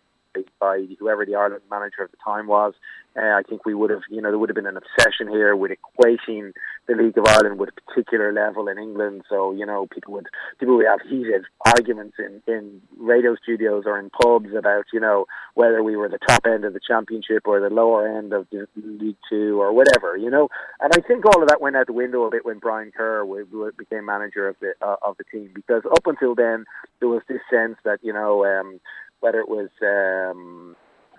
by 0.59 0.85
whoever 0.99 1.25
the 1.25 1.35
Ireland 1.35 1.63
manager 1.69 2.03
at 2.03 2.11
the 2.11 2.17
time 2.23 2.47
was. 2.47 2.73
Uh, 3.17 3.39
I 3.39 3.43
think 3.47 3.65
we 3.65 3.73
would 3.73 3.91
have, 3.91 4.01
you 4.09 4.21
know, 4.21 4.29
there 4.29 4.37
would 4.37 4.49
have 4.49 4.55
been 4.55 4.67
an 4.67 4.77
obsession 4.77 5.29
here 5.29 5.55
with 5.55 5.71
equating 5.71 6.51
the 6.87 6.95
League 6.95 7.17
of 7.17 7.25
Ireland 7.25 7.59
with 7.59 7.69
a 7.69 7.81
particular 7.81 8.33
level 8.33 8.67
in 8.67 8.77
England. 8.77 9.23
So, 9.29 9.53
you 9.53 9.65
know, 9.65 9.87
people 9.87 10.13
would 10.13 10.27
people 10.59 10.75
would 10.75 10.85
have 10.85 10.99
heated 11.07 11.45
arguments 11.65 12.17
in 12.19 12.41
in 12.45 12.81
radio 12.97 13.35
studios 13.41 13.83
or 13.85 13.97
in 13.99 14.09
pubs 14.09 14.49
about, 14.57 14.85
you 14.91 14.99
know, 14.99 15.25
whether 15.53 15.81
we 15.81 15.95
were 15.95 16.09
the 16.09 16.19
top 16.27 16.41
end 16.45 16.65
of 16.65 16.73
the 16.73 16.81
championship 16.85 17.43
or 17.45 17.61
the 17.61 17.73
lower 17.73 18.05
end 18.05 18.33
of 18.33 18.47
the 18.51 18.67
League 18.75 19.17
Two 19.29 19.61
or 19.61 19.71
whatever, 19.71 20.17
you 20.17 20.29
know. 20.29 20.49
And 20.81 20.91
I 20.93 20.99
think 21.07 21.25
all 21.25 21.41
of 21.41 21.47
that 21.47 21.61
went 21.61 21.77
out 21.77 21.87
the 21.87 21.93
window 21.93 22.23
a 22.23 22.31
bit 22.31 22.45
when 22.45 22.59
Brian 22.59 22.91
Kerr 22.91 23.25
became 23.77 24.05
manager 24.05 24.49
of 24.49 24.57
the 24.59 24.73
uh, 24.81 24.97
of 25.01 25.15
the 25.17 25.23
team 25.23 25.51
because 25.55 25.83
up 25.85 26.05
until 26.05 26.35
then 26.35 26.65
there 26.99 27.07
was 27.07 27.21
this 27.29 27.41
sense 27.49 27.77
that 27.85 27.99
you 28.01 28.11
know. 28.11 28.45
Um, 28.45 28.81
whether 29.25 29.39
it 29.39 29.49
was 29.49 29.69
um, 29.81 30.75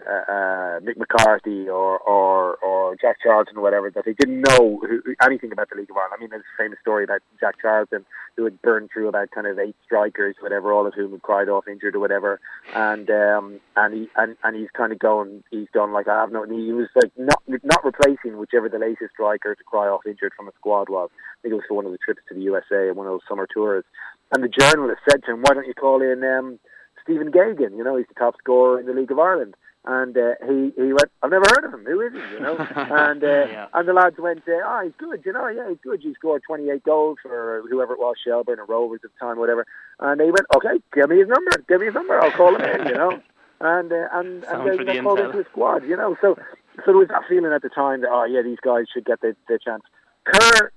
uh, 0.07 0.31
uh, 0.31 0.81
Mick 0.81 0.97
McCarthy 0.97 1.69
or, 1.69 1.99
or 1.99 2.55
or 2.57 2.95
Jack 3.01 3.17
Charlton 3.21 3.57
or 3.57 3.63
whatever, 3.63 3.91
that 3.91 4.05
they 4.05 4.13
didn't 4.13 4.43
know 4.43 4.81
who, 4.81 5.03
anything 5.25 5.51
about 5.51 5.71
the 5.71 5.77
League 5.77 5.91
of 5.91 5.97
Ireland. 5.97 6.15
I 6.17 6.21
mean, 6.21 6.31
there's 6.31 6.45
a 6.55 6.63
famous 6.63 6.79
story 6.81 7.03
about 7.03 7.23
Jack 7.41 7.57
Charlton 7.61 8.05
who 8.37 8.45
had 8.45 8.63
burned 8.63 8.91
through 8.93 9.09
about 9.09 9.33
kind 9.33 9.49
of 9.49 9.59
eight 9.59 9.75
strikers, 9.85 10.37
whatever, 10.39 10.73
all 10.73 10.87
of 10.87 10.95
whom 10.95 11.11
had 11.11 11.23
cried 11.23 11.49
off 11.49 11.67
injured 11.67 11.97
or 11.97 11.99
whatever, 11.99 12.39
and 12.77 13.11
um, 13.11 13.61
and 13.75 13.95
he 13.95 14.09
and, 14.15 14.37
and 14.45 14.55
he's 14.55 14.71
kind 14.77 14.93
of 14.93 15.01
going, 15.01 15.43
he's 15.51 15.69
gone 15.75 15.93
like 15.93 16.07
I 16.07 16.21
have 16.21 16.31
no. 16.31 16.45
He 16.45 16.73
was 16.73 16.89
like 16.95 17.11
not 17.17 17.43
not 17.65 17.85
replacing 17.85 18.39
whichever 18.39 18.69
the 18.69 18.79
latest 18.79 19.15
striker 19.15 19.57
to 19.57 19.65
cry 19.65 19.89
off 19.89 20.07
injured 20.07 20.33
from 20.37 20.47
a 20.47 20.53
squad 20.53 20.89
was. 20.89 21.11
I 21.13 21.43
think 21.43 21.53
it 21.53 21.57
was 21.57 21.65
for 21.67 21.75
one 21.75 21.87
of 21.87 21.93
the 21.93 21.99
trips 21.99 22.23
to 22.29 22.35
the 22.35 22.43
USA, 22.43 22.93
one 22.93 23.07
of 23.07 23.13
those 23.13 23.27
summer 23.29 23.49
tours. 23.53 23.85
And 24.33 24.45
the 24.45 24.49
journalist 24.49 25.01
said 25.09 25.25
to 25.25 25.33
him, 25.33 25.43
"Why 25.43 25.55
don't 25.55 25.67
you 25.67 25.75
call 25.75 26.03
in?" 26.03 26.23
Um, 26.23 26.61
Stephen 27.07 27.31
Geoghegan. 27.31 27.77
You 27.77 27.85
know, 27.85 27.97
he's 27.97 28.07
the 28.09 28.15
top 28.15 28.37
scorer 28.39 28.81
in 28.81 28.87
the 28.87 28.93
League 28.93 29.11
of 29.11 29.19
Ireland. 29.19 29.55
And 29.89 30.19
uh, 30.19 30.35
he 30.45 30.73
he 30.75 30.93
went, 30.93 31.13
I've 31.23 31.31
never 31.31 31.45
heard 31.49 31.65
of 31.65 31.73
him. 31.73 31.85
Who 31.87 32.01
is 32.01 32.13
he? 32.13 32.35
You 32.35 32.41
know, 32.41 32.57
and 32.75 33.23
uh, 33.23 33.47
yeah. 33.47 33.67
and 33.73 33.87
the 33.87 33.93
lads 33.93 34.17
went, 34.19 34.43
uh, 34.49 34.59
oh, 34.65 34.81
he's 34.83 34.93
good. 34.99 35.23
You 35.25 35.33
know, 35.33 35.47
yeah, 35.47 35.69
he's 35.69 35.79
good. 35.81 36.01
He 36.03 36.13
scored 36.15 36.43
28 36.45 36.83
goals 36.83 37.19
for 37.23 37.63
whoever 37.71 37.93
it 37.93 38.01
was, 38.01 38.17
Shelbourne 38.23 38.59
or 38.59 38.65
Rovers 38.65 39.03
at 39.05 39.11
the 39.13 39.25
time, 39.25 39.39
whatever. 39.39 39.65
And 40.01 40.19
they 40.19 40.25
went, 40.25 40.47
okay, 40.57 40.83
give 40.93 41.09
me 41.09 41.19
his 41.19 41.29
number. 41.29 41.53
Give 41.69 41.79
me 41.79 41.87
his 41.87 41.95
number. 41.95 42.21
I'll 42.21 42.33
call 42.33 42.57
him 42.57 42.63
in. 42.63 42.89
You 42.89 42.95
know, 42.95 43.21
and 43.61 43.93
uh, 43.93 44.09
and 44.13 44.45
and 44.45 44.67
then 44.67 44.87
they 44.87 45.01
called 45.01 45.21
into 45.21 45.39
the 45.39 45.47
squad. 45.53 45.85
You 45.85 45.97
know, 45.97 46.17
so 46.21 46.37
so 46.79 46.83
there 46.87 46.97
was 46.97 47.09
that 47.09 47.23
feeling 47.29 47.53
at 47.53 47.63
the 47.63 47.69
time 47.69 48.01
that 48.01 48.11
oh 48.11 48.25
yeah, 48.25 48.43
these 48.43 48.59
guys 48.61 48.87
should 48.93 49.05
get 49.05 49.21
the 49.21 49.37
the 49.47 49.61
chance. 49.65 49.85
Kerr 50.25 50.73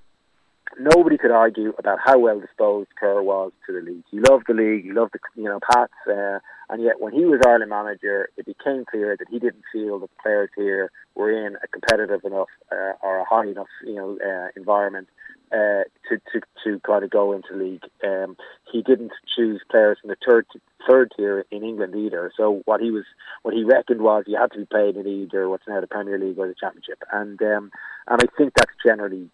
nobody 0.78 1.18
could 1.18 1.30
argue 1.30 1.72
about 1.78 1.98
how 2.04 2.18
well 2.18 2.40
disposed 2.40 2.90
Kerr 2.98 3.22
was 3.22 3.52
to 3.66 3.72
the 3.72 3.80
league. 3.80 4.04
He 4.10 4.20
loved 4.20 4.44
the 4.48 4.54
league. 4.54 4.84
He 4.84 4.92
loved 4.92 5.12
the 5.12 5.20
you 5.36 5.44
know 5.44 5.60
Pats, 5.72 5.92
uh, 6.06 6.38
and 6.68 6.82
yet 6.82 7.00
when 7.00 7.12
he 7.12 7.24
was 7.24 7.40
Ireland 7.46 7.70
manager, 7.70 8.28
it 8.36 8.46
became 8.46 8.84
clear 8.84 9.16
that 9.16 9.28
he 9.28 9.38
didn't 9.38 9.64
feel 9.72 9.98
that 10.00 10.10
the 10.10 10.22
players 10.22 10.50
here 10.56 10.90
were 11.14 11.30
in 11.30 11.56
a 11.56 11.68
competitive 11.68 12.24
enough 12.24 12.48
uh, 12.70 12.92
or 13.02 13.18
a 13.18 13.24
high 13.24 13.46
enough 13.46 13.68
you 13.84 13.94
know 13.94 14.18
uh, 14.24 14.48
environment 14.56 15.08
uh, 15.52 15.82
to, 16.08 16.18
to 16.32 16.40
to 16.64 16.80
kind 16.80 17.04
of 17.04 17.10
go 17.10 17.32
into 17.32 17.54
league. 17.54 17.82
Um, 18.04 18.36
he 18.70 18.82
didn't 18.82 19.12
choose 19.36 19.60
players 19.70 19.98
from 20.00 20.10
the 20.10 20.16
third 20.26 20.46
third 20.88 21.12
tier 21.16 21.44
in 21.50 21.64
England 21.64 21.94
either. 21.96 22.32
So 22.36 22.62
what 22.64 22.80
he 22.80 22.90
was 22.90 23.04
what 23.42 23.54
he 23.54 23.64
reckoned 23.64 24.00
was 24.00 24.24
you 24.26 24.38
had 24.40 24.52
to 24.52 24.58
be 24.58 24.64
played 24.64 24.96
in 24.96 25.06
either 25.06 25.48
what's 25.48 25.66
now 25.66 25.80
the 25.80 25.86
Premier 25.86 26.18
League 26.18 26.38
or 26.38 26.46
the 26.46 26.54
Championship, 26.54 27.02
and 27.12 27.40
um, 27.42 27.70
and 28.06 28.22
I 28.22 28.26
think 28.36 28.52
that's 28.54 28.72
generally 28.84 29.28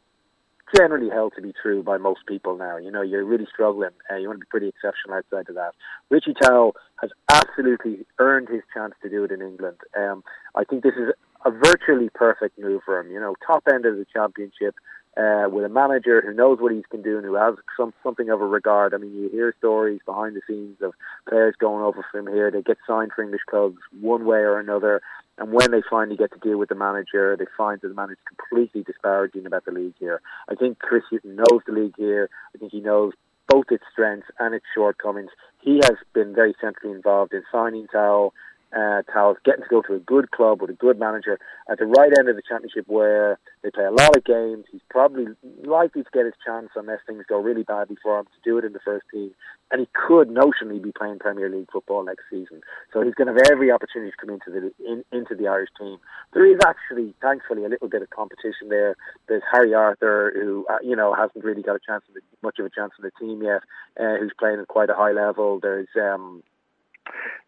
generally 0.74 1.10
held 1.10 1.32
to 1.36 1.42
be 1.42 1.52
true 1.60 1.82
by 1.82 1.96
most 1.96 2.20
people 2.26 2.56
now. 2.56 2.76
You 2.76 2.90
know, 2.90 3.02
you're 3.02 3.24
really 3.24 3.46
struggling. 3.52 3.90
Uh, 4.10 4.16
you 4.16 4.28
want 4.28 4.40
to 4.40 4.44
be 4.44 4.50
pretty 4.50 4.68
exceptional 4.68 5.16
outside 5.16 5.48
of 5.48 5.54
that. 5.54 5.72
Richie 6.10 6.34
Towell 6.40 6.74
has 7.00 7.10
absolutely 7.30 8.06
earned 8.18 8.48
his 8.48 8.62
chance 8.74 8.94
to 9.02 9.08
do 9.08 9.24
it 9.24 9.30
in 9.30 9.42
England. 9.42 9.78
Um, 9.96 10.24
I 10.54 10.64
think 10.64 10.82
this 10.82 10.94
is 10.94 11.12
a 11.44 11.50
virtually 11.50 12.08
perfect 12.14 12.58
move 12.58 12.82
for 12.84 12.98
him. 12.98 13.10
You 13.10 13.20
know, 13.20 13.34
top 13.46 13.64
end 13.72 13.86
of 13.86 13.96
the 13.96 14.06
championship. 14.12 14.74
Uh, 15.18 15.48
with 15.48 15.64
a 15.64 15.68
manager 15.70 16.20
who 16.20 16.34
knows 16.34 16.58
what 16.60 16.72
he 16.72 16.84
can 16.90 17.00
do 17.00 17.16
and 17.16 17.24
who 17.24 17.36
has 17.36 17.54
some 17.74 17.94
something 18.02 18.28
of 18.28 18.42
a 18.42 18.46
regard. 18.46 18.92
I 18.92 18.98
mean, 18.98 19.14
you 19.14 19.30
hear 19.30 19.54
stories 19.56 20.00
behind 20.04 20.36
the 20.36 20.42
scenes 20.46 20.76
of 20.82 20.92
players 21.26 21.54
going 21.58 21.82
over 21.82 22.04
from 22.12 22.26
here. 22.26 22.50
They 22.50 22.60
get 22.60 22.76
signed 22.86 23.12
for 23.16 23.22
English 23.22 23.40
clubs 23.48 23.78
one 23.98 24.26
way 24.26 24.40
or 24.40 24.60
another, 24.60 25.00
and 25.38 25.52
when 25.52 25.70
they 25.70 25.82
finally 25.88 26.16
get 26.16 26.32
to 26.32 26.38
deal 26.38 26.58
with 26.58 26.68
the 26.68 26.74
manager, 26.74 27.36
they 27.36 27.46
find 27.56 27.80
that 27.80 27.88
the 27.88 27.94
manager 27.94 28.14
is 28.14 28.36
completely 28.36 28.82
disparaging 28.82 29.46
about 29.46 29.64
the 29.64 29.72
league 29.72 29.94
here. 29.98 30.20
I 30.48 30.54
think 30.54 30.78
Chris 30.78 31.02
Hughton 31.10 31.36
knows 31.36 31.60
the 31.66 31.72
league 31.72 31.94
here. 31.96 32.30
I 32.54 32.58
think 32.58 32.72
he 32.72 32.80
knows 32.80 33.12
both 33.48 33.66
its 33.70 33.84
strengths 33.92 34.28
and 34.38 34.54
its 34.54 34.64
shortcomings. 34.74 35.30
He 35.60 35.76
has 35.84 35.96
been 36.14 36.34
very 36.34 36.54
centrally 36.60 36.94
involved 36.94 37.32
in 37.32 37.42
signing 37.52 37.86
Towell, 37.92 38.32
uh, 38.76 39.02
Towell's 39.10 39.38
getting 39.44 39.62
to 39.62 39.68
go 39.68 39.80
to 39.82 39.94
a 39.94 39.98
good 39.98 40.30
club 40.30 40.60
with 40.60 40.70
a 40.70 40.74
good 40.74 40.98
manager 40.98 41.38
at 41.70 41.78
the 41.78 41.86
right 41.86 42.12
end 42.18 42.28
of 42.28 42.36
the 42.36 42.42
championship 42.46 42.84
where 42.86 43.38
they 43.62 43.70
play 43.70 43.84
a 43.84 43.90
lot 43.90 44.14
of 44.16 44.24
games. 44.24 44.64
He's 44.70 44.82
probably 44.90 45.26
likely 45.64 46.02
to 46.02 46.10
get 46.12 46.26
his 46.26 46.34
chance 46.44 46.68
unless 46.76 47.00
things 47.06 47.24
go 47.26 47.40
really 47.40 47.62
badly 47.62 47.96
for 48.02 48.18
him 48.18 48.26
to 48.26 48.40
do 48.44 48.58
it 48.58 48.64
in 48.64 48.74
the 48.74 48.84
first 48.84 49.06
team. 49.12 49.32
And 49.70 49.80
he 49.80 49.88
could 49.94 50.28
notionally 50.28 50.80
be 50.80 50.92
playing 50.92 51.18
Premier 51.18 51.48
League 51.48 51.70
football 51.72 52.04
next 52.04 52.24
season. 52.30 52.60
So 52.92 53.02
he's 53.02 53.14
going 53.14 53.26
to 53.26 53.32
have 53.32 53.50
every 53.50 53.72
opportunity 53.72 54.12
to 54.12 54.16
come 54.16 54.30
into 54.30 54.50
the 54.50 54.72
in, 54.84 55.02
into 55.10 55.34
the 55.34 55.48
Irish 55.48 55.70
team. 55.78 55.96
There 56.34 56.46
is 56.46 56.60
actually, 56.64 57.14
thankfully, 57.20 57.64
a 57.64 57.68
little 57.68 57.88
bit 57.88 58.02
of 58.02 58.10
competition 58.10 58.68
there. 58.68 58.94
There's 59.26 59.42
Harry 59.50 59.74
Arter, 59.74 60.32
who 60.36 60.66
uh, 60.70 60.78
you 60.84 60.94
know 60.94 61.14
hasn't 61.14 61.44
really 61.44 61.62
got 61.62 61.76
a 61.76 61.80
chance, 61.84 62.04
much 62.42 62.58
of 62.58 62.66
a 62.66 62.70
chance 62.70 62.92
in 62.98 63.04
the 63.04 63.10
team 63.18 63.42
yet, 63.42 63.62
uh, 63.98 64.18
who's 64.20 64.32
playing 64.38 64.60
at 64.60 64.68
quite 64.68 64.90
a 64.90 64.94
high 64.94 65.12
level. 65.12 65.58
There's 65.60 65.88
um, 66.00 66.44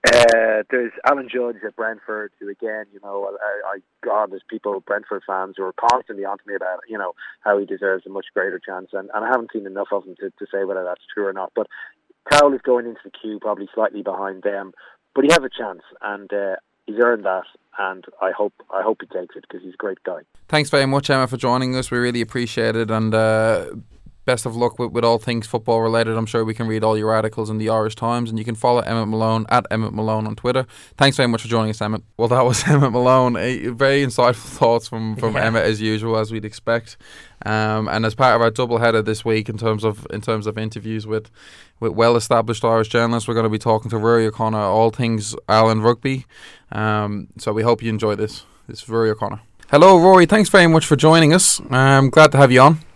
Uh, 0.07 0.63
there's 0.71 0.93
Alan 1.05 1.29
Judge 1.29 1.57
at 1.67 1.77
Brentford, 1.77 2.33
who 2.39 2.49
again, 2.49 2.87
you 2.93 3.01
know, 3.03 3.37
I, 3.43 3.77
I 3.77 3.79
God, 4.05 4.31
there's 4.31 4.43
people 4.49 4.81
Brentford 4.81 5.23
fans 5.27 5.55
who 5.57 5.65
are 5.65 5.73
constantly 5.73 6.25
on 6.25 6.39
to 6.39 6.45
me 6.47 6.55
about, 6.55 6.81
you 6.89 6.97
know, 6.97 7.13
how 7.41 7.59
he 7.59 7.67
deserves 7.67 8.07
a 8.07 8.11
much 8.11 8.27
greater 8.33 8.61
chance, 8.65 8.91
and, 8.93 9.11
and 9.13 9.25
I 9.25 9.29
haven't 9.29 9.51
seen 9.53 9.67
enough 9.67 9.89
of 9.93 10.05
him 10.05 10.15
to, 10.21 10.31
to 10.31 10.47
say 10.53 10.65
whether 10.65 10.85
that's 10.85 11.03
true 11.13 11.27
or 11.27 11.33
not. 11.33 11.53
But 11.55 11.67
Towell 12.31 12.55
is 12.55 12.61
going 12.63 12.87
into 12.87 13.01
the 13.05 13.11
queue, 13.11 13.39
probably 13.41 13.69
slightly 13.75 14.03
behind 14.03 14.43
them, 14.43 14.73
but 15.15 15.25
he 15.25 15.31
has 15.33 15.41
a 15.41 15.51
chance, 15.51 15.83
and 16.01 16.33
uh, 16.33 16.57
he's 16.87 16.97
earned 17.03 17.25
that, 17.25 17.45
and 17.79 18.05
I 18.23 18.31
hope 18.31 18.55
I 18.73 18.83
hope 18.83 18.99
he 19.01 19.07
takes 19.07 19.35
it 19.37 19.45
because 19.49 19.65
he's 19.65 19.75
a 19.75 19.79
great 19.79 20.03
guy. 20.05 20.21
Thanks 20.49 20.71
very 20.71 20.87
much, 20.87 21.11
Emma, 21.11 21.27
for 21.27 21.37
joining 21.37 21.75
us. 21.75 21.91
We 21.91 21.99
really 21.99 22.21
appreciate 22.21 22.77
it, 22.77 22.91
and 22.91 23.15
uh, 23.15 23.67
best 24.29 24.45
of 24.45 24.55
luck 24.55 24.79
with, 24.79 24.93
with 24.93 25.05
all 25.07 25.19
things 25.19 25.47
football 25.47 25.81
related. 25.81 26.15
I'm 26.15 26.27
sure 26.27 26.45
we 26.45 26.53
can 26.53 26.67
read 26.69 26.85
all 26.85 26.99
your 26.99 27.11
articles 27.11 27.49
in 27.49 27.57
the 27.57 27.71
Irish 27.71 27.95
Times, 27.95 28.29
and 28.29 28.39
you 28.39 28.45
can 28.45 28.55
follow 28.55 28.81
Emmet 28.81 29.09
Malone 29.09 29.47
at 29.49 29.65
Emmet 29.71 29.95
Malone 29.95 30.27
on 30.27 30.37
Twitter. 30.37 30.67
Thanks 30.99 31.17
very 31.17 31.29
much 31.29 31.41
for 31.41 31.49
joining 31.49 31.71
us, 31.71 31.81
Emmet. 31.81 32.03
Well, 32.19 32.29
that 32.29 32.45
was 32.45 32.63
Emmet 32.69 32.93
Malone. 32.93 33.37
A, 33.39 33.69
very 33.69 34.05
insightful 34.05 34.35
thoughts 34.61 34.87
from 34.87 35.17
from 35.17 35.33
Yeah. 35.35 35.47
Emmet 35.47 35.65
as 35.65 35.81
usual, 35.81 36.19
as 36.19 36.31
we'd 36.31 36.45
expect. 36.45 36.99
Um, 37.47 37.89
and 37.89 38.05
as 38.05 38.15
part 38.15 38.37
of 38.37 38.43
our 38.43 38.51
double 38.51 38.77
header 38.79 39.01
this 39.01 39.25
week, 39.25 39.49
in 39.49 39.57
terms 39.57 39.83
of 39.83 40.07
in 40.11 40.21
terms 40.21 40.47
of 40.47 40.59
interviews 40.59 41.07
with 41.07 41.31
with 41.81 41.93
well 41.93 42.15
established 42.15 42.65
Irish 42.67 42.89
journalists, 42.89 43.27
we're 43.29 43.35
going 43.41 43.51
to 43.53 43.57
be 43.59 43.59
talking 43.71 43.91
to 43.93 43.97
Ruaidhri 43.97 44.27
O'Connor, 44.27 44.59
all 44.59 44.91
things 44.91 45.35
Ireland 45.49 45.85
rugby. 45.85 46.27
Um, 46.71 47.29
so 47.39 47.55
we 47.55 47.63
hope 47.63 47.83
you 47.83 47.89
enjoy 47.89 48.15
this. 48.15 48.45
This 48.67 48.83
is 48.83 48.89
Ruaidhri 48.91 49.13
O'Connor. 49.13 49.41
Hello, 49.71 49.97
Ruaidhri. 49.99 50.29
Thanks 50.29 50.51
very 50.51 50.67
much 50.67 50.85
for 50.85 50.97
joining 50.97 51.33
us. 51.33 51.63
I'm 51.71 52.11
glad 52.11 52.31
to 52.33 52.39
have 52.39 52.53
you 52.53 52.61
on. 52.61 52.88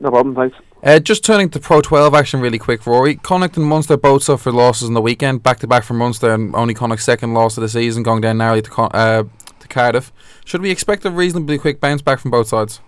No 0.00 0.10
problem, 0.10 0.34
thanks. 0.34 0.56
Uh, 0.82 1.00
just 1.00 1.24
turning 1.24 1.50
to 1.50 1.58
Pro 1.58 1.80
12 1.80 2.14
action 2.14 2.40
really 2.40 2.58
quick, 2.58 2.82
Ruaidhri. 2.82 3.20
Connacht 3.22 3.56
and 3.56 3.66
Munster 3.66 3.96
both 3.96 4.22
suffered 4.22 4.54
losses 4.54 4.86
in 4.86 4.94
the 4.94 5.00
weekend, 5.00 5.42
back 5.42 5.58
to 5.58 5.66
back 5.66 5.82
from 5.82 5.98
Munster, 5.98 6.32
and 6.32 6.54
only 6.54 6.72
Connacht's 6.72 7.04
second 7.04 7.34
loss 7.34 7.56
of 7.56 7.62
the 7.62 7.68
season, 7.68 8.04
going 8.04 8.20
down 8.20 8.38
narrowly 8.38 8.62
to, 8.62 8.70
Con- 8.70 8.90
uh, 8.94 9.24
to 9.58 9.68
Cardiff. 9.68 10.12
Should 10.44 10.62
we 10.62 10.70
expect 10.70 11.04
a 11.04 11.10
reasonably 11.10 11.58
quick 11.58 11.80
bounce 11.80 12.00
back 12.00 12.20
from 12.20 12.30
both 12.30 12.46
sides? 12.46 12.80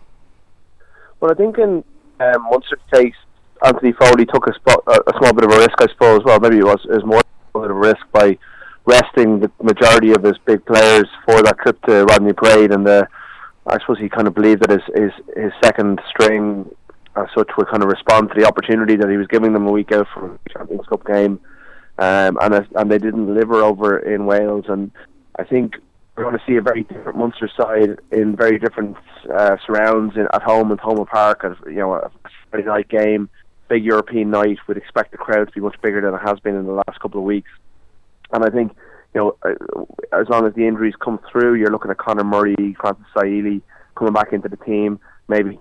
Well, 1.18 1.32
I 1.32 1.34
think 1.34 1.58
in 1.58 1.82
um, 2.20 2.42
Munster's 2.50 2.80
case, 2.92 3.14
Anthony 3.64 3.92
Foley 3.92 4.24
took 4.24 4.46
a, 4.46 4.54
spot, 4.54 4.84
a, 4.86 5.10
a 5.10 5.18
small 5.18 5.32
bit 5.32 5.44
of 5.44 5.52
a 5.52 5.58
risk, 5.58 5.74
I 5.80 5.88
suppose. 5.88 6.22
Well, 6.24 6.38
maybe 6.38 6.58
it 6.58 6.64
was, 6.64 6.80
it 6.84 7.02
was 7.02 7.04
more 7.04 7.22
of 7.54 7.70
a 7.70 7.74
risk 7.74 8.00
by 8.12 8.38
resting 8.86 9.40
the 9.40 9.50
majority 9.62 10.12
of 10.12 10.22
his 10.22 10.38
big 10.46 10.64
players 10.64 11.08
for 11.24 11.42
that 11.42 11.58
trip 11.58 11.80
to 11.86 12.04
Rodney 12.04 12.32
Parade, 12.32 12.72
and 12.72 12.86
uh, 12.86 13.04
I 13.66 13.78
suppose 13.80 13.98
he 13.98 14.08
kind 14.08 14.26
of 14.26 14.34
believed 14.34 14.62
that 14.62 14.70
his 14.70 14.82
his, 14.94 15.12
his 15.36 15.52
second 15.62 16.00
string, 16.08 16.70
as 17.16 17.26
such, 17.36 17.50
would 17.56 17.68
kind 17.68 17.82
of 17.82 17.88
respond 17.88 18.30
to 18.30 18.40
the 18.40 18.46
opportunity 18.46 18.96
that 18.96 19.10
he 19.10 19.16
was 19.16 19.26
giving 19.26 19.52
them 19.52 19.66
a 19.66 19.72
week 19.72 19.92
out 19.92 20.06
from 20.14 20.38
the 20.44 20.50
Champions 20.50 20.86
Cup 20.86 21.04
game, 21.06 21.40
um, 21.98 22.38
and 22.40 22.54
as- 22.54 22.72
and 22.76 22.90
they 22.90 22.98
didn't 22.98 23.26
deliver 23.26 23.56
over 23.56 23.98
in 23.98 24.26
Wales, 24.26 24.66
and 24.68 24.90
I 25.38 25.44
think 25.44 25.76
we're 26.16 26.24
going 26.24 26.38
to 26.38 26.44
see 26.46 26.56
a 26.56 26.62
very 26.62 26.82
different 26.82 27.16
Munster 27.16 27.48
side 27.56 27.98
in 28.10 28.36
very 28.36 28.58
different 28.58 28.96
uh, 29.32 29.56
surrounds 29.64 30.16
in, 30.16 30.26
at 30.34 30.42
home 30.42 30.70
at 30.70 30.78
Thomond 30.78 31.08
Park. 31.08 31.44
At, 31.44 31.56
you 31.66 31.78
know, 31.78 31.94
a 31.94 32.10
Friday 32.50 32.66
night 32.66 32.88
game, 32.88 33.30
big 33.68 33.84
European 33.84 34.30
night. 34.30 34.58
We'd 34.66 34.76
expect 34.76 35.12
the 35.12 35.18
crowd 35.18 35.46
to 35.46 35.52
be 35.52 35.60
much 35.60 35.80
bigger 35.80 36.00
than 36.02 36.12
it 36.12 36.20
has 36.26 36.38
been 36.40 36.56
in 36.56 36.66
the 36.66 36.72
last 36.72 37.00
couple 37.00 37.20
of 37.20 37.24
weeks. 37.24 37.48
And 38.32 38.44
I 38.44 38.50
think, 38.50 38.76
you 39.14 39.20
know, 39.20 39.36
uh, 39.42 40.20
as 40.20 40.28
long 40.28 40.46
as 40.46 40.52
the 40.54 40.66
injuries 40.66 40.94
come 41.00 41.20
through, 41.30 41.54
you're 41.54 41.70
looking 41.70 41.90
at 41.90 41.98
Conor 41.98 42.24
Murray, 42.24 42.76
Francis 42.78 43.06
Saili 43.14 43.62
coming 43.94 44.12
back 44.12 44.32
into 44.32 44.48
the 44.48 44.58
team. 44.58 45.00
Maybe 45.30 45.58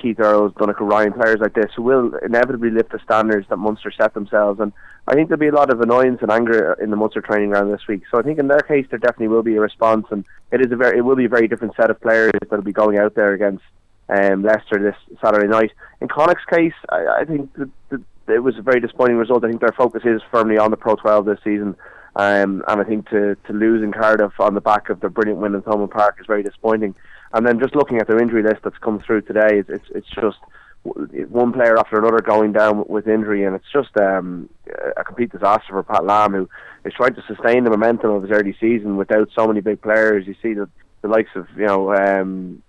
Keith 0.00 0.18
Earls, 0.18 0.52
Donnacha 0.54 0.82
Ryan, 0.82 1.12
players 1.12 1.38
like 1.40 1.54
this 1.54 1.70
who 1.76 1.82
will 1.82 2.14
inevitably 2.24 2.70
lift 2.70 2.92
the 2.92 2.98
standards 3.04 3.46
that 3.50 3.58
Munster 3.58 3.92
set 3.92 4.14
themselves. 4.14 4.58
And 4.58 4.72
I 5.06 5.14
think 5.14 5.28
there'll 5.28 5.38
be 5.38 5.48
a 5.48 5.54
lot 5.54 5.70
of 5.70 5.82
annoyance 5.82 6.20
and 6.22 6.30
anger 6.32 6.76
in 6.82 6.88
the 6.90 6.96
Munster 6.96 7.20
training 7.20 7.50
ground 7.50 7.70
this 7.70 7.86
week. 7.86 8.04
So 8.10 8.18
I 8.18 8.22
think 8.22 8.38
in 8.38 8.48
their 8.48 8.60
case 8.60 8.86
there 8.88 8.98
definitely 8.98 9.28
will 9.28 9.42
be 9.42 9.56
a 9.56 9.60
response, 9.60 10.06
and 10.10 10.24
it 10.50 10.64
is 10.64 10.72
a 10.72 10.76
very 10.76 10.98
it 10.98 11.02
will 11.02 11.16
be 11.16 11.26
a 11.26 11.28
very 11.28 11.46
different 11.46 11.76
set 11.76 11.90
of 11.90 12.00
players 12.00 12.32
that'll 12.40 12.64
be 12.64 12.72
going 12.72 12.98
out 12.98 13.14
there 13.14 13.34
against 13.34 13.64
um, 14.08 14.42
Leicester 14.42 14.78
this 14.78 15.18
Saturday 15.22 15.46
night. 15.46 15.72
In 16.00 16.08
Connacht's 16.08 16.46
case, 16.50 16.74
I, 16.88 17.20
I 17.20 17.24
think 17.26 17.52
that 17.54 17.70
that 17.90 18.02
it 18.28 18.38
was 18.38 18.56
a 18.56 18.62
very 18.62 18.80
disappointing 18.80 19.16
result. 19.16 19.44
I 19.44 19.48
think 19.48 19.60
their 19.60 19.74
focus 19.76 20.02
is 20.04 20.22
firmly 20.30 20.56
on 20.56 20.70
the 20.70 20.76
Pro 20.76 20.96
12 20.96 21.26
this 21.26 21.38
season. 21.44 21.76
Um, 22.14 22.62
and 22.68 22.80
I 22.80 22.84
think 22.84 23.08
to, 23.08 23.36
to 23.46 23.52
lose 23.52 23.82
in 23.82 23.92
Cardiff 23.92 24.38
on 24.38 24.54
the 24.54 24.60
back 24.60 24.90
of 24.90 25.00
the 25.00 25.08
brilliant 25.08 25.40
win 25.40 25.54
in 25.54 25.62
Thomond 25.62 25.90
Park 25.90 26.16
is 26.20 26.26
very 26.26 26.42
disappointing. 26.42 26.94
And 27.34 27.46
then 27.46 27.58
just 27.58 27.74
looking 27.74 27.98
at 27.98 28.06
their 28.06 28.20
injury 28.20 28.42
list 28.42 28.62
that's 28.62 28.78
come 28.78 29.00
through 29.00 29.22
today, 29.22 29.58
it's 29.60 29.70
it's, 29.70 29.86
it's 29.94 30.08
just 30.08 30.38
one 30.84 31.52
player 31.52 31.78
after 31.78 31.98
another 31.98 32.20
going 32.20 32.52
down 32.52 32.84
with 32.88 33.06
injury, 33.06 33.44
and 33.44 33.54
it's 33.54 33.70
just 33.72 33.96
um, 33.98 34.48
a 34.96 35.04
complete 35.04 35.30
disaster 35.30 35.68
for 35.68 35.82
Pat 35.82 36.04
Lam, 36.04 36.32
who 36.32 36.48
is 36.84 36.92
trying 36.94 37.14
to 37.14 37.22
sustain 37.26 37.64
the 37.64 37.70
momentum 37.70 38.10
of 38.10 38.22
his 38.22 38.32
early 38.32 38.56
season 38.60 38.96
without 38.96 39.28
so 39.36 39.46
many 39.46 39.60
big 39.60 39.80
players. 39.80 40.26
You 40.26 40.34
see 40.42 40.54
the 40.54 40.68
the 41.02 41.08
likes 41.08 41.30
of 41.34 41.46
you 41.56 41.66
know 41.66 41.94
um, 41.94 42.62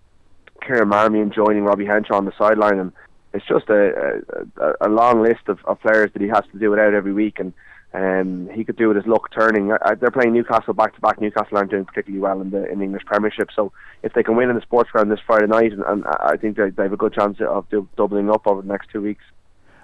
Kieran 0.65 0.89
Marmion 0.89 1.33
joining 1.33 1.63
Robbie 1.63 1.85
Henshaw 1.85 2.17
on 2.17 2.25
the 2.25 2.33
sideline, 2.37 2.79
and 2.79 2.91
it's 3.33 3.47
just 3.47 3.69
a, 3.69 4.21
a, 4.57 4.87
a 4.87 4.89
long 4.89 5.23
list 5.23 5.47
of, 5.47 5.59
of 5.65 5.81
players 5.81 6.11
that 6.13 6.21
he 6.21 6.27
has 6.27 6.43
to 6.51 6.59
do 6.59 6.69
without 6.69 6.93
every 6.93 7.13
week, 7.13 7.39
and 7.39 7.53
um, 7.93 8.49
he 8.53 8.63
could 8.63 8.75
do 8.75 8.87
with 8.87 8.97
his 8.97 9.05
luck 9.05 9.29
turning. 9.31 9.71
Uh, 9.71 9.95
they're 9.99 10.11
playing 10.11 10.33
Newcastle 10.33 10.73
back 10.73 10.95
to 10.95 11.01
back. 11.01 11.21
Newcastle 11.21 11.57
aren't 11.57 11.71
doing 11.71 11.85
particularly 11.85 12.21
well 12.21 12.41
in 12.41 12.49
the 12.49 12.69
in 12.71 12.79
the 12.79 12.85
English 12.85 13.05
Premiership, 13.05 13.49
so 13.55 13.71
if 14.01 14.13
they 14.13 14.23
can 14.23 14.35
win 14.35 14.49
in 14.49 14.55
the 14.55 14.61
sports 14.61 14.89
ground 14.89 15.11
this 15.11 15.19
Friday 15.25 15.47
night, 15.47 15.71
and, 15.71 15.83
and 15.83 16.03
I 16.05 16.37
think 16.37 16.57
they, 16.57 16.71
they 16.71 16.83
have 16.83 16.93
a 16.93 16.97
good 16.97 17.13
chance 17.13 17.37
of 17.39 17.69
do, 17.69 17.87
doubling 17.95 18.31
up 18.31 18.47
over 18.47 18.61
the 18.61 18.67
next 18.67 18.89
two 18.89 19.01
weeks. 19.01 19.23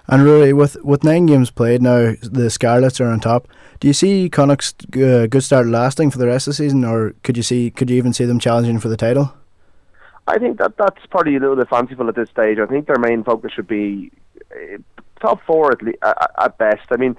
And 0.08 0.24
really, 0.24 0.52
with 0.52 0.76
with 0.82 1.04
nine 1.04 1.26
games 1.26 1.52
played 1.52 1.82
now, 1.82 2.14
the 2.22 2.50
Scarlets 2.50 3.00
are 3.00 3.06
on 3.06 3.20
top. 3.20 3.46
Do 3.78 3.86
you 3.86 3.94
see 3.94 4.28
Connacht's 4.28 4.74
uh, 4.96 5.26
good 5.28 5.44
start 5.44 5.66
lasting 5.66 6.10
for 6.10 6.18
the 6.18 6.26
rest 6.26 6.48
of 6.48 6.52
the 6.52 6.56
season, 6.56 6.84
or 6.84 7.14
could 7.22 7.36
you 7.36 7.44
see 7.44 7.70
could 7.70 7.90
you 7.90 7.96
even 7.96 8.12
see 8.12 8.24
them 8.24 8.40
challenging 8.40 8.80
for 8.80 8.88
the 8.88 8.96
title? 8.96 9.32
I 10.26 10.38
think 10.38 10.58
that 10.58 10.76
that's 10.76 11.06
probably 11.06 11.36
a 11.36 11.40
little 11.40 11.56
bit 11.56 11.68
fanciful 11.68 12.08
at 12.08 12.16
this 12.16 12.28
stage. 12.28 12.58
I 12.58 12.66
think 12.66 12.86
their 12.86 12.98
main 12.98 13.22
focus 13.22 13.52
should 13.52 13.68
be 13.68 14.10
uh, 14.50 14.78
top 15.20 15.40
four 15.46 15.72
at, 15.72 15.82
le- 15.82 16.42
at 16.42 16.58
best. 16.58 16.86
I 16.90 16.96
mean, 16.96 17.16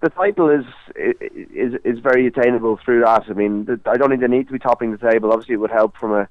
the 0.00 0.10
title 0.10 0.50
is 0.50 0.64
is 0.96 1.74
is 1.84 1.98
very 1.98 2.26
attainable 2.26 2.78
through 2.84 3.00
that. 3.00 3.24
I 3.28 3.32
mean, 3.32 3.66
I 3.86 3.96
don't 3.96 4.10
think 4.10 4.20
they 4.20 4.28
need 4.28 4.46
to 4.46 4.52
be 4.52 4.58
topping 4.58 4.92
the 4.92 5.10
table. 5.10 5.32
Obviously, 5.32 5.54
it 5.54 5.60
would 5.60 5.70
help 5.70 5.96
from 5.96 6.12
a 6.12 6.28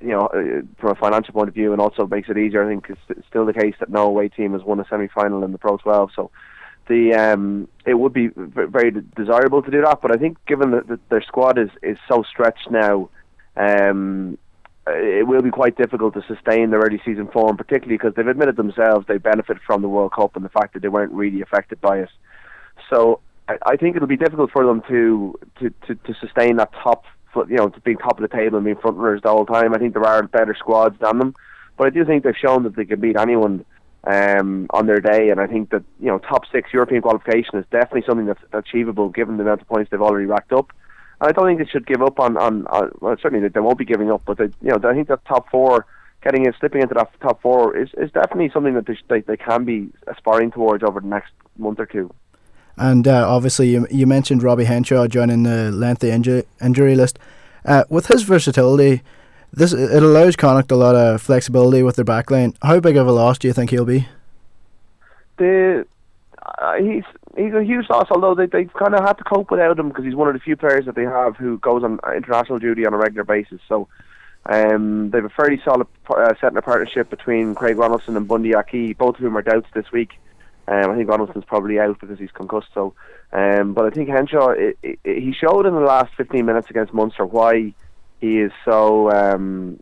you 0.00 0.08
know 0.08 0.26
uh, 0.26 0.62
from 0.78 0.90
a 0.90 0.94
financial 0.94 1.34
point 1.34 1.48
of 1.48 1.54
view, 1.54 1.72
and 1.72 1.80
also 1.80 2.06
makes 2.06 2.28
it 2.28 2.38
easier. 2.38 2.64
I 2.64 2.68
think 2.68 2.86
it's 3.08 3.26
still 3.28 3.46
the 3.46 3.52
case 3.52 3.74
that 3.80 3.90
no 3.90 4.06
away 4.06 4.28
team 4.28 4.52
has 4.52 4.62
won 4.62 4.80
a 4.80 4.86
semi 4.88 5.08
final 5.08 5.44
in 5.44 5.52
the 5.52 5.58
Pro 5.58 5.76
12, 5.76 6.10
so. 6.14 6.30
The 6.88 7.14
um, 7.14 7.66
it 7.84 7.94
would 7.94 8.12
be 8.12 8.28
very 8.36 8.92
desirable 9.16 9.60
to 9.60 9.72
do 9.72 9.82
that, 9.82 10.00
but 10.00 10.12
I 10.12 10.18
think 10.18 10.38
given 10.46 10.70
that, 10.70 10.86
that 10.86 11.08
their 11.08 11.22
squad 11.22 11.58
is, 11.58 11.70
is 11.82 11.98
so 12.06 12.22
stretched 12.22 12.70
now, 12.70 13.10
um, 13.56 14.38
it 14.86 15.26
will 15.26 15.42
be 15.42 15.50
quite 15.50 15.76
difficult 15.76 16.14
to 16.14 16.22
sustain 16.28 16.70
their 16.70 16.80
early 16.80 17.00
season 17.04 17.26
form, 17.26 17.56
particularly 17.56 17.96
because 17.96 18.14
they've 18.14 18.26
admitted 18.26 18.56
themselves 18.56 19.06
they 19.08 19.18
benefited 19.18 19.62
from 19.66 19.82
the 19.82 19.88
World 19.88 20.12
Cup 20.12 20.36
and 20.36 20.44
the 20.44 20.48
fact 20.48 20.74
that 20.74 20.82
they 20.82 20.88
weren't 20.88 21.12
really 21.12 21.40
affected 21.40 21.80
by 21.80 21.98
it. 21.98 22.10
So 22.90 23.20
I, 23.48 23.56
I 23.66 23.76
think 23.76 23.96
it'll 23.96 24.08
be 24.08 24.16
difficult 24.16 24.50
for 24.50 24.64
them 24.64 24.82
to, 24.88 25.38
to, 25.60 25.70
to, 25.86 25.94
to 25.94 26.14
sustain 26.20 26.56
that 26.56 26.72
top, 26.72 27.04
foot, 27.32 27.48
you 27.48 27.56
know, 27.56 27.68
to 27.68 27.80
being 27.80 27.98
top 27.98 28.18
of 28.18 28.28
the 28.28 28.34
table 28.34 28.56
and 28.56 28.64
being 28.64 28.76
front 28.76 28.96
runners 28.96 29.22
the 29.22 29.30
whole 29.30 29.46
time. 29.46 29.74
I 29.74 29.78
think 29.78 29.94
there 29.94 30.06
are 30.06 30.22
better 30.22 30.54
squads 30.58 30.98
than 31.00 31.18
them, 31.18 31.34
but 31.76 31.86
I 31.86 31.90
do 31.90 32.04
think 32.04 32.24
they've 32.24 32.36
shown 32.36 32.62
that 32.64 32.76
they 32.76 32.84
can 32.84 33.00
beat 33.00 33.16
anyone 33.18 33.64
um, 34.06 34.66
on 34.70 34.86
their 34.86 35.00
day, 35.00 35.30
and 35.30 35.40
I 35.40 35.46
think 35.46 35.70
that 35.70 35.82
you 36.00 36.06
know 36.06 36.18
top 36.18 36.44
six 36.52 36.72
European 36.72 37.02
qualification 37.02 37.58
is 37.58 37.64
definitely 37.70 38.04
something 38.06 38.26
that's 38.26 38.42
achievable 38.52 39.08
given 39.08 39.36
the 39.36 39.42
amount 39.42 39.62
of 39.62 39.68
points 39.68 39.90
they've 39.90 40.00
already 40.00 40.26
racked 40.26 40.52
up. 40.52 40.70
And 41.20 41.28
I 41.28 41.32
don't 41.32 41.46
think 41.46 41.58
they 41.58 41.70
should 41.70 41.86
give 41.86 42.02
up 42.02 42.20
on 42.20 42.36
on, 42.36 42.66
on 42.68 42.92
well, 43.00 43.16
certainly 43.20 43.46
they, 43.48 43.60
won't 43.60 43.78
be 43.78 43.84
giving 43.84 44.10
up, 44.10 44.22
but 44.24 44.38
they, 44.38 44.44
you 44.62 44.70
know 44.70 44.78
I 44.88 44.94
think 44.94 45.08
that 45.08 45.24
top 45.24 45.50
four, 45.50 45.86
getting 46.22 46.46
in, 46.46 46.54
slipping 46.60 46.82
into 46.82 46.94
that 46.94 47.10
top 47.20 47.42
four 47.42 47.76
is, 47.76 47.88
is 47.98 48.12
definitely 48.12 48.50
something 48.54 48.74
that 48.74 48.86
they, 48.86 48.96
they 49.08 49.20
they 49.22 49.36
can 49.36 49.64
be 49.64 49.88
aspiring 50.06 50.52
towards 50.52 50.84
over 50.84 51.00
the 51.00 51.08
next 51.08 51.32
month 51.58 51.80
or 51.80 51.86
two. 51.86 52.12
And 52.76 53.08
uh, 53.08 53.28
obviously, 53.28 53.70
you 53.70 53.86
you 53.90 54.06
mentioned 54.06 54.42
Robbie 54.42 54.64
Henshaw 54.64 55.06
joining 55.06 55.44
the 55.44 55.70
lengthy 55.72 56.10
injury 56.10 56.44
injury 56.60 56.94
list. 56.94 57.18
Uh, 57.64 57.84
with 57.88 58.06
his 58.06 58.22
versatility, 58.22 59.02
this 59.52 59.72
it 59.72 60.02
allows 60.02 60.36
Connacht 60.36 60.70
a 60.70 60.76
lot 60.76 60.94
of 60.94 61.22
flexibility 61.22 61.82
with 61.82 61.96
their 61.96 62.04
backline. 62.04 62.54
How 62.62 62.78
big 62.80 62.96
of 62.96 63.06
a 63.06 63.12
loss 63.12 63.38
do 63.38 63.48
you 63.48 63.54
think 63.54 63.70
he'll 63.70 63.86
be? 63.86 64.06
The 65.38 65.86
uh, 66.58 66.74
he's 66.74 67.04
he's 67.36 67.54
a 67.54 67.64
huge 67.64 67.88
loss. 67.88 68.08
Although 68.10 68.34
they 68.34 68.46
they 68.46 68.66
kind 68.66 68.94
of 68.94 69.02
had 69.04 69.16
to 69.18 69.24
cope 69.24 69.50
without 69.50 69.78
him 69.78 69.88
because 69.88 70.04
he's 70.04 70.14
one 70.14 70.28
of 70.28 70.34
the 70.34 70.40
few 70.40 70.56
players 70.56 70.84
that 70.84 70.94
they 70.94 71.04
have 71.04 71.36
who 71.36 71.58
goes 71.58 71.82
on 71.82 71.98
international 72.14 72.58
duty 72.58 72.86
on 72.86 72.92
a 72.92 72.98
regular 72.98 73.24
basis. 73.24 73.60
So 73.66 73.88
um, 74.44 75.10
they 75.10 75.18
have 75.18 75.24
a 75.24 75.30
fairly 75.30 75.60
solid 75.64 75.86
uh, 76.08 76.34
setting 76.40 76.58
of 76.58 76.64
partnership 76.64 77.10
between 77.10 77.54
Craig 77.54 77.76
Ronaldson 77.76 78.16
and 78.16 78.28
Bundee 78.28 78.54
Aki, 78.54 78.94
both 78.94 79.16
of 79.16 79.22
whom 79.22 79.36
are 79.36 79.42
doubts 79.42 79.68
this 79.74 79.90
week. 79.90 80.18
Um, 80.68 80.90
I 80.90 80.96
think 80.96 81.08
Ronaldson's 81.08 81.44
probably 81.44 81.78
out 81.78 82.00
because 82.00 82.18
he's 82.18 82.30
concussed. 82.32 82.68
So, 82.74 82.94
um, 83.32 83.72
but 83.72 83.84
I 83.84 83.90
think 83.90 84.08
Henshaw 84.08 84.50
it, 84.50 84.78
it, 84.82 84.98
he 85.04 85.32
showed 85.32 85.66
in 85.66 85.74
the 85.74 85.80
last 85.80 86.14
15 86.16 86.44
minutes 86.44 86.68
against 86.70 86.92
Munster 86.92 87.24
why 87.24 87.72
he 88.20 88.38
is 88.40 88.52
so. 88.64 89.10
Um, 89.10 89.80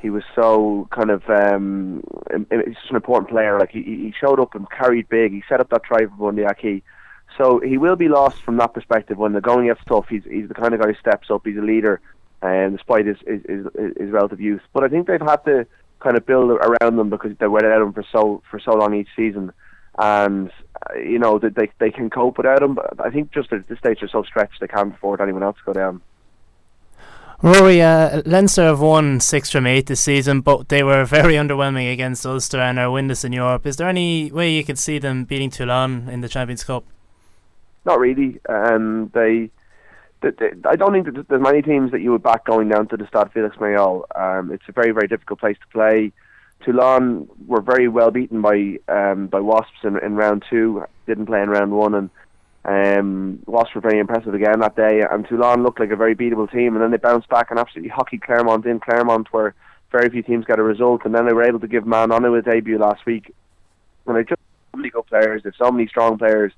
he 0.00 0.10
was 0.10 0.22
so 0.34 0.88
kind 0.92 1.10
of 1.10 1.28
um, 1.28 2.04
he's 2.30 2.76
such 2.82 2.90
an 2.90 2.96
important 2.96 3.30
player. 3.30 3.58
Like 3.58 3.70
he, 3.70 3.82
he 3.82 4.14
showed 4.18 4.38
up 4.38 4.54
and 4.54 4.70
carried 4.70 5.08
big. 5.08 5.32
He 5.32 5.42
set 5.48 5.60
up 5.60 5.70
that 5.70 5.82
try 5.82 6.06
for 6.06 6.16
Bundee 6.16 6.44
Aki. 6.44 6.82
So 7.36 7.60
he 7.60 7.78
will 7.78 7.96
be 7.96 8.08
lost 8.08 8.42
from 8.42 8.56
that 8.58 8.74
perspective 8.74 9.18
when 9.18 9.32
the 9.32 9.40
going 9.40 9.66
gets 9.66 9.80
tough. 9.86 10.06
He's 10.08 10.24
he's 10.24 10.48
the 10.48 10.54
kind 10.54 10.72
of 10.72 10.80
guy 10.80 10.88
who 10.88 10.94
steps 10.94 11.30
up. 11.30 11.42
He's 11.44 11.56
a 11.56 11.62
leader, 11.62 12.00
and 12.42 12.76
despite 12.76 13.06
his 13.06 13.18
his, 13.26 13.42
his, 13.48 13.66
his 13.98 14.10
relative 14.10 14.40
youth. 14.40 14.62
But 14.72 14.84
I 14.84 14.88
think 14.88 15.06
they've 15.06 15.20
had 15.20 15.44
to 15.44 15.66
kind 16.00 16.16
of 16.16 16.26
build 16.26 16.50
around 16.50 16.96
them 16.96 17.10
because 17.10 17.36
they 17.38 17.48
without 17.48 17.82
him 17.82 17.92
for 17.92 18.04
so 18.12 18.42
for 18.50 18.60
so 18.60 18.72
long 18.72 18.94
each 18.94 19.08
season, 19.16 19.52
and 19.98 20.50
uh, 20.90 20.98
you 20.98 21.18
know 21.18 21.38
that 21.38 21.54
they 21.54 21.70
they 21.78 21.90
can 21.90 22.10
cope 22.10 22.38
without 22.38 22.62
him. 22.62 22.74
But 22.74 23.00
I 23.04 23.10
think 23.10 23.32
just 23.32 23.52
at 23.52 23.68
this 23.68 23.78
stage 23.78 24.00
they're 24.00 24.08
so 24.08 24.22
stretched 24.22 24.60
they 24.60 24.68
can't 24.68 24.94
afford 24.94 25.20
anyone 25.20 25.42
else 25.42 25.56
to 25.58 25.72
go 25.72 25.72
down. 25.72 26.02
Ruaidhri, 27.42 27.80
uh, 27.80 28.22
Leinster 28.26 28.64
have 28.64 28.80
won 28.80 29.20
six 29.20 29.48
from 29.48 29.64
eight 29.64 29.86
this 29.86 30.00
season, 30.00 30.40
but 30.40 30.70
they 30.70 30.82
were 30.82 31.04
very 31.04 31.34
underwhelming 31.34 31.92
against 31.92 32.26
Ulster 32.26 32.58
and 32.58 32.80
are 32.80 32.88
winless 32.88 33.24
in 33.24 33.32
Europe. 33.32 33.64
Is 33.64 33.76
there 33.76 33.88
any 33.88 34.32
way 34.32 34.52
you 34.52 34.64
could 34.64 34.78
see 34.78 34.98
them 34.98 35.22
beating 35.24 35.48
Toulon 35.48 36.08
in 36.08 36.20
the 36.20 36.28
Champions 36.28 36.64
Cup? 36.64 36.84
Not 37.84 38.00
really. 38.00 38.40
Um, 38.48 39.12
they, 39.14 39.30
they, 39.30 39.46
they, 39.46 39.50
I 40.22 40.76
don't 40.76 40.92
think 40.92 41.06
that 41.06 41.28
there's 41.28 41.42
many 41.42 41.62
teams 41.62 41.92
that 41.92 42.00
you 42.00 42.10
would 42.10 42.22
back 42.22 42.44
going 42.44 42.68
down 42.68 42.88
to 42.88 42.96
the 42.96 43.06
Stade 43.06 43.32
Felix 43.32 43.56
Mayol. 43.56 44.04
Um, 44.16 44.50
it's 44.52 44.64
a 44.68 44.72
very, 44.72 44.90
very 44.90 45.06
difficult 45.06 45.38
place 45.40 45.56
to 45.60 45.66
play. 45.72 46.12
Toulon 46.64 47.28
were 47.46 47.60
very 47.60 47.86
well 47.86 48.10
beaten 48.10 48.42
by 48.42 48.78
um, 48.88 49.28
by 49.28 49.40
Wasps 49.40 49.78
in, 49.84 49.96
in 49.98 50.16
round 50.16 50.44
two. 50.50 50.84
Didn't 51.06 51.26
play 51.26 51.40
in 51.40 51.50
round 51.50 51.70
one, 51.72 51.94
and 51.94 52.10
um, 52.64 53.38
Wasps 53.46 53.74
were 53.76 53.80
very 53.80 54.00
impressive 54.00 54.34
again 54.34 54.60
that 54.60 54.74
day. 54.74 55.02
And 55.08 55.26
Toulon 55.28 55.62
looked 55.62 55.78
like 55.78 55.92
a 55.92 55.96
very 55.96 56.16
beatable 56.16 56.50
team, 56.50 56.74
and 56.74 56.82
then 56.82 56.90
they 56.90 56.96
bounced 56.96 57.28
back 57.28 57.50
and 57.50 57.58
absolutely 57.60 57.90
hockeyed 57.90 58.22
Clermont 58.22 58.66
in 58.66 58.80
Clermont, 58.80 59.28
where 59.32 59.54
very 59.92 60.10
few 60.10 60.22
teams 60.22 60.44
got 60.44 60.58
a 60.58 60.64
result. 60.64 61.02
And 61.04 61.14
then 61.14 61.26
they 61.26 61.32
were 61.32 61.44
able 61.44 61.60
to 61.60 61.68
give 61.68 61.84
Ma'a 61.84 62.08
Nonu 62.08 62.36
a 62.36 62.42
debut 62.42 62.78
last 62.78 63.06
week. 63.06 63.32
And 64.06 64.16
they 64.16 64.24
just 64.24 64.40
so 64.72 64.78
many 64.78 64.90
good 64.90 65.06
players. 65.06 65.42
They've 65.44 65.52
so 65.56 65.70
many 65.70 65.86
strong 65.86 66.18
players. 66.18 66.52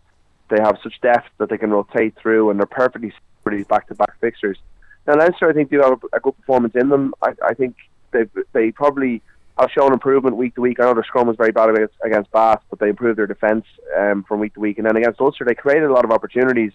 They 0.49 0.61
have 0.61 0.79
such 0.83 1.01
depth 1.01 1.29
that 1.39 1.51
they 1.51 1.59
can 1.59 1.71
rotate 1.71 2.17
through, 2.21 2.51
and 2.51 2.59
they're 2.59 2.67
perfectly 2.67 3.13
for 3.43 3.55
these 3.55 3.67
back-to-back 3.67 4.19
fixtures. 4.21 4.59
Now 5.07 5.17
Leinster, 5.17 5.49
I 5.49 5.53
think, 5.53 5.71
do 5.71 5.81
have 5.81 5.99
a, 6.13 6.21
good 6.21 6.37
performance 6.37 6.75
in 6.75 6.89
them. 6.89 7.15
I, 7.23 7.33
I 7.45 7.55
think 7.55 7.77
they 8.13 8.27
they 8.53 8.71
probably 8.71 9.23
have 9.59 9.71
shown 9.71 9.93
improvement 9.93 10.37
week 10.37 10.55
to 10.55 10.61
week. 10.61 10.81
I 10.81 10.85
know 10.85 10.95
their 10.95 11.05
scrum 11.05 11.27
was 11.27 11.37
very 11.37 11.53
bad 11.53 11.71
against, 11.71 11.95
against 12.03 12.31
Bath, 12.31 12.63
but 12.71 12.79
they 12.79 12.89
improved 12.89 13.19
their 13.19 13.27
defence 13.27 13.67
um, 13.99 14.25
from 14.25 14.41
week 14.41 14.55
to 14.55 14.61
week. 14.61 14.79
And 14.79 14.87
then 14.87 14.97
against 14.97 15.21
Ulster, 15.21 15.45
they 15.45 15.55
created 15.55 15.85
a 15.85 15.93
lot 15.93 16.05
of 16.05 16.11
opportunities 16.11 16.73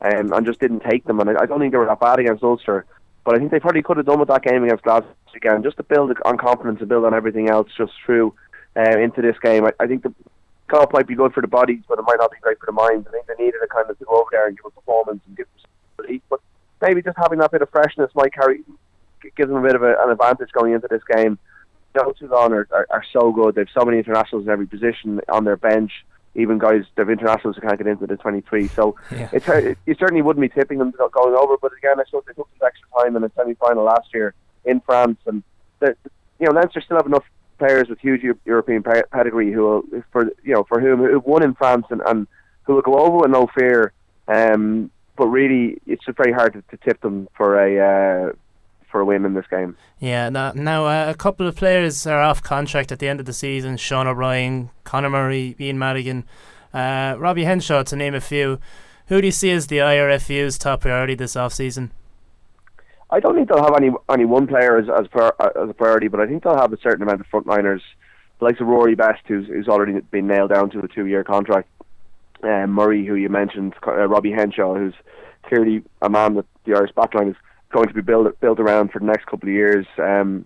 um, 0.00 0.32
and 0.32 0.46
just 0.46 0.60
didn't 0.60 0.80
take 0.80 1.04
them. 1.04 1.20
And 1.20 1.30
I, 1.30 1.42
I 1.42 1.46
don't 1.46 1.60
think 1.60 1.72
they 1.72 1.78
were 1.78 1.86
that 1.86 2.00
bad 2.00 2.18
against 2.18 2.42
Ulster, 2.42 2.86
but 3.24 3.34
I 3.34 3.38
think 3.38 3.50
they 3.50 3.60
probably 3.60 3.82
could 3.82 3.98
have 3.98 4.06
done 4.06 4.18
with 4.18 4.28
that 4.28 4.42
game 4.42 4.64
against 4.64 4.84
Glasgow 4.84 5.14
again, 5.34 5.62
just 5.62 5.76
to 5.78 5.82
build 5.82 6.12
on 6.24 6.36
confidence 6.36 6.80
and 6.80 6.88
build 6.88 7.04
on 7.04 7.14
everything 7.14 7.48
else 7.48 7.68
just 7.76 7.92
through 8.04 8.34
uh, 8.76 8.98
into 8.98 9.22
this 9.22 9.38
game. 9.42 9.64
I, 9.64 9.72
I 9.80 9.86
think 9.86 10.02
the 10.02 10.14
golf 10.68 10.92
might 10.92 11.06
be 11.06 11.14
good 11.14 11.32
for 11.32 11.40
the 11.40 11.48
bodies, 11.48 11.82
but 11.88 11.98
it 11.98 12.02
might 12.02 12.18
not 12.18 12.30
be 12.30 12.38
great 12.40 12.58
for 12.58 12.66
the 12.66 12.72
minds. 12.72 13.06
I 13.08 13.12
think 13.12 13.26
they 13.26 13.44
needed 13.44 13.60
a 13.62 13.66
kind 13.66 13.88
of 13.88 13.98
to 13.98 14.04
go 14.04 14.20
over 14.20 14.28
there 14.30 14.46
and 14.46 14.56
give 14.56 14.66
a 14.66 14.70
performance 14.70 15.20
and 15.26 15.36
give 15.36 15.46
some. 16.08 16.22
But 16.30 16.40
maybe 16.80 17.02
just 17.02 17.16
having 17.18 17.38
that 17.40 17.50
bit 17.52 17.62
of 17.62 17.70
freshness 17.70 18.10
might 18.14 18.32
carry 18.32 18.62
gives 19.36 19.48
them 19.48 19.56
a 19.58 19.62
bit 19.62 19.76
of 19.76 19.82
a, 19.82 19.94
an 20.02 20.10
advantage 20.10 20.50
going 20.52 20.72
into 20.72 20.88
this 20.90 21.02
game. 21.14 21.38
Joe 21.94 22.12
Toulon 22.18 22.52
are, 22.52 22.66
are, 22.72 22.86
are 22.90 23.04
so 23.12 23.30
good. 23.32 23.54
They've 23.54 23.68
so 23.72 23.84
many 23.84 23.98
internationals 23.98 24.44
in 24.46 24.50
every 24.50 24.66
position 24.66 25.20
on 25.28 25.44
their 25.44 25.56
bench. 25.56 25.92
Even 26.34 26.58
guys, 26.58 26.84
they've 26.96 27.08
internationals 27.08 27.56
who 27.56 27.62
can't 27.62 27.76
get 27.78 27.86
into 27.86 28.06
the 28.06 28.16
23. 28.16 28.66
So 28.68 28.96
Yeah. 29.12 29.28
it's 29.32 29.46
it, 29.48 29.78
you 29.86 29.94
certainly 29.98 30.22
wouldn't 30.22 30.40
be 30.40 30.48
tipping 30.48 30.78
them 30.78 30.90
go- 30.96 31.08
going 31.10 31.36
over. 31.36 31.56
But 31.60 31.72
again, 31.76 32.00
I 32.00 32.04
suppose 32.06 32.22
they 32.26 32.32
took 32.32 32.48
this 32.54 32.66
extra 32.66 32.88
time 32.98 33.14
in 33.16 33.22
the 33.22 33.30
semi-final 33.36 33.84
last 33.84 34.08
year 34.14 34.34
in 34.64 34.80
France, 34.80 35.18
and 35.26 35.42
the, 35.80 35.94
you 36.40 36.46
know 36.46 36.52
Leinster 36.52 36.80
still 36.80 36.96
have 36.96 37.06
enough 37.06 37.24
players 37.58 37.88
with 37.88 37.98
huge 38.00 38.22
European 38.44 38.82
pedigree 38.82 39.52
who 39.52 39.60
will, 39.62 39.82
for 40.10 40.24
you 40.42 40.54
know 40.54 40.64
for 40.64 40.80
whom 40.80 41.00
who've 41.00 41.24
won 41.24 41.42
in 41.42 41.54
France 41.54 41.84
and, 41.90 42.00
and 42.06 42.26
who 42.62 42.74
will 42.74 42.82
go 42.82 42.98
over 42.98 43.18
with 43.18 43.30
no 43.30 43.46
fear. 43.56 43.92
Um, 44.26 44.90
but 45.22 45.28
really, 45.28 45.80
it's 45.86 46.04
just 46.04 46.18
very 46.18 46.32
hard 46.32 46.52
to, 46.52 46.62
to 46.62 46.76
tip 46.84 47.00
them 47.00 47.28
for 47.36 47.56
a 47.56 47.78
uh, 47.78 48.32
for 48.90 49.02
a 49.02 49.04
win 49.04 49.24
in 49.24 49.34
this 49.34 49.46
game. 49.48 49.76
Yeah, 50.00 50.28
now, 50.30 50.50
now 50.50 50.86
uh, 50.86 51.08
a 51.08 51.14
couple 51.14 51.46
of 51.46 51.54
players 51.54 52.08
are 52.08 52.20
off 52.20 52.42
contract 52.42 52.90
at 52.90 52.98
the 52.98 53.06
end 53.06 53.20
of 53.20 53.26
the 53.26 53.32
season. 53.32 53.76
Sean 53.76 54.08
O'Brien, 54.08 54.70
Conor 54.82 55.10
Murray, 55.10 55.54
Ian 55.60 55.78
Madigan, 55.78 56.24
uh, 56.74 57.14
Robbie 57.20 57.44
Henshaw, 57.44 57.84
to 57.84 57.94
name 57.94 58.16
a 58.16 58.20
few. 58.20 58.58
Who 59.06 59.20
do 59.20 59.28
you 59.28 59.30
see 59.30 59.52
as 59.52 59.68
the 59.68 59.78
IRFU's 59.78 60.58
top 60.58 60.80
priority 60.80 61.14
this 61.14 61.36
off 61.36 61.52
season? 61.52 61.92
I 63.08 63.20
don't 63.20 63.36
think 63.36 63.48
they'll 63.48 63.62
have 63.62 63.76
any 63.76 63.92
any 64.10 64.24
one 64.24 64.48
player 64.48 64.76
as 64.76 64.88
as, 64.88 65.06
per, 65.06 65.30
as 65.38 65.70
a 65.70 65.74
priority, 65.74 66.08
but 66.08 66.18
I 66.18 66.26
think 66.26 66.42
they'll 66.42 66.58
have 66.58 66.72
a 66.72 66.80
certain 66.82 67.02
amount 67.02 67.20
of 67.20 67.26
frontliners, 67.28 67.82
the 68.40 68.46
likes 68.46 68.60
of 68.60 68.66
Rory 68.66 68.96
Best, 68.96 69.20
who's 69.28 69.46
who's 69.46 69.68
already 69.68 70.00
been 70.00 70.26
nailed 70.26 70.50
down 70.50 70.70
to 70.70 70.80
a 70.80 70.88
two 70.88 71.06
year 71.06 71.22
contract. 71.22 71.68
Um, 72.42 72.70
Murray, 72.70 73.06
who 73.06 73.14
you 73.14 73.28
mentioned, 73.28 73.74
uh, 73.86 74.08
Robbie 74.08 74.32
Henshaw, 74.32 74.74
who's 74.74 74.94
clearly 75.44 75.82
a 76.00 76.08
man 76.08 76.34
that 76.34 76.46
the 76.64 76.74
Irish 76.74 76.92
backline 76.92 77.30
is 77.30 77.36
going 77.70 77.88
to 77.88 77.94
be 77.94 78.02
built 78.02 78.38
built 78.40 78.60
around 78.60 78.90
for 78.90 78.98
the 78.98 79.06
next 79.06 79.26
couple 79.26 79.48
of 79.48 79.54
years. 79.54 79.86
Um, 79.98 80.44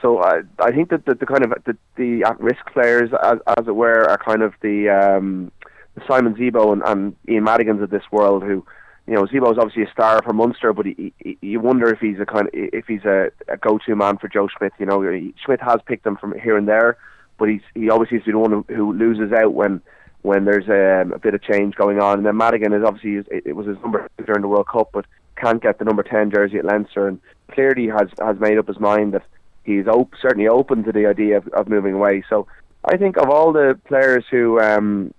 so 0.00 0.22
I 0.22 0.42
I 0.58 0.70
think 0.70 0.90
that 0.90 1.06
the, 1.06 1.14
the 1.14 1.26
kind 1.26 1.44
of 1.44 1.52
the, 1.64 1.76
the 1.96 2.24
at 2.24 2.40
risk 2.40 2.64
players, 2.72 3.10
as 3.22 3.38
as 3.58 3.66
it 3.66 3.74
were, 3.74 4.08
are 4.08 4.18
kind 4.18 4.42
of 4.42 4.54
the 4.62 4.88
um, 4.88 5.50
the 5.94 6.02
Simon 6.06 6.34
Zebo 6.34 6.72
and, 6.72 6.82
and 6.84 7.16
Ian 7.28 7.44
Madigans 7.44 7.82
of 7.82 7.90
this 7.90 8.04
world 8.12 8.42
who 8.42 8.64
you 9.08 9.14
know, 9.14 9.24
Zebo's 9.24 9.56
obviously 9.56 9.84
a 9.84 9.90
star 9.90 10.20
for 10.22 10.34
Munster, 10.34 10.74
but 10.74 10.84
he, 10.84 11.14
he, 11.18 11.38
you 11.40 11.60
wonder 11.60 11.88
if 11.90 11.98
he's 11.98 12.20
a 12.20 12.26
kind 12.26 12.46
of 12.46 12.50
if 12.52 12.86
he's 12.86 13.06
a, 13.06 13.30
a 13.48 13.56
go-to 13.56 13.96
man 13.96 14.18
for 14.18 14.28
Joe 14.28 14.48
Schmidt. 14.48 14.74
You 14.78 14.84
know, 14.84 15.02
Schmidt 15.42 15.62
has 15.62 15.78
picked 15.86 16.06
him 16.06 16.16
from 16.16 16.38
here 16.38 16.58
and 16.58 16.68
there, 16.68 16.98
but 17.38 17.48
he's 17.48 17.62
he 17.74 17.88
obviously 17.88 18.18
is 18.18 18.24
the 18.26 18.34
one 18.34 18.50
who, 18.50 18.74
who 18.74 18.92
loses 18.92 19.32
out 19.32 19.54
when 19.54 19.80
when 20.28 20.44
there's 20.44 20.68
um, 20.68 21.12
a 21.12 21.18
bit 21.18 21.34
of 21.34 21.42
change 21.42 21.74
going 21.74 21.98
on. 22.00 22.18
And 22.18 22.26
then 22.26 22.36
Madigan 22.36 22.72
is 22.74 22.84
obviously 22.84 23.14
it, 23.34 23.44
it 23.50 23.56
was 23.58 23.66
his 23.66 23.78
number 23.82 24.08
during 24.26 24.42
the 24.42 24.48
World 24.48 24.68
Cup, 24.68 24.90
but 24.92 25.06
can't 25.42 25.62
get 25.62 25.78
the 25.78 25.86
number 25.86 26.02
ten 26.02 26.30
jersey 26.30 26.58
at 26.58 26.64
Leinster, 26.64 27.08
and 27.08 27.18
clearly 27.50 27.86
has 27.88 28.08
has 28.28 28.36
made 28.38 28.58
up 28.58 28.68
his 28.68 28.78
mind 28.78 29.14
that 29.14 29.24
he's 29.64 29.86
op- 29.86 30.20
certainly 30.20 30.48
open 30.48 30.84
to 30.84 30.92
the 30.92 31.06
idea 31.06 31.38
of, 31.38 31.48
of 31.48 31.68
moving 31.68 31.94
away. 31.94 32.22
So 32.28 32.46
I 32.84 32.96
think 32.96 33.16
of 33.16 33.30
all 33.30 33.52
the 33.52 33.78
players 33.86 34.24
who. 34.30 34.60
Um, 34.60 35.14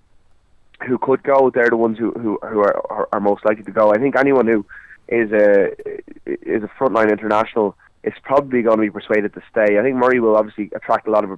who 0.88 0.96
could 0.96 1.22
go, 1.22 1.50
they're 1.50 1.68
the 1.68 1.76
ones 1.76 1.98
who 1.98 2.10
who, 2.12 2.38
who 2.50 2.60
are, 2.60 2.76
are 2.90 3.06
are 3.12 3.20
most 3.20 3.44
likely 3.44 3.64
to 3.64 3.70
go. 3.70 3.92
I 3.92 3.98
think 3.98 4.16
anyone 4.16 4.46
who 4.46 4.64
is 5.08 5.30
a 5.30 5.72
is 6.26 6.62
a 6.62 6.70
frontline 6.78 7.10
international 7.12 7.76
is 8.02 8.14
probably 8.22 8.62
going 8.62 8.78
to 8.78 8.82
be 8.88 8.90
persuaded 8.90 9.34
to 9.34 9.42
stay. 9.50 9.78
I 9.78 9.82
think 9.82 9.96
Murray 9.96 10.20
will 10.20 10.36
obviously 10.36 10.70
attract 10.74 11.06
a 11.06 11.10
lot 11.10 11.22
of 11.22 11.30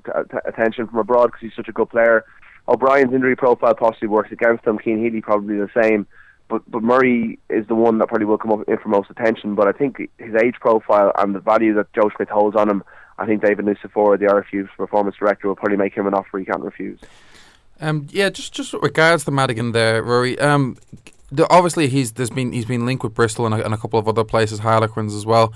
attention 0.45 0.87
from 0.87 0.99
abroad 1.01 1.27
because 1.27 1.41
he's 1.41 1.57
such 1.57 1.67
a 1.67 1.73
good 1.73 1.91
player. 1.91 2.25
O'Brien's 2.69 3.13
injury 3.13 3.37
profile 3.37 3.75
possibly 3.75 4.09
works 4.09 4.33
against 4.33 4.67
him. 4.67 4.79
Cian 4.83 5.03
Healy 5.03 5.21
probably 5.21 5.57
the 5.57 5.71
same. 5.81 6.07
But 6.49 6.71
but 6.71 6.83
Murray 6.83 7.39
is 7.49 7.67
the 7.67 7.75
one 7.75 7.99
that 7.99 8.09
probably 8.09 8.27
will 8.27 8.39
come 8.39 8.53
up 8.53 8.69
in 8.69 8.79
for 8.79 8.89
most 8.89 9.11
attention. 9.11 9.55
But 9.55 9.69
I 9.69 9.73
think 9.73 9.99
his 10.19 10.35
age 10.43 10.57
profile 10.61 11.13
and 11.19 11.35
the 11.35 11.41
value 11.41 11.75
that 11.75 11.93
Joe 11.93 12.11
Schmidt 12.15 12.29
holds 12.29 12.57
on 12.57 12.69
him, 12.69 12.85
I 13.19 13.27
think 13.27 13.43
David 13.43 13.65
Nucifora, 13.65 14.19
the 14.19 14.27
RFU's 14.27 14.69
performance 14.77 15.17
director, 15.17 15.49
will 15.49 15.57
probably 15.57 15.79
make 15.79 15.95
him 15.95 16.07
an 16.07 16.15
offer 16.15 16.39
he 16.39 16.45
can't 16.45 16.63
refuse. 16.63 17.01
Um, 17.81 18.07
yeah, 18.11 18.29
just 18.31 18.53
just 18.53 18.75
regards 18.75 19.25
to 19.25 19.31
Madigan 19.31 19.73
there, 19.73 20.03
Ruaidhri. 20.03 20.41
Um, 20.41 20.77
the, 21.33 21.49
obviously 21.51 21.89
he's 21.89 22.13
there's 22.13 22.31
been 22.31 22.53
he's 22.53 22.67
been 22.67 22.85
linked 22.85 23.03
with 23.03 23.15
Bristol 23.15 23.47
and 23.47 23.55
a, 23.55 23.65
and 23.65 23.75
a 23.75 23.79
couple 23.79 23.99
of 23.99 24.07
other 24.07 24.23
places, 24.23 24.61
Harlequins 24.61 25.15
as 25.15 25.25
well. 25.27 25.53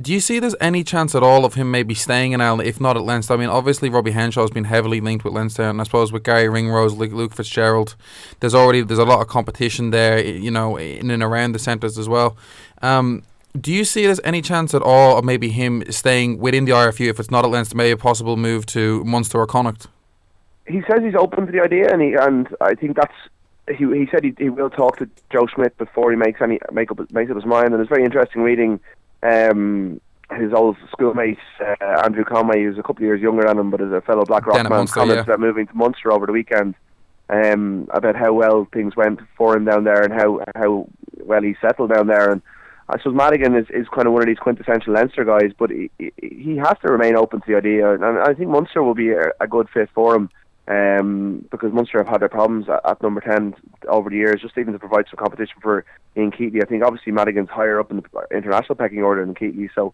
Do 0.00 0.12
you 0.12 0.20
see 0.20 0.38
there's 0.38 0.56
any 0.60 0.82
chance 0.82 1.14
at 1.14 1.22
all 1.22 1.44
of 1.44 1.54
him 1.54 1.70
maybe 1.70 1.94
staying 1.94 2.32
in 2.32 2.40
Ireland, 2.40 2.66
if 2.66 2.80
not 2.80 2.96
at 2.96 3.02
Leinster? 3.02 3.34
I 3.34 3.36
mean, 3.36 3.50
obviously 3.50 3.90
Robbie 3.90 4.12
Henshaw 4.12 4.40
has 4.40 4.50
been 4.50 4.64
heavily 4.64 5.00
linked 5.00 5.24
with 5.24 5.34
Leinster, 5.34 5.64
and 5.64 5.80
I 5.80 5.84
suppose 5.84 6.10
with 6.10 6.22
Garry 6.22 6.48
Ringrose, 6.48 6.94
Luke, 6.94 7.12
Luke 7.12 7.34
Fitzgerald, 7.34 7.96
there's 8.40 8.54
already 8.54 8.80
there's 8.80 8.98
a 8.98 9.04
lot 9.04 9.20
of 9.20 9.28
competition 9.28 9.90
there, 9.90 10.24
you 10.24 10.50
know, 10.50 10.78
in 10.78 11.10
and 11.10 11.22
around 11.22 11.52
the 11.52 11.58
centres 11.58 11.98
as 11.98 12.08
well. 12.08 12.36
Um, 12.80 13.22
do 13.60 13.72
you 13.72 13.84
see 13.84 14.06
there's 14.06 14.20
any 14.24 14.40
chance 14.40 14.74
at 14.74 14.82
all 14.82 15.18
of 15.18 15.24
maybe 15.24 15.50
him 15.50 15.82
staying 15.90 16.38
within 16.38 16.64
the 16.64 16.72
RFU 16.72 17.08
if 17.08 17.20
it's 17.20 17.30
not 17.30 17.44
at 17.44 17.50
Leinster, 17.50 17.76
maybe 17.76 17.90
a 17.90 17.96
possible 17.96 18.36
move 18.36 18.64
to 18.66 19.04
Munster 19.04 19.38
or 19.38 19.46
Connacht? 19.46 19.88
he 20.70 20.82
says 20.82 21.02
he's 21.02 21.14
open 21.14 21.46
to 21.46 21.52
the 21.52 21.60
idea, 21.60 21.92
and 21.92 22.00
he 22.00 22.14
and 22.14 22.48
I 22.60 22.74
think 22.74 22.96
that's 22.96 23.14
he. 23.68 23.84
He 23.84 24.08
said 24.10 24.24
he, 24.24 24.34
he 24.38 24.48
will 24.48 24.70
talk 24.70 24.98
to 24.98 25.08
Joe 25.32 25.46
Schmidt 25.46 25.76
before 25.78 26.10
he 26.10 26.16
makes 26.16 26.40
any 26.40 26.58
make 26.72 26.90
up 26.90 26.98
makes 27.12 27.30
up 27.30 27.36
his 27.36 27.46
mind. 27.46 27.72
And 27.72 27.80
it's 27.80 27.88
very 27.88 28.04
interesting 28.04 28.42
reading 28.42 28.80
um, 29.22 30.00
his 30.36 30.52
old 30.52 30.76
schoolmate 30.92 31.38
uh, 31.60 32.02
Andrew 32.04 32.24
Conway, 32.24 32.62
who's 32.62 32.78
a 32.78 32.82
couple 32.82 33.02
of 33.02 33.06
years 33.06 33.20
younger 33.20 33.44
than 33.46 33.58
him, 33.58 33.70
but 33.70 33.80
is 33.80 33.92
a 33.92 34.00
fellow 34.00 34.24
Blackrock 34.24 34.56
Down 34.56 34.64
man, 34.68 34.78
Munster, 34.78 35.04
yeah. 35.06 35.20
about 35.20 35.40
moving 35.40 35.66
to 35.66 35.74
Munster 35.74 36.12
over 36.12 36.26
the 36.26 36.32
weekend. 36.32 36.74
Um, 37.28 37.86
about 37.94 38.16
how 38.16 38.32
well 38.32 38.66
things 38.72 38.96
went 38.96 39.20
for 39.36 39.56
him 39.56 39.64
down 39.64 39.84
there 39.84 40.02
and 40.02 40.12
how 40.12 40.40
how 40.56 40.88
well 41.24 41.42
he 41.42 41.54
settled 41.60 41.92
down 41.94 42.08
there. 42.08 42.32
And 42.32 42.42
I 42.88 42.98
suppose 42.98 43.14
Madigan 43.14 43.54
is, 43.54 43.66
is 43.70 43.86
kind 43.94 44.08
of 44.08 44.12
one 44.12 44.22
of 44.22 44.26
these 44.26 44.40
quintessential 44.40 44.94
Leinster 44.94 45.24
guys, 45.24 45.52
but 45.56 45.70
he, 45.70 45.92
he- 45.98 46.12
he 46.18 46.56
has 46.56 46.74
to 46.84 46.90
remain 46.90 47.14
open 47.14 47.40
to 47.40 47.46
the 47.46 47.56
idea. 47.56 47.94
And 47.94 48.04
I 48.04 48.34
think 48.34 48.48
Munster 48.50 48.82
will 48.82 48.96
be 48.96 49.10
a, 49.10 49.30
a 49.40 49.46
good 49.46 49.68
fit 49.72 49.90
for 49.94 50.16
him 50.16 50.28
um, 50.70 51.44
because 51.50 51.72
Munster 51.72 51.98
have 51.98 52.06
had 52.06 52.20
their 52.20 52.28
problems 52.28 52.68
at, 52.68 52.80
at 52.88 53.02
number 53.02 53.20
10 53.20 53.54
over 53.88 54.08
the 54.08 54.16
years, 54.16 54.40
just 54.40 54.56
even 54.56 54.72
to 54.72 54.78
provide 54.78 55.06
some 55.10 55.18
competition 55.18 55.56
for 55.60 55.84
Ian 56.16 56.30
Keatley. 56.30 56.62
I 56.62 56.66
think 56.66 56.84
obviously 56.84 57.12
Madigan's 57.12 57.50
higher 57.50 57.80
up 57.80 57.90
in 57.90 57.96
the 57.96 58.26
international 58.30 58.76
pecking 58.76 59.02
order 59.02 59.24
than 59.24 59.34
Keatley, 59.34 59.68
so 59.74 59.92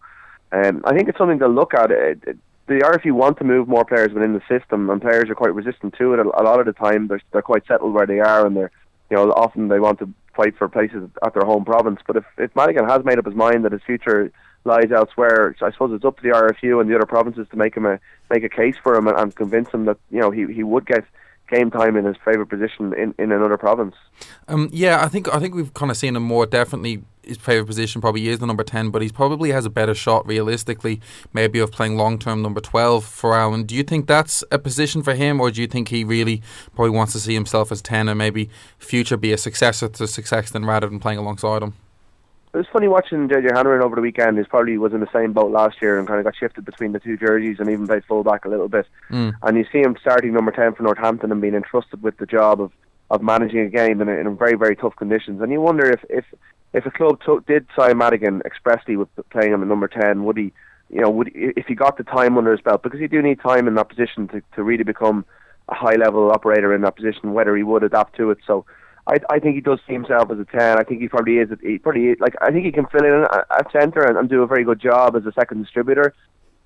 um, 0.51 0.83
I 0.85 0.95
think 0.95 1.09
it's 1.09 1.17
something 1.17 1.39
to 1.39 1.47
look 1.47 1.73
at. 1.73 1.89
It, 1.89 2.23
it, 2.27 2.37
the 2.67 2.75
RFU 2.75 3.13
want 3.13 3.37
to 3.39 3.43
move 3.43 3.67
more 3.67 3.85
players 3.85 4.13
within 4.13 4.33
the 4.33 4.41
system, 4.47 4.89
and 4.89 5.01
players 5.01 5.29
are 5.29 5.35
quite 5.35 5.55
resistant 5.55 5.95
to 5.97 6.13
it. 6.13 6.19
A, 6.19 6.23
a 6.23 6.43
lot 6.43 6.59
of 6.59 6.65
the 6.65 6.73
time, 6.73 7.07
they're, 7.07 7.21
they're 7.31 7.41
quite 7.41 7.65
settled 7.65 7.93
where 7.93 8.05
they 8.05 8.19
are, 8.19 8.45
and 8.45 8.55
they're 8.55 8.71
you 9.09 9.17
know, 9.17 9.31
often 9.31 9.69
they 9.69 9.79
want 9.79 9.99
to 9.99 10.09
fight 10.35 10.57
for 10.57 10.67
places 10.67 11.09
at 11.23 11.33
their 11.33 11.45
home 11.45 11.65
province. 11.65 11.99
But 12.05 12.17
if 12.17 12.25
if 12.37 12.55
Madigan 12.55 12.87
has 12.87 13.03
made 13.03 13.17
up 13.17 13.25
his 13.25 13.35
mind 13.35 13.65
that 13.65 13.71
his 13.71 13.81
future 13.85 14.31
lies 14.67 14.91
elsewhere, 14.91 15.55
I 15.61 15.71
suppose 15.71 15.91
it's 15.93 16.05
up 16.05 16.17
to 16.17 16.23
the 16.23 16.29
RFU 16.29 16.79
and 16.79 16.89
the 16.89 16.95
other 16.95 17.07
provinces 17.07 17.47
to 17.49 17.57
make 17.57 17.75
him 17.75 17.85
a 17.85 17.99
make 18.29 18.43
a 18.43 18.49
case 18.49 18.75
for 18.81 18.95
him 18.95 19.07
and, 19.07 19.17
and 19.17 19.35
convince 19.35 19.69
him 19.69 19.85
that 19.85 19.97
you 20.11 20.19
know 20.19 20.29
he 20.29 20.45
he 20.53 20.63
would 20.63 20.85
get 20.85 21.03
game 21.49 21.71
time 21.71 21.95
in 21.95 22.05
his 22.05 22.17
favourite 22.25 22.49
position 22.49 22.93
in, 22.93 23.15
in 23.17 23.31
another 23.31 23.57
province. 23.57 23.95
Um, 24.47 24.69
yeah, 24.71 25.03
I 25.03 25.07
think 25.07 25.33
I 25.33 25.39
think 25.39 25.55
we've 25.55 25.73
kind 25.73 25.89
of 25.89 25.97
seen 25.97 26.15
him 26.15 26.23
more 26.23 26.45
definitely. 26.45 27.03
His 27.23 27.37
favourite 27.37 27.67
position 27.67 27.99
probably 27.99 28.29
is 28.29 28.39
the 28.39 28.47
number 28.47 28.63
ten, 28.63 28.89
but 28.89 29.01
he 29.01 29.09
probably 29.09 29.51
has 29.51 29.65
a 29.65 29.69
better 29.69 29.93
shot 29.93 30.25
realistically, 30.25 31.01
maybe 31.33 31.59
of 31.59 31.73
playing 31.73 31.97
long 31.97 32.19
term 32.19 32.41
number 32.41 32.61
twelve 32.61 33.03
for 33.03 33.33
Allen. 33.35 33.63
Do 33.63 33.75
you 33.75 33.83
think 33.83 34.07
that's 34.07 34.45
a 34.49 34.57
position 34.57 35.03
for 35.03 35.13
him, 35.13 35.41
or 35.41 35.51
do 35.51 35.59
you 35.59 35.67
think 35.67 35.89
he 35.89 36.05
really 36.05 36.41
probably 36.73 36.91
wants 36.91 37.11
to 37.13 37.19
see 37.19 37.33
himself 37.33 37.69
as 37.69 37.81
ten 37.81 38.07
and 38.07 38.17
maybe 38.17 38.49
future 38.79 39.17
be 39.17 39.33
a 39.33 39.37
successor 39.37 39.89
to 39.89 40.07
success 40.07 40.29
Sexton 40.29 40.65
rather 40.65 40.87
than 40.87 40.99
playing 40.99 41.19
alongside 41.19 41.63
him? 41.63 41.73
It 42.53 42.57
was 42.57 42.67
funny 42.71 42.87
watching 42.87 43.27
JJ 43.27 43.55
Hanrahan 43.55 43.83
over 43.83 43.95
the 43.95 44.01
weekend. 44.01 44.37
He 44.37 44.43
probably 44.45 44.77
was 44.77 44.93
in 44.93 45.01
the 45.01 45.11
same 45.11 45.33
boat 45.33 45.51
last 45.51 45.81
year 45.81 45.99
and 45.99 46.07
kind 46.07 46.19
of 46.19 46.23
got 46.23 46.35
shifted 46.35 46.65
between 46.65 46.93
the 46.93 46.99
two 46.99 47.17
jerseys 47.17 47.59
and 47.59 47.69
even 47.69 47.85
played 47.85 48.05
fullback 48.05 48.45
a 48.45 48.49
little 48.49 48.69
bit. 48.69 48.87
Mm. 49.09 49.35
And 49.43 49.57
you 49.57 49.65
see 49.71 49.79
him 49.79 49.97
starting 49.99 50.33
number 50.33 50.51
10 50.51 50.75
for 50.75 50.83
Northampton 50.83 51.31
and 51.31 51.41
being 51.41 51.55
entrusted 51.55 52.01
with 52.01 52.17
the 52.17 52.25
job 52.25 52.61
of, 52.61 52.71
of 53.11 53.21
managing 53.21 53.59
a 53.59 53.69
game 53.69 54.01
in, 54.01 54.07
a, 54.07 54.13
in 54.13 54.37
very, 54.37 54.55
very 54.55 54.75
tough 54.75 54.95
conditions. 54.95 55.41
And 55.41 55.51
you 55.51 55.59
wonder 55.59 55.91
if, 55.91 56.03
if, 56.09 56.25
if 56.73 56.85
a 56.85 56.91
club 56.91 57.21
to, 57.25 57.43
did 57.47 57.67
sign 57.75 57.97
Madigan 57.97 58.41
expressly 58.45 58.95
with 58.95 59.09
playing 59.29 59.53
him 59.53 59.61
at 59.61 59.67
number 59.67 59.89
10, 59.89 60.23
would 60.23 60.37
he, 60.37 60.53
you 60.89 61.01
know, 61.01 61.09
would 61.09 61.31
if 61.33 61.65
he 61.67 61.75
got 61.75 61.97
the 61.97 62.03
time 62.03 62.37
under 62.37 62.51
his 62.51 62.61
belt, 62.61 62.81
because 62.81 63.01
you 63.01 63.09
do 63.09 63.21
need 63.21 63.41
time 63.41 63.67
in 63.67 63.75
that 63.75 63.89
position 63.89 64.27
to, 64.29 64.41
to 64.55 64.63
really 64.63 64.85
become 64.85 65.25
a 65.69 65.75
high 65.75 65.95
level 65.95 66.31
operator 66.31 66.73
in 66.73 66.81
that 66.81 66.95
position, 66.95 67.33
whether 67.33 67.55
he 67.55 67.63
would 67.63 67.83
adapt 67.83 68.15
to 68.15 68.31
it. 68.31 68.37
So 68.47 68.65
I, 69.07 69.19
I 69.29 69.39
think 69.39 69.55
he 69.55 69.61
does 69.61 69.79
see 69.87 69.93
himself 69.93 70.29
as 70.31 70.39
a 70.39 70.45
ten. 70.45 70.77
I 70.77 70.83
think 70.83 71.01
he 71.01 71.07
probably 71.07 71.37
is. 71.37 71.49
He 71.61 71.77
probably 71.77 72.07
is, 72.07 72.19
like 72.19 72.35
I 72.41 72.51
think 72.51 72.65
he 72.65 72.71
can 72.71 72.85
fill 72.87 73.05
in 73.05 73.25
at 73.33 73.71
centre 73.71 74.01
and, 74.01 74.17
and 74.17 74.29
do 74.29 74.43
a 74.43 74.47
very 74.47 74.65
good 74.65 74.81
job 74.81 75.15
as 75.15 75.25
a 75.25 75.31
second 75.31 75.63
distributor. 75.63 76.13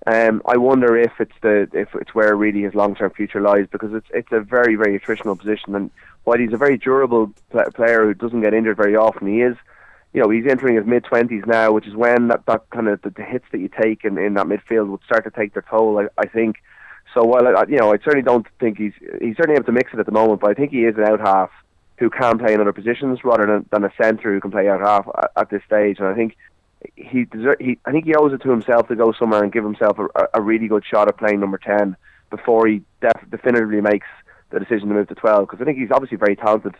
Um, 0.07 0.41
I 0.47 0.57
wonder 0.57 0.97
if 0.97 1.11
it's 1.19 1.35
the 1.43 1.69
if 1.73 1.89
it's 1.93 2.15
where 2.15 2.35
really 2.35 2.63
his 2.63 2.73
long 2.73 2.95
term 2.95 3.11
future 3.11 3.39
lies 3.39 3.67
because 3.71 3.93
it's 3.93 4.07
it's 4.11 4.31
a 4.31 4.39
very 4.39 4.75
very 4.75 4.99
attritional 4.99 5.37
position 5.37 5.75
and 5.75 5.91
while 6.23 6.39
he's 6.39 6.53
a 6.53 6.57
very 6.57 6.77
durable 6.77 7.31
pl- 7.51 7.71
player 7.75 8.05
who 8.05 8.13
doesn't 8.13 8.41
get 8.41 8.53
injured 8.53 8.77
very 8.77 8.95
often, 8.95 9.27
he 9.27 9.41
is. 9.41 9.55
You 10.13 10.21
know, 10.21 10.29
he's 10.29 10.45
entering 10.45 10.75
his 10.75 10.85
mid 10.85 11.05
twenties 11.05 11.43
now, 11.45 11.71
which 11.71 11.87
is 11.87 11.95
when 11.95 12.27
that, 12.29 12.45
that 12.47 12.69
kind 12.71 12.87
of 12.89 13.01
the, 13.01 13.11
the 13.11 13.23
hits 13.23 13.45
that 13.51 13.59
you 13.59 13.69
take 13.69 14.03
in, 14.03 14.17
in 14.17 14.33
that 14.33 14.47
midfield 14.47 14.89
would 14.89 15.03
start 15.05 15.23
to 15.23 15.31
take 15.31 15.53
their 15.53 15.65
toll. 15.69 15.99
I, 15.99 16.07
I 16.17 16.25
think. 16.25 16.57
So 17.13 17.23
while 17.23 17.47
I, 17.47 17.63
you 17.67 17.77
know, 17.77 17.93
I 17.93 17.97
certainly 17.97 18.23
don't 18.23 18.47
think 18.59 18.77
he's 18.77 18.93
he's 19.21 19.37
certainly 19.37 19.55
able 19.55 19.65
to 19.65 19.71
mix 19.71 19.93
it 19.93 19.99
at 19.99 20.05
the 20.05 20.11
moment, 20.11 20.41
but 20.41 20.49
I 20.49 20.53
think 20.53 20.71
he 20.71 20.85
is 20.85 20.95
an 20.97 21.03
out 21.03 21.19
half 21.19 21.51
who 22.01 22.09
can 22.09 22.39
play 22.39 22.51
in 22.51 22.59
other 22.59 22.73
positions 22.73 23.23
rather 23.23 23.45
than, 23.45 23.65
than 23.71 23.83
a 23.83 23.93
centre 24.01 24.33
who 24.33 24.41
can 24.41 24.49
play 24.49 24.67
out 24.67 24.81
half 24.81 25.07
at, 25.15 25.31
at 25.35 25.49
this 25.51 25.61
stage. 25.67 25.99
And 25.99 26.07
I 26.07 26.15
think 26.15 26.35
he, 26.95 27.25
deser- 27.25 27.61
he 27.61 27.77
I 27.85 27.91
think 27.91 28.05
he 28.05 28.15
owes 28.15 28.33
it 28.33 28.41
to 28.41 28.49
himself 28.49 28.87
to 28.87 28.95
go 28.95 29.13
somewhere 29.13 29.43
and 29.43 29.53
give 29.53 29.63
himself 29.63 29.99
a, 29.99 30.07
a 30.33 30.41
really 30.41 30.67
good 30.67 30.83
shot 30.83 31.07
at 31.07 31.17
playing 31.19 31.39
number 31.39 31.59
ten 31.59 31.95
before 32.31 32.65
he 32.65 32.81
def- 33.01 33.29
definitively 33.29 33.81
makes 33.81 34.07
the 34.49 34.59
decision 34.59 34.87
to 34.89 34.95
move 34.95 35.09
to 35.09 35.15
twelve. 35.15 35.47
Because 35.47 35.61
I 35.61 35.65
think 35.65 35.77
he's 35.77 35.91
obviously 35.91 36.17
very 36.17 36.35
talented 36.35 36.73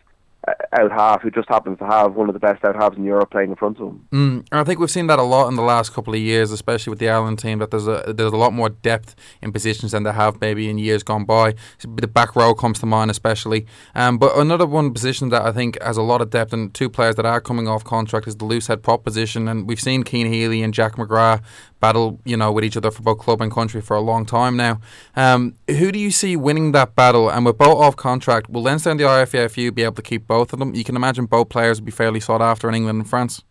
out 0.48 0.92
half 0.92 1.22
who 1.22 1.30
just 1.30 1.48
happens 1.50 1.78
to 1.78 1.86
have 1.86 2.16
one 2.16 2.28
of 2.28 2.34
the 2.34 2.40
best 2.40 2.64
out 2.64 2.76
halves 2.76 2.98
in 2.98 3.04
Europe 3.04 3.30
playing 3.30 3.52
in 3.52 3.56
front 3.56 3.80
of 3.80 3.90
him. 3.90 4.08
Mm, 4.12 4.48
I 4.52 4.64
think 4.64 4.80
we've 4.80 4.90
seen 4.90 5.08
that 5.08 5.20
a 5.20 5.24
lot 5.24 5.48
in 5.48 5.56
the 5.56 5.62
last 5.62 5.94
couple 5.94 6.14
of 6.14 6.20
years, 6.20 6.52
especially 6.52 6.90
with 6.90 7.00
the 7.00 7.10
Allen 7.10 7.36
team. 7.36 7.60
That 7.60 7.70
there's 7.70 7.88
a 7.88 8.14
there's 8.16 8.34
a 8.34 8.38
lot 8.38 8.52
more 8.54 8.70
depth 8.70 9.16
in 9.42 9.52
positions 9.52 9.92
than 9.92 10.04
they 10.04 10.12
have 10.12 10.42
maybe 10.42 10.68
in 10.70 10.80
years 10.80 11.04
gone 11.04 11.26
by. 11.26 11.54
The 11.84 12.08
back 12.08 12.36
row 12.36 12.56
comes 12.56 12.80
to 12.80 12.88
mind, 12.88 13.12
especially. 13.12 13.68
Um, 13.94 14.18
but 14.18 14.36
another 14.36 14.66
one 14.66 14.94
position 14.94 15.30
that 15.30 15.44
I 15.44 15.52
think 15.52 15.82
has 15.82 15.98
a 15.98 16.02
lot 16.02 16.22
of 16.22 16.32
depth 16.32 16.54
and 16.54 16.74
two 16.74 16.90
players 16.90 17.16
that 17.16 17.26
are 17.26 17.42
coming 17.42 17.68
off 17.68 17.84
contract 17.84 18.28
is 18.28 18.38
the 18.38 18.46
loose 18.46 18.68
head 18.68 18.82
prop 18.82 19.04
position, 19.04 19.48
and 19.48 19.68
we've 19.68 19.80
seen 19.80 20.04
Cian 20.04 20.32
Healy 20.32 20.64
and 20.64 20.74
Jack 20.74 20.96
McGrath 20.96 21.44
battle, 21.82 22.20
you 22.24 22.38
know, 22.38 22.52
with 22.52 22.64
each 22.64 22.78
other 22.78 22.92
for 22.92 23.02
both 23.02 23.18
club 23.18 23.42
and 23.42 23.52
country 23.52 23.82
for 23.82 23.98
a 23.98 24.02
long 24.02 24.26
time 24.26 24.56
now. 24.56 24.80
Um, 25.16 25.56
who 25.68 25.92
do 25.92 26.00
you 26.00 26.12
see 26.12 26.38
winning 26.38 26.72
that 26.72 26.96
battle? 26.96 27.30
And 27.30 27.46
with 27.46 27.58
both 27.58 27.78
off 27.78 27.98
contract, 27.98 28.50
will 28.50 28.62
Leinster 28.62 28.92
and 28.92 29.00
the 29.00 29.04
IRFU 29.04 29.76
be 29.76 29.84
able 29.84 29.96
to 29.96 30.02
keep 30.02 30.28
both 30.28 30.54
of 30.54 30.60
them? 30.60 30.74
You 30.74 30.86
can 30.86 30.96
imagine 30.96 31.26
both 31.26 31.50
players 31.50 31.82
will 31.82 31.86
be 31.86 31.92
fairly 31.92 32.22
sought 32.22 32.42
after 32.42 32.70
in 32.70 32.76
England 32.76 33.00
and 33.02 33.10
France. 33.10 33.44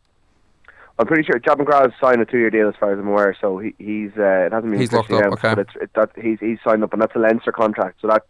I'm 0.99 1.07
pretty 1.07 1.25
sure 1.25 1.41
McGrath 1.41 1.83
has 1.83 1.93
signed 1.99 2.21
a 2.21 2.27
two-year 2.27 2.51
deal, 2.51 2.69
as 2.69 2.75
far 2.79 2.93
as 2.93 2.99
I'm 2.99 3.09
aware. 3.09 3.35
So 3.41 3.59
he, 3.59 3.75
he's 3.79 4.11
uh, 4.19 4.47
it 4.47 4.53
hasn't 4.53 4.71
been 4.71 4.81
he's 4.81 4.93
locked 4.93 5.11
up. 5.11 5.21
Announced, 5.21 5.45
okay, 5.45 5.55
but 5.55 5.61
it's, 5.61 5.77
it, 5.81 5.91
that, 5.95 6.11
he's 6.23 6.39
he's 6.41 6.59
signed 6.63 6.85
up, 6.85 6.93
and 6.93 7.01
that's 7.01 7.17
a 7.17 7.19
Leinster 7.19 7.53
contract. 7.53 8.03
So 8.03 8.09
that 8.09 8.27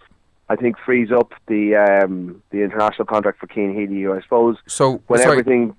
I 0.48 0.54
think 0.54 0.76
frees 0.78 1.10
up 1.10 1.32
the 1.48 1.74
um, 1.74 2.40
the 2.50 2.62
international 2.62 3.06
contract 3.06 3.40
for 3.40 3.48
Cian 3.52 3.74
Healy. 3.74 4.02
Who 4.02 4.12
I 4.12 4.20
suppose 4.22 4.56
so 4.68 5.02
when 5.08 5.20
sorry, 5.20 5.40
everything 5.40 5.74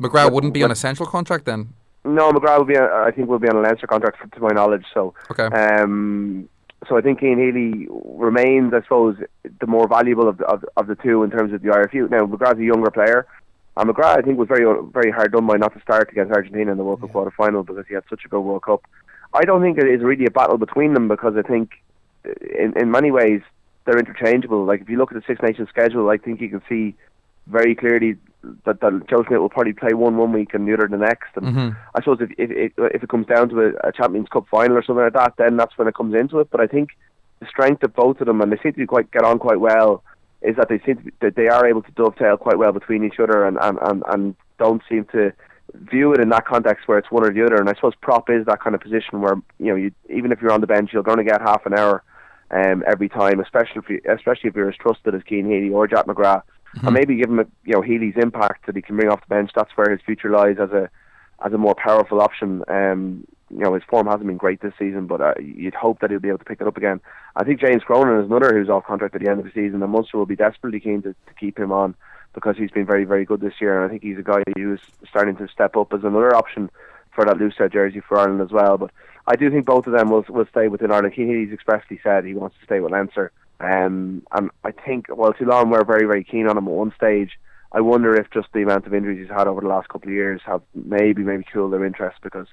McGrath 0.00 0.32
wouldn't 0.32 0.54
be 0.54 0.62
on 0.62 0.70
a 0.70 0.76
central 0.76 1.08
contract 1.08 1.44
then. 1.44 1.74
No, 2.04 2.32
McGrath 2.32 2.58
will 2.58 2.64
be. 2.64 2.76
On, 2.76 2.88
I 3.06 3.10
think 3.10 3.28
will 3.28 3.38
be 3.38 3.48
on 3.48 3.56
a 3.56 3.60
Leinster 3.60 3.86
contract, 3.86 4.18
for, 4.18 4.26
to 4.26 4.40
my 4.40 4.50
knowledge. 4.50 4.84
So, 4.92 5.14
Okay. 5.30 5.44
um, 5.44 6.48
so 6.88 6.96
I 6.96 7.00
think 7.00 7.20
Cian 7.20 7.38
Healy 7.38 7.86
remains, 7.90 8.74
I 8.74 8.82
suppose, 8.82 9.16
the 9.60 9.66
more 9.68 9.86
valuable 9.86 10.28
of 10.28 10.38
the, 10.38 10.44
of, 10.46 10.64
of 10.76 10.88
the 10.88 10.96
two 10.96 11.22
in 11.22 11.30
terms 11.30 11.52
of 11.52 11.62
the 11.62 11.68
IRFU. 11.68 12.10
Now, 12.10 12.26
McGrath's 12.26 12.58
a 12.58 12.64
younger 12.64 12.90
player, 12.90 13.26
and 13.76 13.88
McGrath 13.88 14.18
I 14.18 14.22
think 14.22 14.36
was 14.38 14.48
very 14.48 14.64
very 14.92 15.12
hard 15.12 15.32
done 15.32 15.46
by 15.46 15.56
not 15.56 15.74
to 15.74 15.80
start 15.80 16.10
against 16.10 16.32
Argentina 16.32 16.72
in 16.72 16.78
the 16.78 16.84
World 16.84 17.00
Cup 17.00 17.12
quarter 17.12 17.30
final 17.30 17.62
because 17.62 17.86
he 17.86 17.94
had 17.94 18.04
such 18.10 18.24
a 18.24 18.28
good 18.28 18.40
World 18.40 18.62
Cup. 18.62 18.82
I 19.32 19.42
don't 19.42 19.62
think 19.62 19.78
it 19.78 19.86
is 19.86 20.02
really 20.02 20.26
a 20.26 20.30
battle 20.30 20.58
between 20.58 20.92
them 20.94 21.06
because 21.08 21.34
I 21.36 21.42
think, 21.42 21.70
in 22.24 22.72
in 22.76 22.90
many 22.90 23.12
ways, 23.12 23.42
they're 23.84 23.98
interchangeable. 23.98 24.64
Like 24.64 24.80
if 24.80 24.88
you 24.88 24.98
look 24.98 25.12
at 25.12 25.14
the 25.14 25.24
Six 25.26 25.40
Nations 25.40 25.68
schedule, 25.68 26.10
I 26.10 26.16
think 26.16 26.40
you 26.40 26.48
can 26.48 26.62
see 26.68 26.96
very 27.46 27.74
clearly 27.74 28.16
that, 28.64 28.80
that 28.80 29.06
Joe 29.08 29.24
Schmidt 29.24 29.40
will 29.40 29.48
probably 29.48 29.72
play 29.72 29.94
one 29.94 30.16
one 30.16 30.32
week 30.32 30.54
and 30.54 30.66
the 30.66 30.74
other 30.74 30.88
the 30.88 30.96
next. 30.96 31.30
And 31.36 31.54
hmm 31.54 31.68
I 31.94 32.00
suppose 32.00 32.18
if 32.20 32.30
if 32.38 32.50
it, 32.50 32.72
if 32.76 33.02
it 33.02 33.08
comes 33.08 33.26
down 33.26 33.48
to 33.50 33.60
a, 33.60 33.88
a 33.88 33.92
Champions 33.92 34.28
Cup 34.28 34.46
final 34.50 34.76
or 34.76 34.82
something 34.82 35.04
like 35.04 35.12
that, 35.14 35.34
then 35.38 35.56
that's 35.56 35.76
when 35.76 35.88
it 35.88 35.94
comes 35.94 36.14
into 36.14 36.40
it. 36.40 36.48
But 36.50 36.60
I 36.60 36.66
think 36.66 36.90
the 37.40 37.46
strength 37.46 37.82
of 37.82 37.94
both 37.94 38.20
of 38.20 38.26
them, 38.26 38.40
and 38.40 38.52
they 38.52 38.58
seem 38.62 38.72
to 38.72 38.78
be 38.78 38.86
quite 38.86 39.10
get 39.10 39.24
on 39.24 39.38
quite 39.38 39.60
well, 39.60 40.02
is 40.42 40.56
that 40.56 40.68
they 40.68 40.80
seem 40.84 40.96
to 40.96 41.02
be, 41.04 41.12
that 41.20 41.36
they 41.36 41.48
are 41.48 41.66
able 41.66 41.82
to 41.82 41.92
dovetail 41.92 42.36
quite 42.36 42.58
well 42.58 42.72
between 42.72 43.04
each 43.04 43.20
other 43.20 43.44
and 43.46 43.58
and, 43.60 43.78
and, 43.82 44.02
and 44.08 44.36
don't 44.58 44.82
seem 44.88 45.04
to 45.12 45.32
view 45.74 46.12
it 46.12 46.20
in 46.20 46.28
that 46.28 46.46
context 46.46 46.86
where 46.86 46.98
it's 46.98 47.10
one 47.10 47.24
or 47.24 47.32
the 47.32 47.44
other. 47.44 47.56
And 47.56 47.68
I 47.68 47.74
suppose 47.74 47.94
prop 48.00 48.28
is 48.28 48.44
that 48.46 48.60
kind 48.60 48.74
of 48.74 48.80
position 48.80 49.20
where 49.20 49.36
you 49.58 49.66
know 49.66 49.76
you 49.76 49.92
even 50.10 50.32
if 50.32 50.40
you're 50.40 50.52
on 50.52 50.60
the 50.60 50.66
bench, 50.66 50.90
you're 50.92 51.02
going 51.02 51.18
to 51.18 51.24
get 51.24 51.40
half 51.40 51.64
an 51.66 51.78
hour 51.78 52.02
um, 52.50 52.82
every 52.86 53.08
time, 53.08 53.40
especially 53.40 53.82
if 53.82 53.88
you, 53.88 54.00
especially 54.10 54.50
if 54.50 54.56
you're 54.56 54.68
as 54.68 54.76
trusted 54.76 55.14
as 55.14 55.22
Cian 55.28 55.46
Healy 55.46 55.70
or 55.70 55.86
Jack 55.86 56.06
McGrath. 56.06 56.42
And 56.80 56.94
maybe 56.94 57.16
give 57.16 57.28
him 57.28 57.40
a, 57.40 57.46
you 57.64 57.74
know 57.74 57.82
Healy's 57.82 58.16
impact 58.16 58.66
that 58.66 58.76
he 58.76 58.82
can 58.82 58.96
bring 58.96 59.10
off 59.10 59.20
the 59.20 59.34
bench. 59.34 59.50
That's 59.54 59.70
where 59.76 59.90
his 59.90 60.00
future 60.00 60.30
lies 60.30 60.56
as 60.58 60.70
a 60.70 60.88
as 61.44 61.52
a 61.52 61.58
more 61.58 61.74
powerful 61.74 62.20
option. 62.20 62.64
Um, 62.68 63.26
you 63.50 63.58
know 63.58 63.74
his 63.74 63.82
form 63.84 64.06
hasn't 64.06 64.26
been 64.26 64.38
great 64.38 64.60
this 64.62 64.72
season, 64.78 65.06
but 65.06 65.20
uh, 65.20 65.34
you'd 65.40 65.74
hope 65.74 66.00
that 66.00 66.10
he'll 66.10 66.20
be 66.20 66.28
able 66.28 66.38
to 66.38 66.44
pick 66.44 66.60
it 66.60 66.66
up 66.66 66.76
again. 66.76 67.00
I 67.36 67.44
think 67.44 67.60
James 67.60 67.82
Cronin 67.82 68.20
is 68.20 68.26
another 68.26 68.52
who's 68.52 68.70
off 68.70 68.86
contract 68.86 69.14
at 69.14 69.20
the 69.20 69.30
end 69.30 69.40
of 69.40 69.44
the 69.44 69.52
season, 69.52 69.82
and 69.82 69.92
Munster 69.92 70.16
will 70.16 70.26
be 70.26 70.36
desperately 70.36 70.80
keen 70.80 71.02
to, 71.02 71.12
to 71.12 71.34
keep 71.38 71.58
him 71.58 71.72
on 71.72 71.94
because 72.34 72.56
he's 72.56 72.70
been 72.70 72.86
very 72.86 73.04
very 73.04 73.24
good 73.24 73.40
this 73.40 73.60
year, 73.60 73.76
and 73.76 73.84
I 73.84 73.88
think 73.90 74.02
he's 74.02 74.18
a 74.18 74.22
guy 74.22 74.42
who's 74.56 74.80
starting 75.08 75.36
to 75.36 75.48
step 75.48 75.76
up 75.76 75.92
as 75.92 76.04
another 76.04 76.34
option 76.34 76.70
for 77.14 77.26
that 77.26 77.36
loose 77.36 77.56
jersey 77.70 78.00
for 78.00 78.18
Ireland 78.18 78.40
as 78.40 78.50
well. 78.50 78.78
But 78.78 78.90
I 79.26 79.36
do 79.36 79.50
think 79.50 79.66
both 79.66 79.86
of 79.86 79.92
them 79.92 80.08
will 80.08 80.24
will 80.28 80.46
stay 80.46 80.68
within 80.68 80.90
Ireland. 80.90 81.14
He, 81.14 81.26
he's 81.26 81.52
expressly 81.52 82.00
said 82.02 82.24
he 82.24 82.34
wants 82.34 82.56
to 82.58 82.64
stay 82.64 82.80
with 82.80 82.92
Leinster. 82.92 83.32
Um, 83.62 84.22
and 84.32 84.50
I 84.64 84.72
think 84.72 85.06
while 85.08 85.32
Toulon 85.32 85.70
were 85.70 85.84
very, 85.84 86.04
very 86.04 86.24
keen 86.24 86.48
on 86.48 86.58
him 86.58 86.66
at 86.66 86.74
one 86.74 86.92
stage, 86.96 87.30
I 87.70 87.80
wonder 87.80 88.14
if 88.14 88.30
just 88.30 88.48
the 88.52 88.62
amount 88.62 88.86
of 88.86 88.92
injuries 88.92 89.20
he's 89.20 89.34
had 89.34 89.46
over 89.46 89.60
the 89.60 89.68
last 89.68 89.88
couple 89.88 90.08
of 90.08 90.14
years 90.14 90.40
have 90.44 90.62
maybe 90.74 91.22
maybe 91.22 91.44
cooled 91.50 91.72
their 91.72 91.84
interest 91.84 92.18
because 92.22 92.48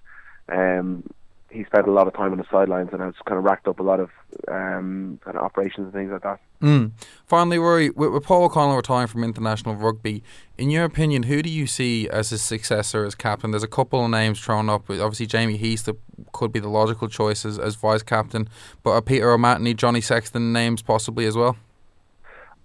um, 0.47 1.03
he 1.51 1.65
spent 1.65 1.87
a 1.87 1.91
lot 1.91 2.07
of 2.07 2.13
time 2.13 2.31
on 2.31 2.37
the 2.37 2.45
sidelines 2.49 2.89
and 2.91 3.01
has 3.01 3.15
kind 3.25 3.37
of 3.37 3.43
racked 3.43 3.67
up 3.67 3.79
a 3.79 3.83
lot 3.83 3.99
of 3.99 4.09
um, 4.47 5.19
kind 5.23 5.35
of 5.35 5.43
operations 5.43 5.85
and 5.85 5.93
things 5.93 6.11
like 6.11 6.23
that. 6.23 6.39
Mm. 6.61 6.91
Finally, 7.25 7.57
Ruaidhri, 7.57 7.95
with, 7.95 8.11
with 8.11 8.23
Paul 8.23 8.45
O'Connell 8.45 8.75
retiring 8.75 9.07
from 9.07 9.23
international 9.23 9.75
rugby, 9.75 10.23
in 10.57 10.69
your 10.69 10.83
opinion, 10.85 11.23
who 11.23 11.41
do 11.41 11.49
you 11.49 11.67
see 11.67 12.07
as 12.09 12.29
his 12.29 12.41
successor 12.41 13.05
as 13.05 13.15
captain? 13.15 13.51
There's 13.51 13.63
a 13.63 13.67
couple 13.67 14.03
of 14.03 14.11
names 14.11 14.39
thrown 14.39 14.69
up. 14.69 14.89
Obviously, 14.89 15.25
Jamie 15.25 15.57
Heaslip 15.57 15.85
that 15.89 15.97
could 16.31 16.51
be 16.51 16.59
the 16.59 16.69
logical 16.69 17.07
choice 17.07 17.45
as, 17.45 17.57
as 17.57 17.75
vice 17.75 18.03
captain, 18.03 18.47
but 18.83 18.91
are 18.91 19.01
Peter 19.01 19.31
O'Mahony, 19.31 19.73
Johnny 19.73 20.01
Sexton 20.01 20.53
names 20.53 20.81
possibly 20.81 21.25
as 21.25 21.35
well? 21.35 21.57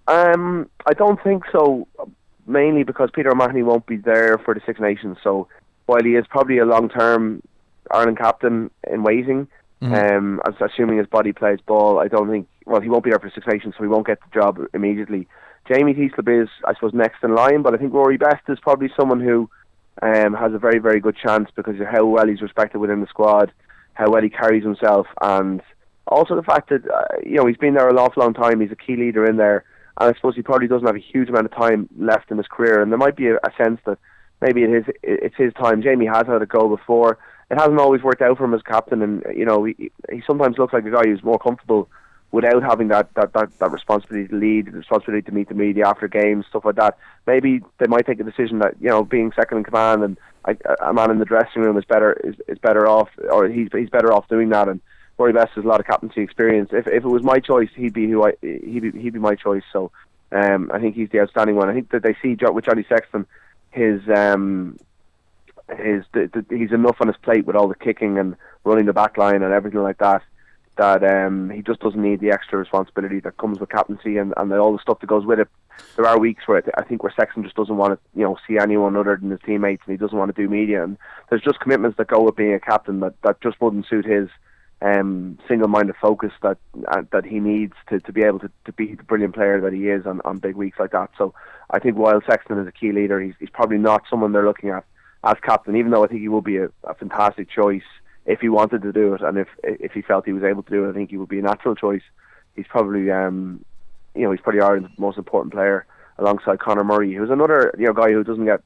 Um, 0.07 0.69
I 0.85 0.93
don't 0.93 1.21
think 1.23 1.43
so. 1.51 1.87
Mainly 2.47 2.83
because 2.83 3.09
Peter 3.11 3.31
O'Mahony 3.31 3.63
won't 3.63 3.87
be 3.87 3.97
there 3.97 4.37
for 4.37 4.53
the 4.53 4.61
Six 4.67 4.79
Nations. 4.79 5.17
So 5.23 5.47
while 5.87 6.03
he 6.03 6.15
is 6.15 6.25
probably 6.29 6.59
a 6.59 6.65
long-term 6.65 7.41
Ireland 7.91 8.17
captain 8.17 8.71
in 8.89 9.03
waiting, 9.03 9.47
Mhm. 9.81 10.17
um, 10.17 10.41
I'm 10.45 10.55
assuming 10.59 10.97
his 10.97 11.07
body 11.07 11.33
plays 11.33 11.59
ball. 11.61 11.99
I 11.99 12.07
don't 12.07 12.29
think. 12.29 12.47
Well, 12.65 12.81
he 12.81 12.89
won't 12.89 13.03
be 13.03 13.11
there 13.11 13.19
for 13.19 13.29
Six 13.29 13.45
Nations, 13.45 13.75
so 13.77 13.83
he 13.83 13.89
won't 13.89 14.07
get 14.07 14.19
the 14.21 14.39
job 14.39 14.59
immediately. 14.73 15.27
Jamie 15.71 15.93
Heaslip 15.93 16.43
is, 16.43 16.49
I 16.65 16.73
suppose, 16.73 16.93
next 16.93 17.23
in 17.23 17.35
line, 17.35 17.61
but 17.61 17.73
I 17.73 17.77
think 17.77 17.93
Rory 17.93 18.17
Best 18.17 18.43
is 18.47 18.59
probably 18.59 18.91
someone 18.97 19.19
who 19.19 19.49
um, 20.01 20.33
has 20.33 20.53
a 20.53 20.57
very, 20.59 20.79
very 20.79 20.99
good 20.99 21.15
chance 21.15 21.49
because 21.55 21.79
of 21.79 21.87
how 21.87 22.05
well 22.05 22.27
he's 22.27 22.41
respected 22.41 22.79
within 22.79 23.01
the 23.01 23.07
squad, 23.07 23.51
how 23.93 24.09
well 24.09 24.21
he 24.21 24.29
carries 24.29 24.63
himself, 24.63 25.07
and 25.21 25.61
also 26.07 26.35
the 26.35 26.43
fact 26.43 26.69
that 26.69 26.89
uh, 26.89 27.17
you 27.23 27.35
know 27.35 27.45
he's 27.45 27.57
been 27.57 27.73
there 27.73 27.89
an 27.89 27.97
awful 27.97 28.21
long 28.23 28.33
time. 28.33 28.59
He's 28.59 28.71
a 28.71 28.75
key 28.75 28.95
leader 28.95 29.25
in 29.25 29.37
there, 29.37 29.63
and 29.99 30.09
I 30.09 30.13
suppose 30.15 30.35
he 30.35 30.41
probably 30.41 30.67
doesn't 30.67 30.85
have 30.85 30.95
a 30.95 30.99
huge 30.99 31.29
amount 31.29 31.45
of 31.45 31.53
time 31.55 31.89
left 31.97 32.29
in 32.31 32.37
his 32.37 32.47
career, 32.47 32.81
and 32.81 32.91
there 32.91 32.97
might 32.97 33.15
be 33.15 33.27
a, 33.27 33.35
a 33.37 33.51
sense 33.57 33.79
that 33.85 33.97
maybe 34.41 34.63
it 34.63 34.69
is 34.69 34.85
it's 35.03 35.35
his 35.37 35.53
time. 35.53 35.81
Jamie 35.81 36.07
has 36.07 36.27
had 36.27 36.41
a 36.41 36.45
go 36.45 36.67
before. 36.67 37.17
It 37.51 37.59
hasn't 37.59 37.79
always 37.79 38.01
worked 38.01 38.21
out 38.21 38.37
for 38.37 38.45
him 38.45 38.53
as 38.53 38.61
captain, 38.63 39.01
and 39.01 39.23
you 39.35 39.45
know 39.45 39.63
he, 39.65 39.91
he 40.11 40.23
sometimes 40.25 40.57
looks 40.57 40.73
like 40.73 40.85
a 40.85 40.91
guy 40.91 41.03
who's 41.05 41.23
more 41.23 41.39
comfortable 41.39 41.89
without 42.31 42.63
having 42.63 42.89
that, 42.89 43.07
that, 43.13 43.31
that, 43.31 43.47
that 43.59 43.71
responsibility 43.71 44.27
to 44.27 44.35
lead, 44.35 44.65
the 44.65 44.71
responsibility 44.71 45.21
to 45.21 45.31
meet 45.31 45.47
the 45.47 45.55
media 45.55 45.87
after 45.87 46.07
games, 46.07 46.45
stuff 46.49 46.65
like 46.65 46.75
that. 46.75 46.97
Maybe 47.25 47.61
they 47.77 47.87
might 47.87 48.05
take 48.05 48.19
a 48.19 48.23
decision 48.23 48.59
that 48.59 48.75
you 48.81 48.89
know 48.89 49.03
being 49.03 49.31
second 49.33 49.59
in 49.59 49.63
command 49.63 50.03
and 50.03 50.17
a, 50.45 50.55
a 50.87 50.93
man 50.93 51.11
in 51.11 51.19
the 51.19 51.25
dressing 51.25 51.61
room 51.61 51.77
is 51.77 51.85
better 51.85 52.13
is, 52.23 52.35
is 52.47 52.57
better 52.59 52.87
off, 52.87 53.09
or 53.31 53.47
he's 53.47 53.69
he's 53.71 53.89
better 53.89 54.11
off 54.11 54.27
doing 54.27 54.49
that. 54.49 54.67
And 54.67 54.81
Rory 55.17 55.33
Best 55.33 55.53
has 55.55 55.63
a 55.63 55.67
lot 55.67 55.79
of 55.79 55.85
captaincy 55.85 56.21
experience. 56.21 56.69
If 56.73 56.87
if 56.87 57.03
it 57.03 57.07
was 57.07 57.23
my 57.23 57.39
choice, 57.39 57.69
he'd 57.75 57.93
be 57.93 58.09
who 58.09 58.25
I 58.25 58.33
he'd 58.41 58.81
be, 58.81 58.91
he'd 58.99 59.13
be 59.13 59.19
my 59.19 59.35
choice. 59.35 59.63
So 59.71 59.91
um, 60.31 60.71
I 60.73 60.79
think 60.79 60.95
he's 60.95 61.09
the 61.09 61.21
outstanding 61.21 61.55
one. 61.55 61.69
I 61.69 61.73
think 61.73 61.91
that 61.91 62.03
they 62.03 62.15
see 62.21 62.35
with 62.41 62.65
Johnny 62.65 62.85
Sexton 62.89 63.25
his 63.71 64.01
um, 64.09 64.77
his 65.69 66.03
the, 66.13 66.29
the, 66.33 66.57
he's 66.57 66.71
enough 66.71 66.97
on 66.99 67.07
his 67.07 67.17
plate 67.17 67.45
with 67.45 67.55
all 67.55 67.67
the 67.67 67.75
kicking 67.75 68.17
and 68.17 68.35
running 68.63 68.85
the 68.85 68.93
back 68.93 69.17
line 69.17 69.41
and 69.41 69.53
everything 69.53 69.81
like 69.81 69.97
that 69.97 70.21
that 70.77 71.03
um, 71.03 71.49
he 71.49 71.61
just 71.61 71.79
doesn't 71.79 72.01
need 72.01 72.19
the 72.19 72.31
extra 72.31 72.59
responsibility 72.59 73.19
that 73.21 73.37
comes 73.37 73.59
with 73.59 73.69
captaincy 73.69 74.17
and, 74.17 74.33
and 74.37 74.51
all 74.53 74.73
the 74.73 74.81
stuff 74.81 74.99
that 74.99 75.07
goes 75.07 75.25
with 75.25 75.39
it. 75.39 75.47
There 75.95 76.05
are 76.05 76.19
weeks 76.19 76.47
where 76.47 76.61
I 76.77 76.83
think 76.83 77.03
where 77.03 77.13
Sexton 77.15 77.43
just 77.43 77.55
doesn't 77.55 77.77
want 77.77 77.93
to, 77.93 78.19
you 78.19 78.25
know, 78.25 78.37
see 78.47 78.57
anyone 78.57 78.95
other 78.95 79.17
than 79.19 79.31
his 79.31 79.39
teammates, 79.45 79.83
and 79.85 79.93
he 79.93 79.97
doesn't 79.97 80.17
want 80.17 80.33
to 80.35 80.41
do 80.41 80.49
media. 80.49 80.83
And 80.83 80.97
there's 81.29 81.41
just 81.41 81.59
commitments 81.59 81.97
that 81.97 82.07
go 82.07 82.21
with 82.21 82.35
being 82.35 82.53
a 82.53 82.59
captain 82.59 82.99
that, 83.01 83.13
that 83.23 83.41
just 83.41 83.59
wouldn't 83.61 83.87
suit 83.87 84.05
his 84.05 84.29
um, 84.81 85.37
single-minded 85.47 85.95
focus 86.01 86.31
that 86.43 86.57
uh, 86.89 87.03
that 87.11 87.25
he 87.25 87.39
needs 87.39 87.73
to, 87.89 87.99
to 88.01 88.11
be 88.11 88.23
able 88.23 88.39
to, 88.39 88.51
to 88.65 88.73
be 88.73 88.95
the 88.95 89.03
brilliant 89.03 89.33
player 89.33 89.61
that 89.61 89.73
he 89.73 89.87
is 89.87 90.05
on, 90.05 90.21
on 90.25 90.37
big 90.37 90.55
weeks 90.55 90.79
like 90.79 90.91
that. 90.91 91.09
So 91.17 91.33
I 91.69 91.79
think 91.79 91.97
while 91.97 92.21
Sexton 92.29 92.59
is 92.59 92.67
a 92.67 92.71
key 92.71 92.91
leader, 92.91 93.19
he's, 93.21 93.35
he's 93.39 93.49
probably 93.49 93.77
not 93.77 94.03
someone 94.09 94.33
they're 94.33 94.45
looking 94.45 94.69
at 94.69 94.85
as 95.25 95.37
captain, 95.41 95.75
even 95.75 95.91
though 95.91 96.03
I 96.03 96.07
think 96.07 96.21
he 96.21 96.29
will 96.29 96.41
be 96.41 96.57
a, 96.57 96.69
a 96.83 96.93
fantastic 96.93 97.49
choice 97.49 97.83
if 98.25 98.39
he 98.39 98.49
wanted 98.49 98.81
to 98.81 98.91
do 98.91 99.13
it 99.13 99.21
and 99.21 99.37
if 99.37 99.47
if 99.63 99.91
he 99.91 100.01
felt 100.01 100.25
he 100.25 100.33
was 100.33 100.43
able 100.43 100.63
to 100.63 100.71
do 100.71 100.85
it, 100.85 100.89
I 100.89 100.93
think 100.93 101.09
he 101.09 101.17
would 101.17 101.29
be 101.29 101.39
a 101.39 101.43
natural 101.43 101.75
choice. 101.75 102.01
He's 102.55 102.67
probably 102.67 103.11
um, 103.11 103.63
you 104.15 104.23
know 104.23 104.31
he's 104.31 104.41
probably 104.41 104.61
Ireland's 104.61 104.97
most 104.97 105.17
important 105.17 105.53
player 105.53 105.85
alongside 106.17 106.59
Conor 106.59 106.83
Murray, 106.83 107.13
who's 107.13 107.29
another 107.29 107.73
you 107.77 107.85
know 107.85 107.93
guy 107.93 108.11
who 108.11 108.23
doesn't 108.23 108.45
get 108.45 108.61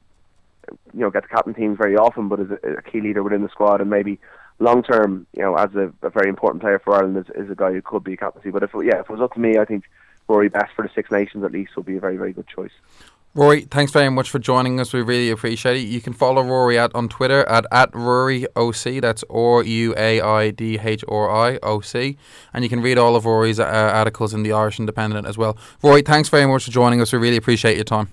you 0.94 1.00
know 1.00 1.10
get 1.10 1.22
the 1.22 1.28
captain 1.28 1.54
teams 1.54 1.78
very 1.78 1.96
often, 1.96 2.28
but 2.28 2.40
is 2.40 2.50
a, 2.50 2.68
a 2.78 2.82
key 2.82 3.00
leader 3.00 3.22
within 3.22 3.42
the 3.42 3.48
squad 3.48 3.80
and 3.80 3.90
maybe 3.90 4.18
long 4.58 4.82
term 4.82 5.26
you 5.34 5.42
know 5.42 5.54
as 5.54 5.74
a, 5.74 5.92
a, 6.02 6.10
very 6.10 6.28
important 6.28 6.62
player 6.62 6.78
for 6.78 6.94
Ireland 6.94 7.16
is, 7.16 7.44
is 7.44 7.50
a 7.50 7.54
guy 7.54 7.72
who 7.72 7.82
could 7.82 8.04
be 8.04 8.16
captaincy. 8.16 8.50
But 8.50 8.62
if 8.62 8.70
yeah, 8.74 9.00
if 9.00 9.10
it 9.10 9.10
was 9.10 9.20
up 9.20 9.34
to 9.34 9.40
me, 9.40 9.58
I 9.58 9.64
think 9.64 9.84
Rory 10.28 10.48
Best 10.48 10.72
for 10.74 10.82
the 10.82 10.90
Six 10.94 11.10
Nations 11.10 11.44
at 11.44 11.52
least 11.52 11.76
would 11.76 11.86
be 11.86 11.96
a 11.96 12.00
very 12.00 12.16
very 12.16 12.32
good 12.32 12.46
choice. 12.46 12.72
Ruaidhri, 13.36 13.70
thanks 13.70 13.92
very 13.92 14.10
much 14.10 14.28
for 14.28 14.40
joining 14.40 14.80
us. 14.80 14.92
We 14.92 15.02
really 15.02 15.30
appreciate 15.30 15.76
it. 15.76 15.86
You 15.86 16.00
can 16.00 16.12
follow 16.12 16.42
Ruaidhri 16.42 16.84
at 16.84 16.94
on 16.96 17.08
Twitter 17.08 17.44
at, 17.48 17.64
at 17.70 17.92
Ruaidhri 17.92 18.46
OC. 18.56 19.00
That's 19.00 19.22
R 19.30 19.62
U 19.62 19.94
A 19.96 20.20
I 20.20 20.50
D 20.50 20.80
H 20.82 21.04
R 21.08 21.30
I 21.30 21.58
O 21.62 21.80
C. 21.80 22.16
And 22.52 22.64
you 22.64 22.68
can 22.68 22.80
read 22.80 22.98
all 22.98 23.14
of 23.14 23.22
Ruaidhri's 23.22 23.60
uh, 23.60 23.64
articles 23.64 24.34
in 24.34 24.42
the 24.42 24.52
Irish 24.52 24.80
Independent 24.80 25.28
as 25.28 25.38
well. 25.38 25.56
Ruaidhri, 25.80 26.04
thanks 26.04 26.28
very 26.28 26.44
much 26.46 26.64
for 26.64 26.72
joining 26.72 27.00
us. 27.00 27.12
We 27.12 27.20
really 27.20 27.36
appreciate 27.36 27.76
your 27.76 27.84
time. 27.84 28.08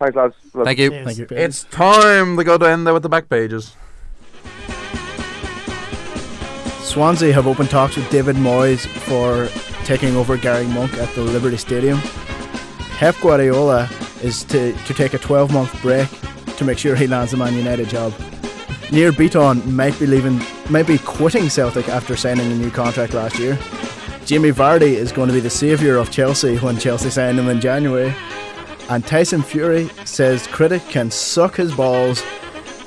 Thanks, 0.00 0.16
lads. 0.16 0.34
Thank 0.64 0.78
you. 0.80 0.90
Thank 1.04 1.18
you. 1.18 1.26
It's 1.30 1.62
time 1.64 2.36
to 2.36 2.42
go 2.42 2.58
to 2.58 2.66
end 2.68 2.84
there 2.84 2.94
with 2.94 3.04
the 3.04 3.08
back 3.08 3.28
pages. 3.28 3.76
Swansea 6.82 7.32
have 7.32 7.46
opened 7.46 7.70
talks 7.70 7.96
with 7.96 8.10
David 8.10 8.34
Moyes 8.36 8.86
for 8.86 9.46
taking 9.84 10.16
over 10.16 10.36
Gary 10.36 10.66
Monk 10.66 10.94
at 10.94 11.14
the 11.14 11.22
Liberty 11.22 11.56
Stadium. 11.56 12.00
Pep 12.96 13.14
Guardiola 13.20 13.88
is 14.22 14.44
to, 14.44 14.72
to 14.72 14.94
take 14.94 15.14
a 15.14 15.18
12 15.18 15.52
month 15.52 15.80
break 15.82 16.08
to 16.56 16.64
make 16.64 16.78
sure 16.78 16.94
he 16.96 17.06
lands 17.06 17.32
a 17.32 17.36
Man 17.36 17.54
United 17.54 17.88
job. 17.88 18.12
Nir 18.90 19.12
Beaton 19.12 19.74
might 19.74 19.98
be 19.98 20.06
leaving, 20.06 20.40
might 20.70 20.86
be 20.86 20.98
quitting 20.98 21.50
Celtic 21.50 21.88
after 21.88 22.16
signing 22.16 22.50
a 22.50 22.54
new 22.54 22.70
contract 22.70 23.14
last 23.14 23.38
year. 23.38 23.58
Jamie 24.24 24.50
Vardy 24.50 24.94
is 24.94 25.12
going 25.12 25.28
to 25.28 25.34
be 25.34 25.40
the 25.40 25.50
saviour 25.50 25.96
of 25.96 26.10
Chelsea 26.10 26.56
when 26.58 26.78
Chelsea 26.78 27.10
signed 27.10 27.38
him 27.38 27.48
in 27.48 27.60
January. 27.60 28.14
And 28.88 29.06
Tyson 29.06 29.42
Fury 29.42 29.88
says 30.04 30.46
critic 30.46 30.82
can 30.88 31.10
suck 31.10 31.56
his 31.56 31.74
balls 31.74 32.22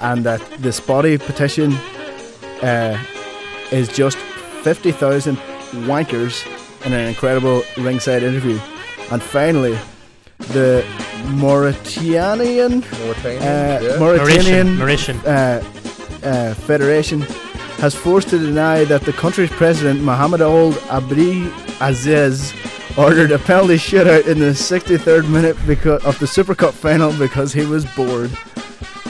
and 0.02 0.24
that 0.24 0.42
this 0.60 0.80
body 0.80 1.18
petition 1.18 1.74
uh, 2.64 3.02
is 3.72 3.88
just 3.88 4.18
50,000 4.18 5.38
wankers 5.86 6.46
in 6.86 6.94
an 6.94 7.08
incredible 7.08 7.64
ringside 7.78 8.24
interview. 8.24 8.60
And 9.12 9.22
finally, 9.22 9.78
the 10.40 10.84
Mauritanian 11.26 12.84
uh, 12.84 13.98
Mauritanian 14.00 14.78
Mauritian. 14.78 15.18
uh, 15.26 16.28
uh, 16.28 16.54
Federation 16.54 17.22
has 17.82 17.96
forced 17.96 18.30
to 18.30 18.38
deny 18.38 18.84
that 18.86 19.02
the 19.02 19.14
country's 19.14 19.50
president 19.52 20.02
Mohamed 20.02 20.42
Ould 20.42 20.78
Abdel 20.90 21.52
Aziz 21.82 22.54
ordered 22.98 23.32
a 23.32 23.40
penalty 23.40 23.76
shootout 23.76 24.28
in 24.28 24.38
the 24.40 24.52
63rd 24.52 25.30
minute 25.30 25.58
because 25.66 26.04
of 26.06 26.20
the 26.20 26.28
Super 26.28 26.54
Cup 26.54 26.74
final 26.74 27.12
because 27.18 27.54
he 27.54 27.66
was 27.66 27.86
bored. 27.96 28.30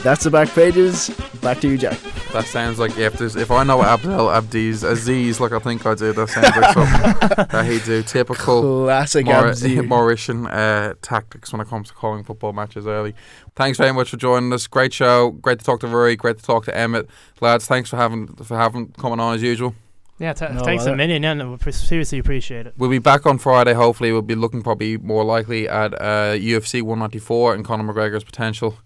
That's 0.04 0.24
the 0.24 0.30
back 0.32 0.50
pages. 0.50 1.10
Back 1.42 1.60
to 1.62 1.68
you, 1.68 1.78
Jack. 1.78 1.98
That 2.34 2.46
sounds 2.46 2.80
like 2.80 2.98
if 2.98 3.18
there's 3.18 3.36
if 3.36 3.52
I 3.52 3.64
know 3.64 3.82
Abdel 3.84 4.28
Abdi's 4.28 4.84
Aziz, 4.84 5.40
like 5.42 5.52
I 5.52 5.60
think 5.60 5.86
I 5.86 5.96
do, 5.96 6.14
that 6.14 6.30
sounds 6.30 6.56
like 6.56 6.74
something 6.74 7.46
that 7.52 7.66
he 7.66 7.80
do. 7.80 8.02
Typical 8.04 8.86
Classic 8.86 9.26
Maur- 9.26 9.44
Mauritian 9.54 10.48
uh, 10.52 10.94
tactics 11.02 11.52
when 11.52 11.60
it 11.62 11.68
comes 11.68 11.90
to 11.90 11.94
calling 11.94 12.24
football 12.24 12.54
matches 12.54 12.88
early. 12.88 13.14
Thanks 13.56 13.78
very 13.78 13.92
much 13.92 14.10
for 14.12 14.18
joining 14.18 14.54
us. 14.54 14.66
Great 14.68 14.94
show. 14.94 15.32
Great 15.32 15.60
to 15.60 15.66
talk 15.66 15.82
to 15.82 15.88
Ruaidhri. 15.88 16.18
Great 16.18 16.38
to 16.38 16.44
talk 16.44 16.64
to 16.66 16.76
Emmet. 16.78 17.10
Lads, 17.42 17.68
thanks 17.68 17.90
for 17.90 17.98
having 17.98 18.28
for 18.28 18.56
having 18.58 18.88
coming 18.94 19.20
on 19.20 19.36
as 19.36 19.42
usual. 19.44 19.76
Yeah, 20.18 20.34
t- 20.34 20.46
No 20.54 20.62
thanks 20.64 20.84
a 20.84 20.88
bother. 20.88 20.98
million. 20.98 21.24
Yeah, 21.24 21.34
no, 21.34 21.58
we 21.66 21.72
seriously 21.74 22.20
appreciate 22.20 22.66
it. 22.68 22.76
We'll 22.78 22.90
be 22.92 23.00
back 23.00 23.26
on 23.26 23.40
Friday. 23.40 23.74
Hopefully, 23.74 24.12
we'll 24.14 24.22
be 24.22 24.36
looking 24.36 24.62
probably 24.62 24.96
more 24.98 25.24
likely 25.26 25.68
at 25.68 25.94
uh, 25.96 26.36
UFC 26.38 26.82
194 26.82 27.56
and 27.56 27.66
Conor 27.66 27.92
McGregor's 27.92 28.24
potential 28.24 28.78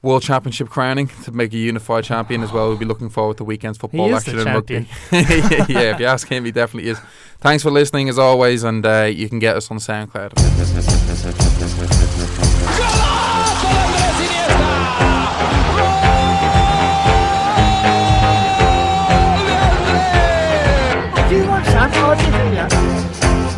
World 0.00 0.22
Championship 0.22 0.68
crowning 0.68 1.08
to 1.24 1.32
make 1.32 1.52
a 1.52 1.56
unified 1.56 2.04
champion 2.04 2.44
as 2.44 2.52
well. 2.52 2.68
We'll 2.68 2.76
be 2.76 2.84
looking 2.84 3.08
forward 3.08 3.36
to 3.38 3.44
weekend's 3.44 3.78
football 3.78 4.14
is 4.14 4.24
the 4.24 4.30
action 4.30 4.46
in 4.46 4.54
rugby. 4.54 4.74
yeah, 5.72 5.94
if 5.94 5.98
you 5.98 6.06
ask 6.06 6.28
him, 6.28 6.44
he 6.44 6.52
definitely 6.52 6.90
is. 6.90 7.00
Thanks 7.40 7.64
for 7.64 7.72
listening 7.72 8.08
as 8.08 8.16
always, 8.16 8.62
and 8.62 8.86
uh, 8.86 9.10
you 9.12 9.28
can 9.28 9.40
get 9.40 9.56
us 9.56 9.72
on 9.72 9.78
SoundCloud. 9.78 10.34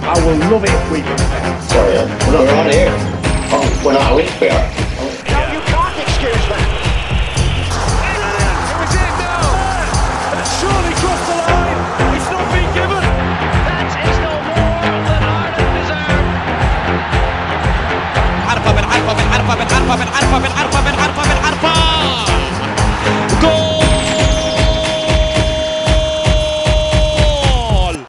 I 0.03 0.24
will 0.24 0.51
love 0.51 0.64
it 0.64 0.70
if 0.70 0.91
we 0.91 1.03
can. 1.03 1.62
Sorry, 1.68 1.93
we're 1.93 2.32
not 2.32 2.47
around 2.47 2.72
here. 2.72 2.88
Oh, 3.53 3.82
we're 3.84 3.93
not. 3.93 4.16
We, 4.16 4.22
we 4.41 4.49
are. 4.49 4.89
بنعرفها 19.55 19.96
بنعرفها 19.96 20.38
بنعرفها 20.38 20.82
بنعرفها 20.82 21.24
بنعرفها 21.24 21.24
بنعرفها 21.24 21.69